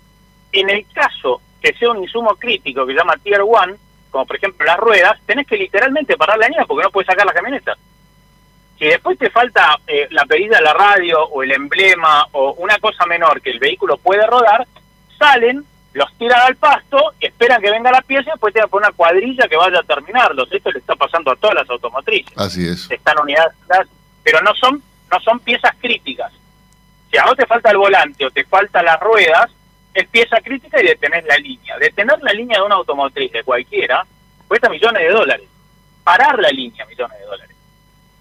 en 0.52 0.70
el 0.70 0.86
caso 0.94 1.42
que 1.62 1.74
sea 1.74 1.92
un 1.92 2.04
insumo 2.04 2.36
crítico 2.36 2.86
que 2.86 2.94
se 2.94 3.00
llama 3.00 3.18
Tier 3.18 3.42
1, 3.42 3.76
como 4.12 4.26
por 4.26 4.36
ejemplo 4.36 4.66
las 4.66 4.78
ruedas, 4.78 5.18
tenés 5.26 5.48
que 5.48 5.58
literalmente 5.58 6.18
parar 6.18 6.38
la 6.38 6.48
línea 6.48 6.66
porque 6.66 6.84
no 6.84 6.92
puedes 6.92 7.08
sacar 7.08 7.26
las 7.26 7.36
camionetas. 7.36 7.78
Si 8.80 8.86
después 8.86 9.20
te 9.20 9.30
falta 9.30 9.78
eh, 9.86 10.08
la 10.12 10.26
pedida 10.26 10.58
de 10.58 10.64
la 10.64 10.74
radio 10.74 11.22
o 11.22 11.44
el 11.44 11.52
emblema 11.52 12.26
o 12.32 12.54
una 12.54 12.80
cosa 12.80 13.06
menor 13.06 13.42
que 13.42 13.52
el 13.52 13.60
vehículo 13.60 13.98
puede 13.98 14.26
rodar, 14.26 14.66
salen, 15.18 15.66
los 15.92 16.14
tiran 16.18 16.42
al 16.44 16.56
pasto, 16.56 17.14
esperan 17.20 17.62
que 17.62 17.72
venga 17.72 17.92
la 17.92 18.02
pieza 18.02 18.30
y 18.30 18.32
después 18.32 18.54
te 18.54 18.62
a 18.62 18.68
poner 18.68 18.88
una 18.88 18.96
cuadrilla 18.96 19.50
que 19.50 19.58
vaya 19.58 19.80
a 19.80 19.84
terminarlos. 19.84 20.50
Esto 20.50 20.72
le 20.72 20.80
está 20.80 20.96
pasando 20.96 21.30
a 21.30 21.36
todas 21.36 21.56
las 21.56 21.70
automotrices 21.70 22.38
Así 22.38 22.66
es. 22.66 22.90
están 22.90 23.20
unidades, 23.20 23.54
pero 24.24 24.42
no 24.42 24.56
son 24.56 24.82
no 25.12 25.20
son 25.20 25.40
piezas 25.40 25.76
críticas. 25.80 26.32
Si 27.12 27.18
a 27.18 27.26
vos 27.26 27.36
te 27.36 27.46
falta 27.48 27.72
el 27.72 27.78
volante 27.78 28.26
o 28.26 28.32
te 28.32 28.46
faltan 28.46 28.86
las 28.86 29.00
ruedas, 29.00 29.52
es 29.94 30.08
pieza 30.08 30.38
crítica 30.42 30.82
y 30.82 30.86
detenés 30.86 31.26
la 31.26 31.36
línea. 31.36 31.78
Detener 31.80 32.22
la 32.22 32.32
línea 32.32 32.60
de 32.60 32.64
una 32.64 32.76
automotriz 32.76 33.32
de 33.32 33.44
cualquiera 33.44 34.06
cuesta 34.48 34.70
millones 34.70 35.02
de 35.02 35.10
dólares. 35.10 35.48
Parar 36.04 36.40
la 36.40 36.50
línea, 36.50 36.86
millones 36.86 37.20
de 37.20 37.26
dólares. 37.26 37.56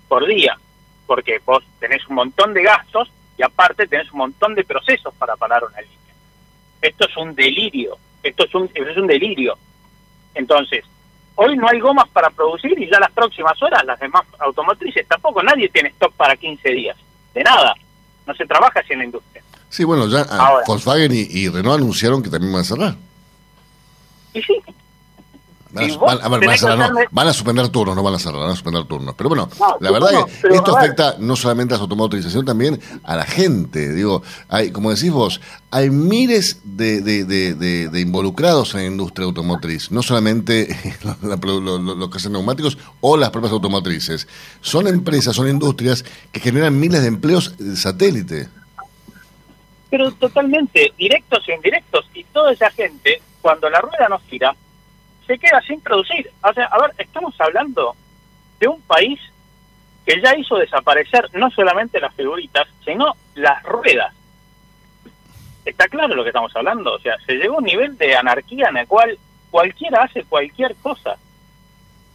Por 0.08 0.26
día. 0.26 0.58
Porque 1.06 1.40
vos 1.44 1.62
tenés 1.78 2.06
un 2.08 2.16
montón 2.16 2.54
de 2.54 2.62
gastos 2.62 3.10
y 3.36 3.42
aparte 3.42 3.86
tenés 3.86 4.10
un 4.12 4.18
montón 4.18 4.54
de 4.54 4.64
procesos 4.64 5.14
para 5.14 5.36
parar 5.36 5.64
una 5.64 5.80
línea. 5.80 5.96
Esto 6.82 7.06
es 7.08 7.16
un 7.16 7.34
delirio. 7.34 7.96
Esto 8.22 8.44
es 8.44 8.54
un, 8.54 8.70
es 8.74 8.96
un 8.96 9.06
delirio. 9.06 9.56
Entonces, 10.34 10.84
hoy 11.36 11.56
no 11.56 11.68
hay 11.68 11.80
gomas 11.80 12.08
para 12.08 12.30
producir 12.30 12.78
y 12.78 12.90
ya 12.90 12.98
las 12.98 13.12
próximas 13.12 13.60
horas 13.62 13.84
las 13.84 13.98
demás 14.00 14.24
automotrices 14.38 15.06
tampoco. 15.06 15.42
Nadie 15.42 15.68
tiene 15.68 15.90
stock 15.90 16.12
para 16.14 16.36
15 16.36 16.68
días. 16.70 16.96
De 17.34 17.42
nada. 17.42 17.74
No 18.26 18.34
se 18.34 18.44
trabaja 18.46 18.80
así 18.80 18.92
en 18.92 18.98
la 19.00 19.04
industria. 19.06 19.42
Sí, 19.68 19.84
bueno, 19.84 20.08
ya 20.08 20.26
ah, 20.30 20.46
Ahora. 20.46 20.64
Volkswagen 20.66 21.12
y, 21.12 21.26
y 21.30 21.48
Renault 21.48 21.80
anunciaron 21.80 22.22
que 22.22 22.30
también 22.30 22.52
van 22.52 22.62
a 22.62 22.64
cerrar. 22.64 22.94
Y 24.34 24.42
sí, 24.42 24.60
Van 25.70 25.84
a, 25.84 25.86
Y 25.86 25.90
vos 25.96 26.00
van- 26.00 26.18
a 26.22 26.28
ver, 26.28 26.30
van 26.30 26.34
a 26.34 26.40
tenés 26.40 26.54
que 26.54 26.58
cerrar, 26.60 26.78
no, 26.78 26.84
hacerle- 26.84 27.08
van 27.10 27.28
a 27.28 27.32
suspender 27.34 27.68
turnos, 27.68 27.94
no 27.96 28.02
van 28.02 28.14
a 28.14 28.18
cerrar, 28.18 28.40
van 28.40 28.50
a 28.50 28.54
suspender 28.54 28.84
turnos. 28.84 29.14
Pero 29.16 29.28
bueno, 29.28 29.50
No, 29.60 29.76
la 29.80 29.90
verdad 29.90 30.08
que 30.24 30.48
esto 30.54 30.76
afecta 30.76 31.16
no 31.18 31.36
solamente 31.36 31.74
a 31.74 31.76
automotrices, 31.78 32.32
sino 32.32 32.42
también 32.44 32.80
a 33.04 33.16
la 33.16 33.24
gente. 33.24 33.92
Digo, 33.92 34.22
hay, 34.48 34.70
como 34.70 34.90
decís 34.94 35.10
vos, 35.12 35.42
hay 35.70 35.90
miles 35.90 36.60
de, 36.64 37.02
de- 37.02 37.24
de- 37.24 37.54
de- 37.54 37.88
de 37.90 38.00
involucrados 38.00 38.72
en 38.74 38.80
la 38.80 38.86
industria 38.86 39.26
automotriz, 39.26 39.90
no 39.90 40.02
solamente 40.02 40.68
la- 41.02 41.36
lo- 41.36 41.60
lo- 41.60 41.78
lo- 41.78 41.94
los 41.94 42.10
que 42.10 42.16
hacen 42.16 42.32
neumáticos 42.32 42.78
o 43.02 43.18
las 43.18 43.28
propias 43.28 43.52
automotrices. 43.52 44.26
Son 44.62 44.86
empresas, 44.86 45.36
son 45.36 45.48
industrias 45.48 46.02
que 46.32 46.40
generan 46.40 46.80
miles 46.80 47.02
de 47.02 47.08
empleos 47.08 47.58
de 47.58 47.76
satélite. 47.76 48.48
pero 49.90 50.10
totalmente, 50.12 50.92
directos 50.98 51.46
e 51.48 51.54
indirectos. 51.54 52.06
Y 52.14 52.24
toda 52.24 52.52
esa 52.52 52.70
gente, 52.70 53.22
cuando 53.40 53.70
la 53.70 53.80
rueda 53.80 54.06
no 54.10 54.18
gira, 54.28 54.54
se 55.28 55.38
queda 55.38 55.60
sin 55.60 55.80
producir. 55.80 56.28
O 56.42 56.52
sea, 56.52 56.64
a 56.64 56.80
ver, 56.80 56.94
estamos 56.98 57.38
hablando 57.38 57.94
de 58.58 58.66
un 58.66 58.80
país 58.82 59.20
que 60.04 60.20
ya 60.20 60.34
hizo 60.34 60.56
desaparecer 60.56 61.28
no 61.34 61.50
solamente 61.50 62.00
las 62.00 62.14
figuritas, 62.14 62.66
sino 62.84 63.14
las 63.34 63.62
ruedas. 63.62 64.12
¿Está 65.66 65.86
claro 65.86 66.14
lo 66.14 66.22
que 66.22 66.30
estamos 66.30 66.56
hablando? 66.56 66.94
O 66.94 66.98
sea, 66.98 67.16
se 67.26 67.34
llegó 67.34 67.56
a 67.56 67.58
un 67.58 67.64
nivel 67.64 67.98
de 67.98 68.16
anarquía 68.16 68.68
en 68.70 68.78
el 68.78 68.86
cual 68.86 69.18
cualquiera 69.50 70.04
hace 70.04 70.24
cualquier 70.24 70.74
cosa. 70.76 71.18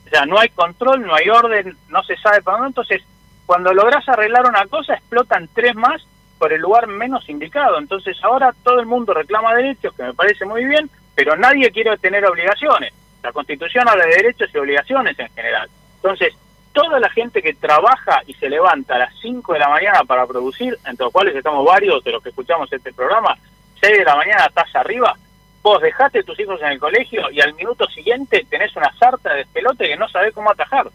O 0.07 0.09
sea, 0.09 0.26
no 0.26 0.39
hay 0.39 0.49
control, 0.49 1.05
no 1.05 1.14
hay 1.14 1.30
orden, 1.30 1.78
no 1.89 2.03
se 2.03 2.18
sabe 2.18 2.41
para 2.41 2.57
dónde. 2.57 2.70
Entonces, 2.70 3.03
cuando 3.45 3.72
logras 3.74 4.09
arreglar 4.09 4.47
una 4.47 4.66
cosa, 4.66 4.95
explotan 4.95 5.47
tres 5.53 5.76
más 5.76 6.03
por 6.39 6.51
el 6.51 6.61
lugar 6.61 6.88
menos 6.88 7.30
indicado. 7.30 7.78
Entonces, 7.78 8.18
ahora 8.24 8.55
todo 8.64 8.80
el 8.80 8.88
mundo 8.88 9.14
reclama 9.14 9.53
derechos, 9.53 9.93
que 9.93 10.01
me 10.01 10.16
parece 10.16 10.45
muy 10.45 10.66
bien, 10.66 10.89
pero 11.14 11.36
nadie 11.36 11.70
quiere 11.70 11.95
tener 11.99 12.26
obligaciones. 12.26 12.91
La 13.24 13.32
Constitución 13.32 13.88
habla 13.88 14.05
de 14.05 14.17
derechos 14.17 14.49
y 14.53 14.57
obligaciones 14.57 15.17
en 15.17 15.30
general. 15.30 15.69
Entonces, 15.95 16.34
toda 16.74 16.99
la 16.99 17.09
gente 17.09 17.41
que 17.41 17.53
trabaja 17.53 18.21
y 18.28 18.34
se 18.34 18.49
levanta 18.49 18.95
a 18.95 18.99
las 18.99 19.13
5 19.21 19.53
de 19.53 19.59
la 19.59 19.69
mañana 19.69 20.03
para 20.03 20.28
producir, 20.28 20.78
entre 20.86 21.05
los 21.05 21.13
cuales 21.13 21.34
estamos 21.34 21.65
varios 21.65 22.03
de 22.03 22.11
los 22.11 22.21
que 22.21 22.30
escuchamos 22.30 22.71
este 22.71 22.91
programa, 22.91 23.38
6 23.80 23.97
de 23.97 24.03
la 24.03 24.15
mañana 24.15 24.45
estás 24.45 24.76
arriba, 24.76 25.15
vos 25.61 25.82
dejaste 25.82 26.24
tus 26.24 26.38
hijos 26.39 26.61
en 26.61 26.67
el 26.67 26.80
colegio 26.80 27.32
y 27.32 27.39
al 27.39 27.53
minuto 27.53 27.88
siguiente 27.88 28.45
tenés 28.49 28.76
una 28.76 28.91
sarta 28.97 29.32
de 29.32 29.38
despelote 29.38 29.88
que 29.88 29.95
no 29.95 30.09
sabés 30.09 30.34
cómo 30.34 30.51
atajar. 30.51 30.89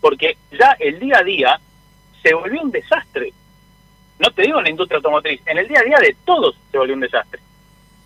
Porque 0.00 0.36
ya 0.50 0.76
el 0.80 0.98
día 0.98 1.18
a 1.18 1.22
día 1.22 1.60
se 2.22 2.34
volvió 2.34 2.60
un 2.60 2.72
desastre. 2.72 3.32
No 4.18 4.30
te 4.32 4.42
digo 4.42 4.58
en 4.58 4.64
la 4.64 4.70
industria 4.70 4.96
automotriz, 4.96 5.40
en 5.46 5.58
el 5.58 5.68
día 5.68 5.78
a 5.80 5.84
día 5.84 5.98
de 5.98 6.16
todos 6.24 6.58
se 6.72 6.78
volvió 6.78 6.94
un 6.94 7.00
desastre. 7.00 7.40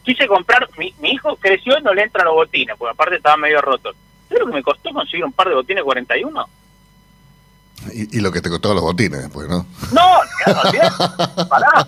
Quise 0.02 0.26
comprar, 0.26 0.68
mi, 0.78 0.94
mi 1.00 1.10
hijo 1.10 1.36
creció 1.36 1.78
y 1.78 1.82
no 1.82 1.94
le 1.94 2.02
entran 2.02 2.26
los 2.26 2.34
botines, 2.34 2.76
porque 2.76 2.92
aparte 2.92 3.16
estaba 3.16 3.36
medio 3.36 3.60
roto. 3.60 3.92
¿Sabes 4.28 4.40
lo 4.40 4.46
que 4.46 4.54
me 4.54 4.62
costó 4.62 4.92
conseguir 4.92 5.24
un 5.24 5.32
par 5.32 5.48
de 5.48 5.54
botines 5.54 5.84
41? 5.84 6.48
Y, 7.92 8.18
y 8.18 8.20
lo 8.20 8.30
que 8.30 8.40
te 8.40 8.48
costó 8.48 8.74
los 8.74 8.82
botines 8.82 9.22
después, 9.22 9.48
¿no? 9.48 9.66
No, 9.92 10.20
olvidate, 10.64 11.46
pará, 11.48 11.86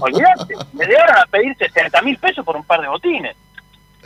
olvidate. 0.00 0.54
Me 0.72 0.86
llegaron 0.86 1.16
a 1.16 1.26
pedir 1.26 1.56
60 1.56 2.02
mil 2.02 2.18
pesos 2.18 2.44
por 2.44 2.56
un 2.56 2.64
par 2.64 2.80
de 2.80 2.88
botines. 2.88 3.36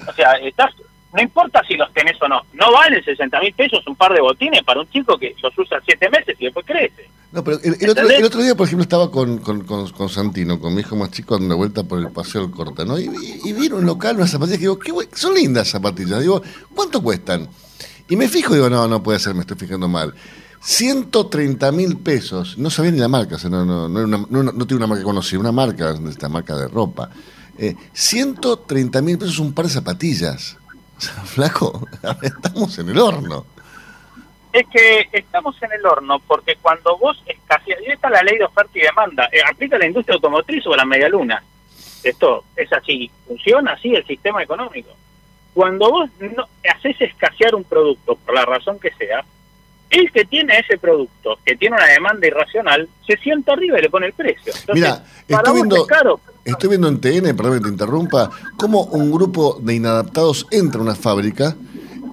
O 0.08 0.12
sea, 0.12 0.32
estás, 0.32 0.72
no 1.12 1.22
importa 1.22 1.62
si 1.66 1.74
los 1.74 1.92
tenés 1.92 2.20
o 2.22 2.28
no, 2.28 2.42
no 2.52 2.72
valen 2.72 3.02
60 3.02 3.40
mil 3.40 3.52
pesos 3.54 3.84
un 3.86 3.96
par 3.96 4.12
de 4.12 4.20
botines 4.20 4.62
para 4.62 4.80
un 4.80 4.88
chico 4.90 5.18
que 5.18 5.34
los 5.42 5.56
usa 5.58 5.80
siete 5.84 6.08
meses 6.08 6.36
y 6.38 6.44
después 6.44 6.64
crece. 6.66 7.08
No, 7.32 7.44
pero 7.44 7.58
el, 7.62 7.76
el 7.80 7.90
otro, 7.90 8.08
el 8.08 8.24
otro 8.24 8.42
día, 8.42 8.56
por 8.56 8.66
ejemplo, 8.66 8.82
estaba 8.82 9.10
con, 9.10 9.38
con, 9.38 9.64
con, 9.64 9.88
con 9.90 10.08
Santino, 10.08 10.58
con 10.58 10.74
mi 10.74 10.80
hijo 10.80 10.96
más 10.96 11.10
chico, 11.12 11.34
dando 11.34 11.46
una 11.46 11.54
vuelta 11.54 11.84
por 11.84 12.00
el 12.00 12.10
paseo 12.10 12.42
del 12.42 12.50
Corta, 12.50 12.84
¿no? 12.84 12.98
Y, 12.98 13.04
y, 13.04 13.48
y 13.48 13.52
vieron 13.52 13.80
un 13.80 13.86
local 13.86 14.16
unas 14.16 14.30
zapatillas 14.30 14.58
que 14.58 14.64
digo, 14.64 14.78
qué 14.78 15.16
son 15.16 15.34
lindas 15.34 15.68
zapatillas. 15.68 16.20
Digo, 16.20 16.42
¿cuánto 16.74 17.00
cuestan? 17.00 17.48
Y 18.08 18.16
me 18.16 18.28
fijo, 18.28 18.54
digo, 18.54 18.68
no, 18.68 18.88
no 18.88 19.02
puede 19.02 19.20
ser, 19.20 19.34
me 19.34 19.42
estoy 19.42 19.56
fijando 19.56 19.86
mal. 19.86 20.12
130 20.62 21.72
mil 21.72 21.96
pesos, 21.98 22.58
no 22.58 22.68
sabía 22.68 22.90
ni 22.90 22.98
la 22.98 23.08
marca, 23.08 23.36
o 23.36 23.38
sea, 23.38 23.48
no, 23.48 23.64
no, 23.64 23.88
no, 23.88 24.06
no, 24.06 24.26
no 24.42 24.66
tiene 24.66 24.76
una 24.76 24.88
marca 24.88 25.04
conocida, 25.04 25.38
una 25.38 25.52
marca, 25.52 25.94
esta 26.08 26.28
marca 26.28 26.56
de 26.56 26.68
ropa. 26.68 27.10
Eh, 27.56 27.76
130 27.92 29.02
mil 29.02 29.18
pesos 29.18 29.38
un 29.38 29.52
par 29.52 29.66
de 29.66 29.72
zapatillas. 29.72 30.56
O 31.00 31.02
sea, 31.02 31.24
flaco, 31.24 31.88
estamos 32.22 32.78
en 32.78 32.90
el 32.90 32.98
horno. 32.98 33.46
Es 34.52 34.66
que 34.66 35.08
estamos 35.12 35.56
en 35.62 35.72
el 35.72 35.86
horno 35.86 36.18
porque 36.26 36.56
cuando 36.56 36.98
vos 36.98 37.22
escaseas 37.24 37.78
y 37.86 37.92
está 37.92 38.10
la 38.10 38.22
ley 38.22 38.36
de 38.36 38.44
oferta 38.44 38.72
y 38.74 38.82
demanda. 38.82 39.28
Eh, 39.32 39.40
¿Aplica 39.48 39.78
la 39.78 39.86
industria 39.86 40.16
automotriz 40.16 40.66
o 40.66 40.76
la 40.76 40.84
medialuna? 40.84 41.42
Esto 42.02 42.44
es 42.56 42.70
así, 42.72 43.10
funciona 43.26 43.72
así 43.72 43.94
el 43.94 44.06
sistema 44.06 44.42
económico. 44.42 44.90
Cuando 45.54 45.90
vos 45.90 46.10
no 46.18 46.46
haces 46.70 47.00
escasear 47.00 47.54
un 47.54 47.64
producto, 47.64 48.16
por 48.16 48.34
la 48.34 48.44
razón 48.44 48.78
que 48.78 48.92
sea, 48.92 49.24
el 49.90 50.10
que 50.12 50.24
tiene 50.24 50.58
ese 50.58 50.78
producto, 50.78 51.38
que 51.44 51.56
tiene 51.56 51.76
una 51.76 51.86
demanda 51.86 52.26
irracional, 52.26 52.88
se 53.06 53.16
sienta 53.16 53.52
arriba 53.52 53.78
y 53.78 53.82
le 53.82 53.90
pone 53.90 54.06
el 54.06 54.12
precio. 54.12 54.52
Entonces, 54.54 54.74
Mira, 54.74 55.04
para 55.28 55.50
vos 55.50 55.54
viendo, 55.54 55.76
es 55.76 55.86
caro. 55.86 56.20
Estoy 56.44 56.68
viendo 56.70 56.88
en 56.88 57.00
TN, 57.00 57.36
perdón 57.36 57.58
que 57.58 57.64
te 57.64 57.68
interrumpa, 57.70 58.30
cómo 58.56 58.84
un 58.84 59.10
grupo 59.12 59.58
de 59.62 59.74
inadaptados 59.74 60.46
entra 60.50 60.80
a 60.80 60.84
una 60.84 60.94
fábrica 60.94 61.56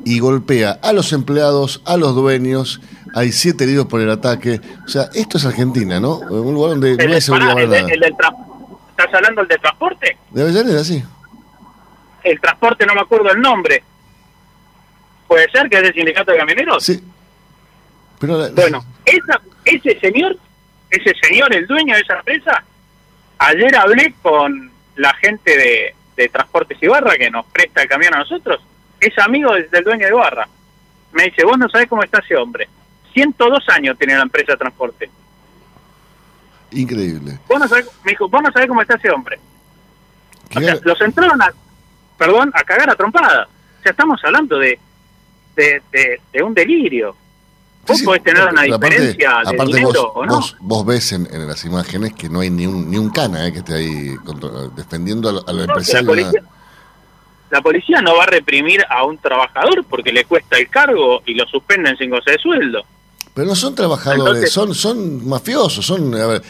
y 0.06 0.20
golpea 0.20 0.80
a 0.82 0.94
los 0.94 1.12
empleados, 1.14 1.82
a 1.86 1.98
los 1.98 2.16
dueños, 2.16 2.80
hay 3.14 3.32
siete 3.32 3.64
heridos 3.66 3.88
por 3.88 4.00
el 4.02 4.10
ataque. 4.10 4.62
O 4.86 4.88
sea, 4.88 5.10
esto 5.14 5.38
es 5.38 5.46
Argentina, 5.46 6.00
¿no? 6.00 6.18
Un 6.20 6.54
lugar 6.54 6.72
donde 6.72 6.92
El 6.92 7.10
no 7.10 7.16
hay 7.16 7.22
seguridad 7.22 7.54
para 7.54 7.64
el 7.64 7.70
nada. 7.72 7.82
el 7.94 8.00
del 8.00 8.14
¿Estás 8.14 9.14
hablando 9.14 9.42
del 9.42 9.48
de 9.50 9.58
transporte? 9.58 10.18
De 10.32 10.42
Avellaneda, 10.42 10.84
sí. 10.84 11.04
El 12.24 12.40
transporte 12.42 12.86
no 12.86 12.96
me 12.96 13.02
acuerdo 13.02 13.30
el 13.32 13.40
nombre. 13.42 13.84
¿Puede 15.28 15.50
ser 15.52 15.70
que 15.70 15.78
es 15.78 15.84
del 15.84 15.94
sindicato 15.94 16.32
de 16.32 16.38
camioneros? 16.38 16.84
Sí. 16.84 17.04
Pero 18.20 18.38
la- 18.38 18.50
Bueno, 18.50 18.84
esa, 19.06 19.42
ese 19.66 20.00
señor, 20.00 20.38
ese 20.90 21.14
señor, 21.22 21.54
el 21.54 21.68
dueño 21.68 21.94
de 21.96 22.02
esa 22.02 22.16
empresa, 22.18 22.64
ayer 23.40 23.76
hablé 23.76 24.14
con 24.22 24.72
la 24.96 25.14
gente 25.16 25.58
de, 25.58 25.96
de 26.16 26.30
Transportes 26.30 26.82
Ibarra 26.82 27.18
que 27.18 27.30
nos 27.30 27.46
presta 27.48 27.82
el 27.82 27.90
camión 27.90 28.14
a 28.16 28.20
nosotros, 28.20 28.62
es 29.00 29.18
amigo 29.20 29.54
del, 29.54 29.70
del 29.70 29.84
dueño 29.84 30.06
de 30.06 30.12
Ibarra. 30.12 30.48
Me 31.12 31.26
dice, 31.26 31.44
vos 31.46 31.58
no 31.58 31.70
sabés 31.70 31.88
cómo 31.88 32.04
está 32.04 32.20
ese 32.20 32.36
hombre. 32.36 32.68
102 33.14 33.70
años 33.70 33.98
tiene 33.98 34.16
la 34.16 34.24
empresa 34.24 34.54
de 34.54 34.58
transporte. 34.58 35.10
Increíble. 36.72 37.40
Vos 37.48 37.60
no 37.60 37.68
sabés, 37.68 37.90
me 38.04 38.12
dijo, 38.12 38.28
vos 38.28 38.42
no 38.44 38.52
sabés 38.52 38.68
cómo 38.68 38.82
está 38.82 38.96
ese 38.96 39.10
hombre. 39.10 39.40
¿Qué 40.50 40.60
O 40.60 40.62
sea, 40.62 40.78
los 40.84 41.02
entraron 41.02 41.42
a, 41.42 41.52
perdón, 42.18 42.52
a 42.54 42.64
cagar 42.64 42.90
a 42.90 42.96
trompada. 42.96 43.48
O 43.80 43.84
sea, 43.84 43.92
estamos 43.92 44.24
hablando 44.24 44.60
de, 44.60 44.80
de, 45.56 45.82
de, 45.92 46.22
de 46.32 46.44
un 46.44 46.54
delirio. 46.54 47.16
Vos 47.88 47.98
Sí, 48.00 48.06
podés 48.06 48.24
tener 48.24 48.44
una 48.44 48.62
pero 48.62 48.76
aparte- 48.76 48.96
diferencia 48.96 49.30
de 49.30 49.56
aparte 49.56 49.78
dinero 49.78 49.88
vos, 49.88 50.12
o 50.16 50.26
no. 50.26 50.36
vos, 50.36 50.56
vos 50.60 50.86
ves 50.86 51.12
en, 51.14 51.28
en 51.34 51.48
las 51.48 51.64
imágenes 51.66 52.14
que 52.14 52.28
no 52.30 52.42
hay 52.42 52.50
ni 52.50 52.68
un, 52.68 52.90
ni 52.92 52.98
un 52.98 53.10
cana 53.10 53.48
eh, 53.48 53.54
que 53.54 53.60
esté 53.60 53.74
ahí 53.76 54.16
contra- 54.26 54.50
defendiendo 54.76 55.30
a, 55.30 55.32
lo- 55.34 55.48
a 55.48 55.54
los 55.54 55.56
No, 55.56 55.62
que 55.62 55.68
la 55.68 55.74
empresarios. 55.74 56.08
policía, 56.08 56.42
la 57.50 57.62
policía 57.62 58.02
no 58.02 58.18
va 58.18 58.24
a 58.24 58.28
reprimir 58.28 58.84
a 58.90 59.06
un 59.06 59.18
trabajador 59.20 59.86
porque 59.90 60.12
le 60.12 60.26
cuesta 60.26 60.58
el 60.58 60.70
cargo 60.70 61.22
y 61.26 61.34
lo 61.34 61.46
suspenden 61.48 61.98
sin 61.98 62.10
goce 62.10 62.32
de 62.32 62.38
sueldo. 62.40 62.82
Pero 63.34 63.48
no 63.48 63.56
son 63.56 63.74
trabajadores, 63.76 64.20
Entonces- 64.44 64.52
son, 64.52 64.74
son 64.76 65.28
mafiosos, 65.30 65.86
son 65.86 66.14
a 66.16 66.26
ver, 66.28 66.42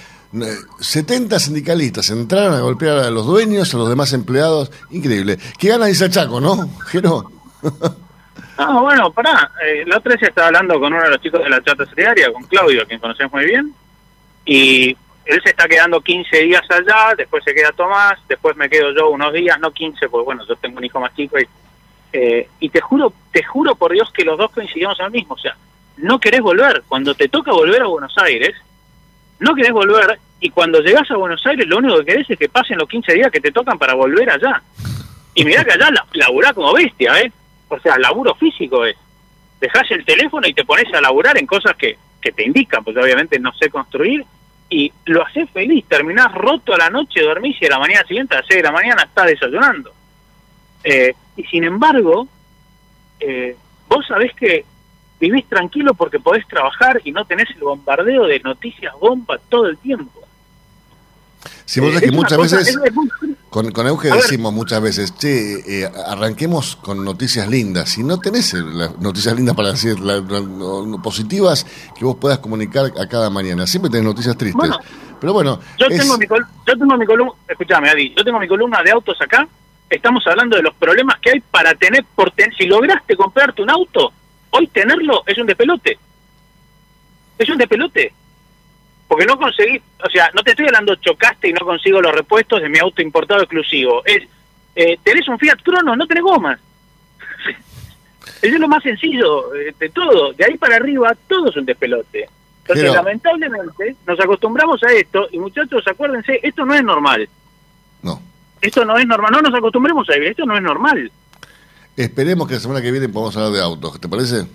eh, 0.42 0.56
70 0.80 1.40
sindicalistas 1.40 2.10
entraron 2.10 2.54
a 2.56 2.62
golpear 2.62 2.98
a 3.00 3.12
los 3.12 3.26
dueños, 3.28 3.74
a 3.74 3.78
los 3.78 3.90
demás 3.90 4.12
empleados. 4.14 4.72
Increíble. 4.90 5.38
¿Qué 5.60 5.68
gana 5.70 5.86
dice 5.86 6.10
Chaco, 6.10 6.40
no? 6.42 6.68
Jero? 6.88 7.30
Ah, 8.58 8.80
bueno, 8.82 9.12
pará. 9.12 9.52
Eh, 9.64 9.84
la 9.86 9.98
otra 9.98 10.14
vez 10.14 10.24
estaba 10.24 10.48
hablando 10.48 10.80
con 10.80 10.94
uno 10.94 11.04
de 11.04 11.10
los 11.10 11.22
chicos 11.22 11.44
de 11.44 11.50
la 11.50 11.62
chata 11.64 11.86
solidaria, 11.86 12.32
con 12.32 12.44
Claudio, 12.44 12.86
quien 12.88 13.00
conocemos 13.00 13.34
muy 13.34 13.46
bien, 13.46 13.74
y 14.46 14.98
él 15.26 15.42
se 15.44 15.50
está 15.50 15.68
quedando 15.68 16.02
15 16.02 16.38
días 16.44 16.64
allá, 16.70 17.14
después 17.16 17.44
se 17.44 17.54
queda 17.54 17.72
Tomás, 17.72 18.20
después 18.28 18.56
me 18.56 18.70
quedo 18.70 18.94
yo 18.96 19.10
unos 19.10 19.34
días, 19.34 19.60
no 19.60 19.72
15, 19.72 20.10
porque 20.10 20.26
bueno, 20.26 20.44
yo 20.48 20.56
tengo 20.56 20.78
un 20.78 20.86
hijo 20.86 21.00
más 21.00 21.14
chico, 21.16 21.38
y, 21.40 21.48
eh, 22.14 22.50
y 22.60 22.70
te 22.70 22.82
juro, 22.82 23.14
te 23.32 23.44
juro 23.44 23.76
por 23.76 23.92
Dios 23.92 24.12
que 24.12 24.24
los 24.24 24.38
dos 24.38 24.52
coincidimos 24.52 24.98
lo 25.00 25.10
mismo, 25.10 25.36
o 25.36 25.38
sea, 25.38 25.56
no 25.98 26.20
querés 26.20 26.42
volver, 26.42 26.84
cuando 26.88 27.14
te 27.14 27.28
toca 27.28 27.52
volver 27.52 27.82
a 27.82 27.88
Buenos 27.88 28.18
Aires, 28.18 28.56
no 29.40 29.54
querés 29.54 29.72
volver, 29.72 30.20
y 30.40 30.50
cuando 30.50 30.82
llegás 30.82 31.10
a 31.12 31.18
Buenos 31.18 31.46
Aires 31.46 31.68
lo 31.68 31.78
único 31.78 31.98
que 32.00 32.06
querés 32.06 32.30
es 32.30 32.38
que 32.38 32.50
pasen 32.50 32.78
los 32.78 32.88
15 32.88 33.14
días 33.14 33.32
que 33.32 33.42
te 33.42 33.52
tocan 33.52 33.78
para 33.78 33.96
volver 33.96 34.30
allá. 34.30 34.62
Y 35.34 35.46
mirá 35.46 35.64
que 35.64 35.72
allá 35.72 35.90
la, 35.92 36.06
laburá 36.14 36.54
como 36.54 36.74
bestia, 36.74 37.20
¿eh? 37.22 37.32
O 37.70 37.80
sea, 37.80 37.98
laburo 37.98 38.36
físico 38.36 38.86
es. 38.86 38.96
Dejás 39.60 39.90
el 39.92 40.06
teléfono 40.06 40.48
y 40.48 40.54
te 40.54 40.66
pones 40.66 40.94
a 40.94 41.02
laburar 41.02 41.38
en 41.38 41.48
cosas 41.48 41.76
que, 41.76 41.98
que 42.22 42.32
te 42.32 42.46
indican, 42.46 42.84
porque 42.84 43.00
obviamente 43.00 43.40
no 43.40 43.52
sé 43.54 43.70
construir, 43.70 44.24
y 44.70 44.92
lo 45.06 45.26
haces 45.26 45.50
feliz, 45.52 45.86
terminás 45.88 46.34
roto 46.34 46.74
a 46.74 46.78
la 46.78 46.90
noche, 46.90 47.22
dormís 47.22 47.62
y 47.62 47.66
a 47.66 47.70
la 47.70 47.80
mañana 47.80 48.06
siguiente, 48.06 48.36
a 48.36 48.40
las 48.40 48.48
6 48.48 48.58
de 48.58 48.68
la 48.68 48.72
mañana, 48.72 49.04
estás 49.04 49.28
desayunando. 49.28 49.92
Eh, 50.84 51.14
y 51.36 51.44
sin 51.46 51.64
embargo, 51.64 52.28
eh, 53.20 53.56
vos 53.88 54.06
sabés 54.06 54.34
que 54.36 54.66
vivís 55.20 55.48
tranquilo 55.48 55.94
porque 55.94 56.20
podés 56.20 56.48
trabajar 56.48 57.02
y 57.04 57.12
no 57.12 57.26
tenés 57.26 57.50
el 57.52 57.62
bombardeo 57.62 58.26
de 58.26 58.40
noticias 58.42 58.94
bomba 59.00 59.40
todo 59.50 59.68
el 59.68 59.78
tiempo. 59.78 60.27
Si 61.66 61.80
vos 61.80 61.96
Eh, 61.96 62.02
que 62.02 62.12
muchas 62.12 62.38
cosa- 62.38 62.58
veces, 62.58 62.76
es- 62.76 62.92
con, 63.50 63.72
con 63.72 63.88
Euge 63.88 64.10
ver. 64.12 64.22
decimos 64.22 64.52
muchas 64.54 64.82
veces, 64.82 65.12
che, 65.14 65.84
eh, 65.84 65.92
arranquemos 66.08 66.76
con 66.78 67.04
noticias 67.06 67.48
lindas. 67.48 67.90
Si 67.90 68.04
no 68.04 68.20
tenés 68.20 68.54
eh, 68.54 68.58
las 68.62 68.98
noticias 69.00 69.36
lindas 69.36 69.56
para 69.56 69.72
decir, 69.72 70.00
la- 70.00 70.18
la- 70.20 70.42
no- 70.42 70.86
no- 70.86 71.02
positivas, 71.02 71.66
que 71.98 72.04
vos 72.06 72.18
puedas 72.20 72.40
comunicar 72.40 72.92
a 73.00 73.08
cada 73.08 73.30
mañana. 73.30 73.66
Siempre 73.68 73.90
tenés 73.90 74.06
noticias 74.06 74.36
tristes. 74.38 74.58
Bueno, 74.60 74.78
Pero 75.20 75.34
bueno, 75.34 75.60
Yo 75.80 75.88
es- 75.88 75.98
tengo 76.00 76.16
mi 76.18 76.28
col- 76.28 76.46
yo 76.68 76.78
tengo 76.78 76.96
mi 76.96 77.06
columna, 77.08 77.34
escúchame 77.48 77.90
Adi, 77.90 78.14
yo 78.16 78.24
tengo 78.24 78.38
mi 78.40 78.48
columna 78.48 78.84
de 78.84 78.92
autos 78.92 79.20
acá. 79.20 79.48
Estamos 79.90 80.24
hablando 80.28 80.56
de 80.58 80.62
los 80.62 80.76
problemas 80.76 81.18
que 81.20 81.32
hay 81.32 81.40
para 81.40 81.74
tener 81.74 82.06
por 82.16 82.30
ten- 82.32 82.52
si 82.56 82.66
lograste 82.68 83.16
comprarte 83.16 83.64
un 83.64 83.70
auto, 83.72 84.12
hoy 84.52 84.68
tenerlo 84.68 85.24
es 85.26 85.36
un 85.40 85.48
despelote. 85.48 85.98
Es 87.40 87.50
un 87.50 87.58
despelote. 87.58 88.14
Porque 89.08 89.26
no 89.26 89.38
conseguí, 89.38 89.82
o 90.04 90.10
sea, 90.10 90.30
no 90.34 90.44
te 90.44 90.52
estoy 90.52 90.66
hablando 90.66 90.96
chocaste 90.96 91.50
y 91.50 91.54
no 91.54 91.66
consigo 91.66 92.02
los 92.02 92.14
repuestos 92.14 92.62
de 92.62 92.70
mi 92.70 92.78
auto 92.80 93.02
importado 93.02 93.42
exclusivo. 93.42 94.02
Es 94.06 94.28
eh, 94.76 95.00
tenés 95.04 95.28
un 95.28 95.40
Fiat 95.40 95.62
Crono, 95.64 95.96
no 95.96 96.06
tenés 96.06 96.24
gomas. 96.24 96.60
Eso 98.42 98.56
es 98.56 98.60
lo 98.60 98.68
más 98.68 98.84
sencillo 98.84 99.56
eh, 99.56 99.74
de 99.80 99.90
todo. 99.90 100.34
De 100.34 100.46
ahí 100.46 100.58
para 100.58 100.76
arriba 100.76 101.16
todo 101.28 101.50
es 101.50 101.58
un 101.58 101.66
despelote. 101.66 102.30
Entonces, 102.62 102.84
Pero- 102.84 102.94
lamentablemente, 102.94 103.96
nos 104.06 104.20
acostumbramos 104.20 104.84
a 104.84 104.92
esto 104.92 105.30
y 105.32 105.40
muchachos, 105.40 105.84
acuérdense, 105.88 106.40
esto 106.44 106.66
no 106.66 106.74
es 106.76 106.84
normal. 106.84 107.28
No. 108.02 108.22
Esto 108.62 108.84
no 108.84 108.98
es 108.98 109.08
normal, 109.08 109.32
no 109.32 109.42
nos 109.42 109.56
acostumbremos 109.56 110.08
a 110.10 110.14
vivir, 110.14 110.30
esto 110.30 110.46
no 110.46 110.56
es 110.58 110.62
normal. 110.62 111.12
esperemos 111.96 112.48
que 112.48 112.56
la 112.56 112.60
semana 112.60 112.82
que 112.82 112.92
viene 112.92 113.08
podamos 113.10 113.36
hablar 113.38 113.54
de 113.54 113.62
autos. 113.62 114.00
¿Te 114.02 114.10
parece? 114.10 114.46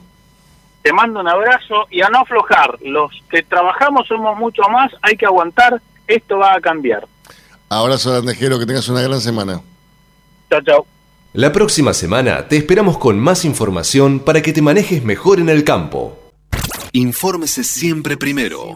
Te 0.83 0.93
mando 0.93 1.21
un 1.21 1.29
abrazo 1.29 1.87
y 1.91 2.03
a 2.03 2.09
no 2.09 2.21
aflojar. 2.21 2.79
Los 2.83 3.13
que 3.31 3.43
trabajamos 3.43 4.07
somos 4.09 4.37
mucho 4.39 4.63
más, 4.71 4.93
hay 5.03 5.17
que 5.17 5.27
aguantar, 5.27 5.81
esto 6.07 6.39
va 6.39 6.55
a 6.55 6.61
cambiar. 6.61 7.07
Abrazo 7.69 8.11
grandejero, 8.11 8.59
que 8.59 8.67
tengas 8.67 8.89
una 8.89 9.01
gran 9.01 9.21
semana. 9.21 9.61
Chao, 10.51 10.61
chao. 10.63 10.87
La 11.33 11.53
próxima 11.53 11.95
semana 11.95 12.49
te 12.49 12.59
esperamos 12.59 12.99
con 12.99 13.19
más 13.19 13.47
información 13.47 14.21
para 14.21 14.43
que 14.43 14.53
te 14.53 14.61
manejes 14.61 15.03
mejor 15.03 15.41
en 15.41 15.49
el 15.49 15.65
campo. 15.65 16.19
Infórmese 16.93 17.65
siempre 17.65 18.19
primero. 18.19 18.75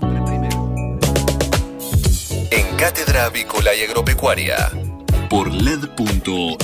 En 2.50 2.76
Cátedra 2.78 3.26
Avícola 3.26 3.74
y 3.74 3.82
Agropecuaria. 3.82 4.70
Por 5.28 5.52
LED.fm. 5.52 6.56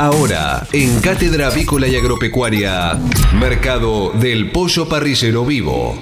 Ahora, 0.00 0.64
en 0.72 1.00
Cátedra 1.00 1.48
Avícola 1.48 1.88
y 1.88 1.96
Agropecuaria, 1.96 2.96
Mercado 3.34 4.10
del 4.10 4.52
Pollo 4.52 4.88
Parrillero 4.88 5.44
Vivo. 5.44 5.98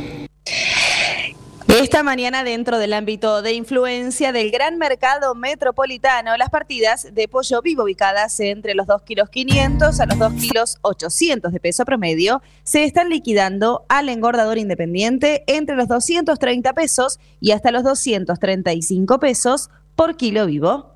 Esta 1.66 2.03
mañana, 2.03 2.44
dentro 2.44 2.76
del 2.76 2.92
ámbito 2.92 3.40
de 3.40 3.55
influencia 3.55 4.32
del 4.32 4.51
gran 4.51 4.76
mercado 4.76 5.34
metropolitano, 5.34 6.36
las 6.36 6.51
partidas 6.51 7.14
de 7.14 7.26
pollo 7.26 7.62
vivo 7.62 7.84
ubicadas 7.84 8.38
entre 8.40 8.74
los 8.74 8.86
2 8.86 9.01
kilos 9.01 9.30
500 9.30 9.99
a 9.99 10.05
los 10.05 10.18
2 10.18 10.32
kilos 10.34 10.76
800 10.82 11.51
de 11.51 11.59
peso 11.59 11.86
promedio 11.86 12.42
se 12.64 12.84
están 12.84 13.09
liquidando 13.09 13.86
al 13.88 14.11
engordador 14.11 14.59
independiente 14.59 15.42
entre 15.47 15.74
los 15.74 15.88
230 15.88 16.74
pesos 16.74 17.18
y 17.40 17.53
hasta 17.53 17.70
los 17.70 17.82
235 17.82 19.18
pesos 19.20 19.70
por 19.94 20.18
kilo 20.18 20.44
vivo. 20.44 20.95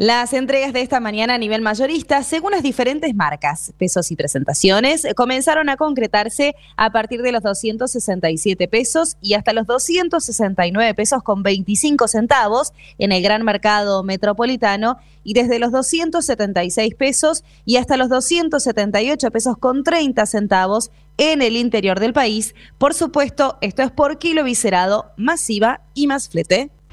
Las 0.00 0.32
entregas 0.32 0.72
de 0.72 0.80
esta 0.80 1.00
mañana 1.00 1.34
a 1.34 1.38
nivel 1.38 1.60
mayorista, 1.60 2.22
según 2.22 2.52
las 2.52 2.62
diferentes 2.62 3.16
marcas, 3.16 3.72
pesos 3.78 4.12
y 4.12 4.14
presentaciones, 4.14 5.04
comenzaron 5.16 5.68
a 5.70 5.76
concretarse 5.76 6.54
a 6.76 6.92
partir 6.92 7.20
de 7.20 7.32
los 7.32 7.42
267 7.42 8.68
pesos 8.68 9.16
y 9.20 9.34
hasta 9.34 9.52
los 9.52 9.66
269 9.66 10.94
pesos 10.94 11.24
con 11.24 11.42
25 11.42 12.06
centavos 12.06 12.74
en 12.98 13.10
el 13.10 13.24
gran 13.24 13.42
mercado 13.42 14.04
metropolitano 14.04 14.98
y 15.24 15.34
desde 15.34 15.58
los 15.58 15.72
276 15.72 16.94
pesos 16.94 17.42
y 17.64 17.78
hasta 17.78 17.96
los 17.96 18.08
278 18.08 19.32
pesos 19.32 19.58
con 19.58 19.82
30 19.82 20.26
centavos 20.26 20.92
en 21.16 21.42
el 21.42 21.56
interior 21.56 21.98
del 21.98 22.12
país. 22.12 22.54
Por 22.78 22.94
supuesto, 22.94 23.58
esto 23.62 23.82
es 23.82 23.90
por 23.90 24.18
kilo 24.18 24.44
viscerado, 24.44 25.10
masiva 25.16 25.80
y 25.94 26.06
más 26.06 26.28
flete. 26.28 26.70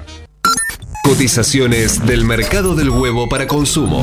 Cotizaciones 1.21 2.03
del 2.07 2.25
mercado 2.25 2.73
del 2.73 2.89
huevo 2.89 3.29
para 3.29 3.45
consumo. 3.45 4.01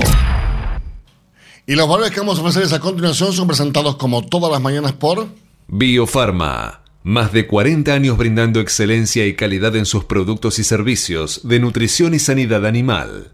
Y 1.66 1.74
los 1.74 1.88
valores 1.88 2.12
que 2.12 2.20
vamos 2.20 2.38
a 2.38 2.42
ofrecerles 2.42 2.72
a 2.72 2.78
continuación 2.78 3.32
son 3.32 3.48
presentados 3.48 3.96
como 3.96 4.24
todas 4.24 4.52
las 4.52 4.62
mañanas 4.62 4.92
por... 4.92 5.26
Biofarma. 5.66 6.82
Más 7.02 7.32
de 7.32 7.48
40 7.48 7.92
años 7.92 8.16
brindando 8.16 8.60
excelencia 8.60 9.26
y 9.26 9.34
calidad 9.34 9.74
en 9.74 9.84
sus 9.84 10.04
productos 10.04 10.60
y 10.60 10.62
servicios 10.62 11.40
de 11.42 11.58
nutrición 11.58 12.14
y 12.14 12.20
sanidad 12.20 12.64
animal. 12.64 13.32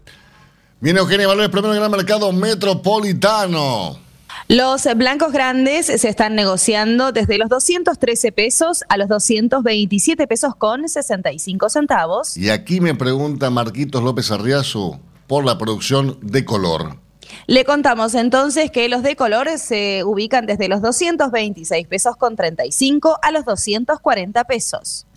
Viene 0.81 1.01
Eugenia 1.01 1.27
Valores, 1.27 1.51
primero 1.51 1.75
en 1.75 1.83
el 1.83 1.89
mercado 1.91 2.33
metropolitano. 2.33 3.99
Los 4.47 4.87
blancos 4.95 5.31
grandes 5.31 5.87
se 5.87 6.07
están 6.07 6.35
negociando 6.35 7.11
desde 7.11 7.39
los 7.39 7.49
213 7.49 8.31
pesos 8.31 8.83
a 8.89 8.97
los 8.97 9.07
227 9.09 10.27
pesos 10.27 10.55
con 10.55 10.87
65 10.87 11.67
centavos. 11.69 12.37
Y 12.37 12.51
aquí 12.51 12.79
me 12.79 12.93
pregunta 12.93 13.49
Marquitos 13.49 14.03
López 14.03 14.29
Arriazu 14.29 14.99
por 15.25 15.45
la 15.45 15.57
producción 15.57 16.19
de 16.21 16.45
color. 16.45 16.97
Le 17.47 17.65
contamos 17.65 18.13
entonces 18.13 18.69
que 18.69 18.87
los 18.87 19.01
de 19.01 19.15
color 19.15 19.49
se 19.57 20.03
ubican 20.03 20.45
desde 20.45 20.67
los 20.67 20.79
226 20.79 21.87
pesos 21.87 22.15
con 22.15 22.35
35 22.35 23.17
a 23.23 23.31
los 23.31 23.45
240 23.45 24.43
pesos. 24.43 25.07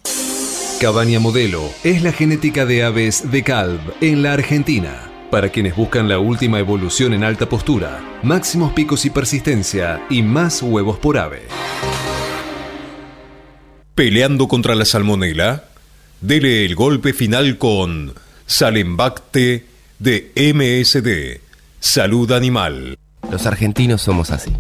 Cabaña 0.81 1.21
Modelo 1.21 1.63
es 1.85 2.03
la 2.03 2.13
genética 2.13 2.65
de 2.65 2.83
aves 2.83 3.31
de 3.31 3.43
Calv 3.43 3.81
en 4.01 4.23
la 4.23 4.33
Argentina. 4.33 5.08
Para 5.31 5.51
quienes 5.51 5.77
buscan 5.77 6.09
la 6.09 6.19
última 6.19 6.59
evolución 6.59 7.13
en 7.13 7.23
alta 7.23 7.49
postura, 7.49 8.01
máximos 8.23 8.73
picos 8.73 9.05
y 9.05 9.11
persistencia 9.11 10.03
y 10.09 10.23
más 10.23 10.63
huevos 10.63 10.99
por 10.99 11.19
ave. 11.19 11.43
Peleando 13.95 14.49
contra 14.49 14.75
la 14.75 14.87
salmonela, 14.87 15.65
dele 16.23 16.65
el 16.65 16.75
golpe 16.75 17.13
final 17.13 17.59
con 17.59 18.15
Salembacte 18.47 19.67
de 19.99 20.33
MSD 20.35 21.43
Salud 21.81 22.33
Animal. 22.33 22.97
Los 23.31 23.45
argentinos 23.45 24.01
somos 24.01 24.31
así. 24.31 24.53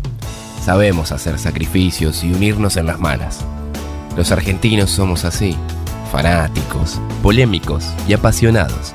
Sabemos 0.63 1.13
hacer 1.13 1.39
sacrificios 1.39 2.23
y 2.23 2.33
unirnos 2.33 2.77
en 2.77 2.85
las 2.85 3.01
malas. 3.01 3.43
Los 4.19 4.33
argentinos 4.33 4.91
somos 4.91 5.25
así. 5.25 5.57
Fanáticos, 6.13 7.01
polémicos 7.23 7.87
y 8.07 8.13
apasionados. 8.13 8.95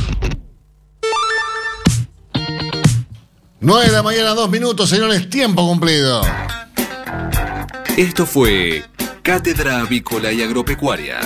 9 3.63 3.85
de 3.85 3.91
la 3.91 4.01
mañana, 4.01 4.29
dos 4.31 4.49
minutos, 4.49 4.89
señores, 4.89 5.29
tiempo 5.29 5.67
cumplido. 5.67 6.23
Esto 7.95 8.25
fue 8.25 8.83
Cátedra 9.21 9.81
Avícola 9.81 10.31
y 10.31 10.41
Agropecuaria, 10.41 11.19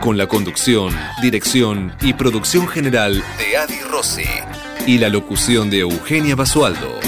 con 0.00 0.18
la 0.18 0.26
conducción, 0.26 0.92
dirección 1.22 1.94
y 2.00 2.14
producción 2.14 2.66
general 2.66 3.22
de 3.38 3.56
Adi 3.56 3.78
Rossi 3.88 4.24
y 4.88 4.98
la 4.98 5.08
locución 5.08 5.70
de 5.70 5.78
Eugenia 5.78 6.34
Basualdo. 6.34 6.98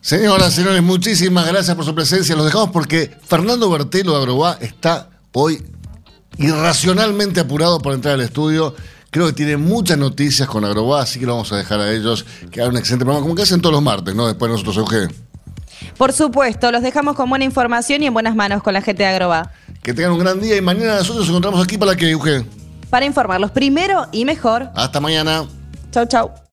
Señoras, 0.00 0.54
señores, 0.54 0.82
muchísimas 0.82 1.46
gracias 1.46 1.76
por 1.76 1.84
su 1.84 1.94
presencia. 1.94 2.34
Los 2.34 2.46
dejamos 2.46 2.70
porque 2.70 3.14
Fernando 3.22 3.68
Bertelo 3.68 4.12
de 4.12 4.18
Agrobá 4.18 4.56
está 4.62 5.10
hoy 5.32 5.62
irracionalmente 6.38 7.40
apurado 7.40 7.80
por 7.80 7.92
entrar 7.92 8.14
al 8.14 8.22
estudio. 8.22 8.74
Creo 9.10 9.26
que 9.26 9.32
tiene 9.32 9.56
muchas 9.56 9.96
noticias 9.96 10.46
con 10.48 10.64
Agrobá, 10.64 11.02
así 11.02 11.18
que 11.18 11.26
lo 11.26 11.32
vamos 11.32 11.50
a 11.52 11.56
dejar 11.56 11.80
a 11.80 11.90
ellos 11.90 12.26
que 12.50 12.60
hagan 12.60 12.74
un 12.74 12.78
excelente 12.78 13.04
programa, 13.04 13.22
como 13.22 13.34
que 13.34 13.42
hacen 13.42 13.60
todos 13.60 13.72
los 13.72 13.82
martes, 13.82 14.14
¿no? 14.14 14.26
Después 14.26 14.50
nosotros, 14.50 14.76
Eugenio. 14.76 15.08
Por 15.96 16.12
supuesto, 16.12 16.70
los 16.70 16.82
dejamos 16.82 17.16
con 17.16 17.30
buena 17.30 17.44
información 17.44 18.02
y 18.02 18.06
en 18.06 18.12
buenas 18.14 18.34
manos 18.34 18.62
con 18.62 18.74
la 18.74 18.82
gente 18.82 19.04
de 19.04 19.08
Agroba. 19.08 19.52
Que 19.82 19.94
tengan 19.94 20.12
un 20.12 20.18
gran 20.18 20.40
día 20.40 20.56
y 20.56 20.60
mañana 20.60 20.96
nosotros 20.96 21.20
nos 21.20 21.28
encontramos 21.28 21.62
aquí 21.62 21.78
para 21.78 21.96
que, 21.96 22.10
Eugenio. 22.10 22.46
Para 22.90 23.06
informarlos 23.06 23.50
primero 23.50 24.06
y 24.12 24.24
mejor. 24.24 24.70
Hasta 24.74 25.00
mañana. 25.00 25.46
Chau, 25.90 26.06
chau. 26.06 26.30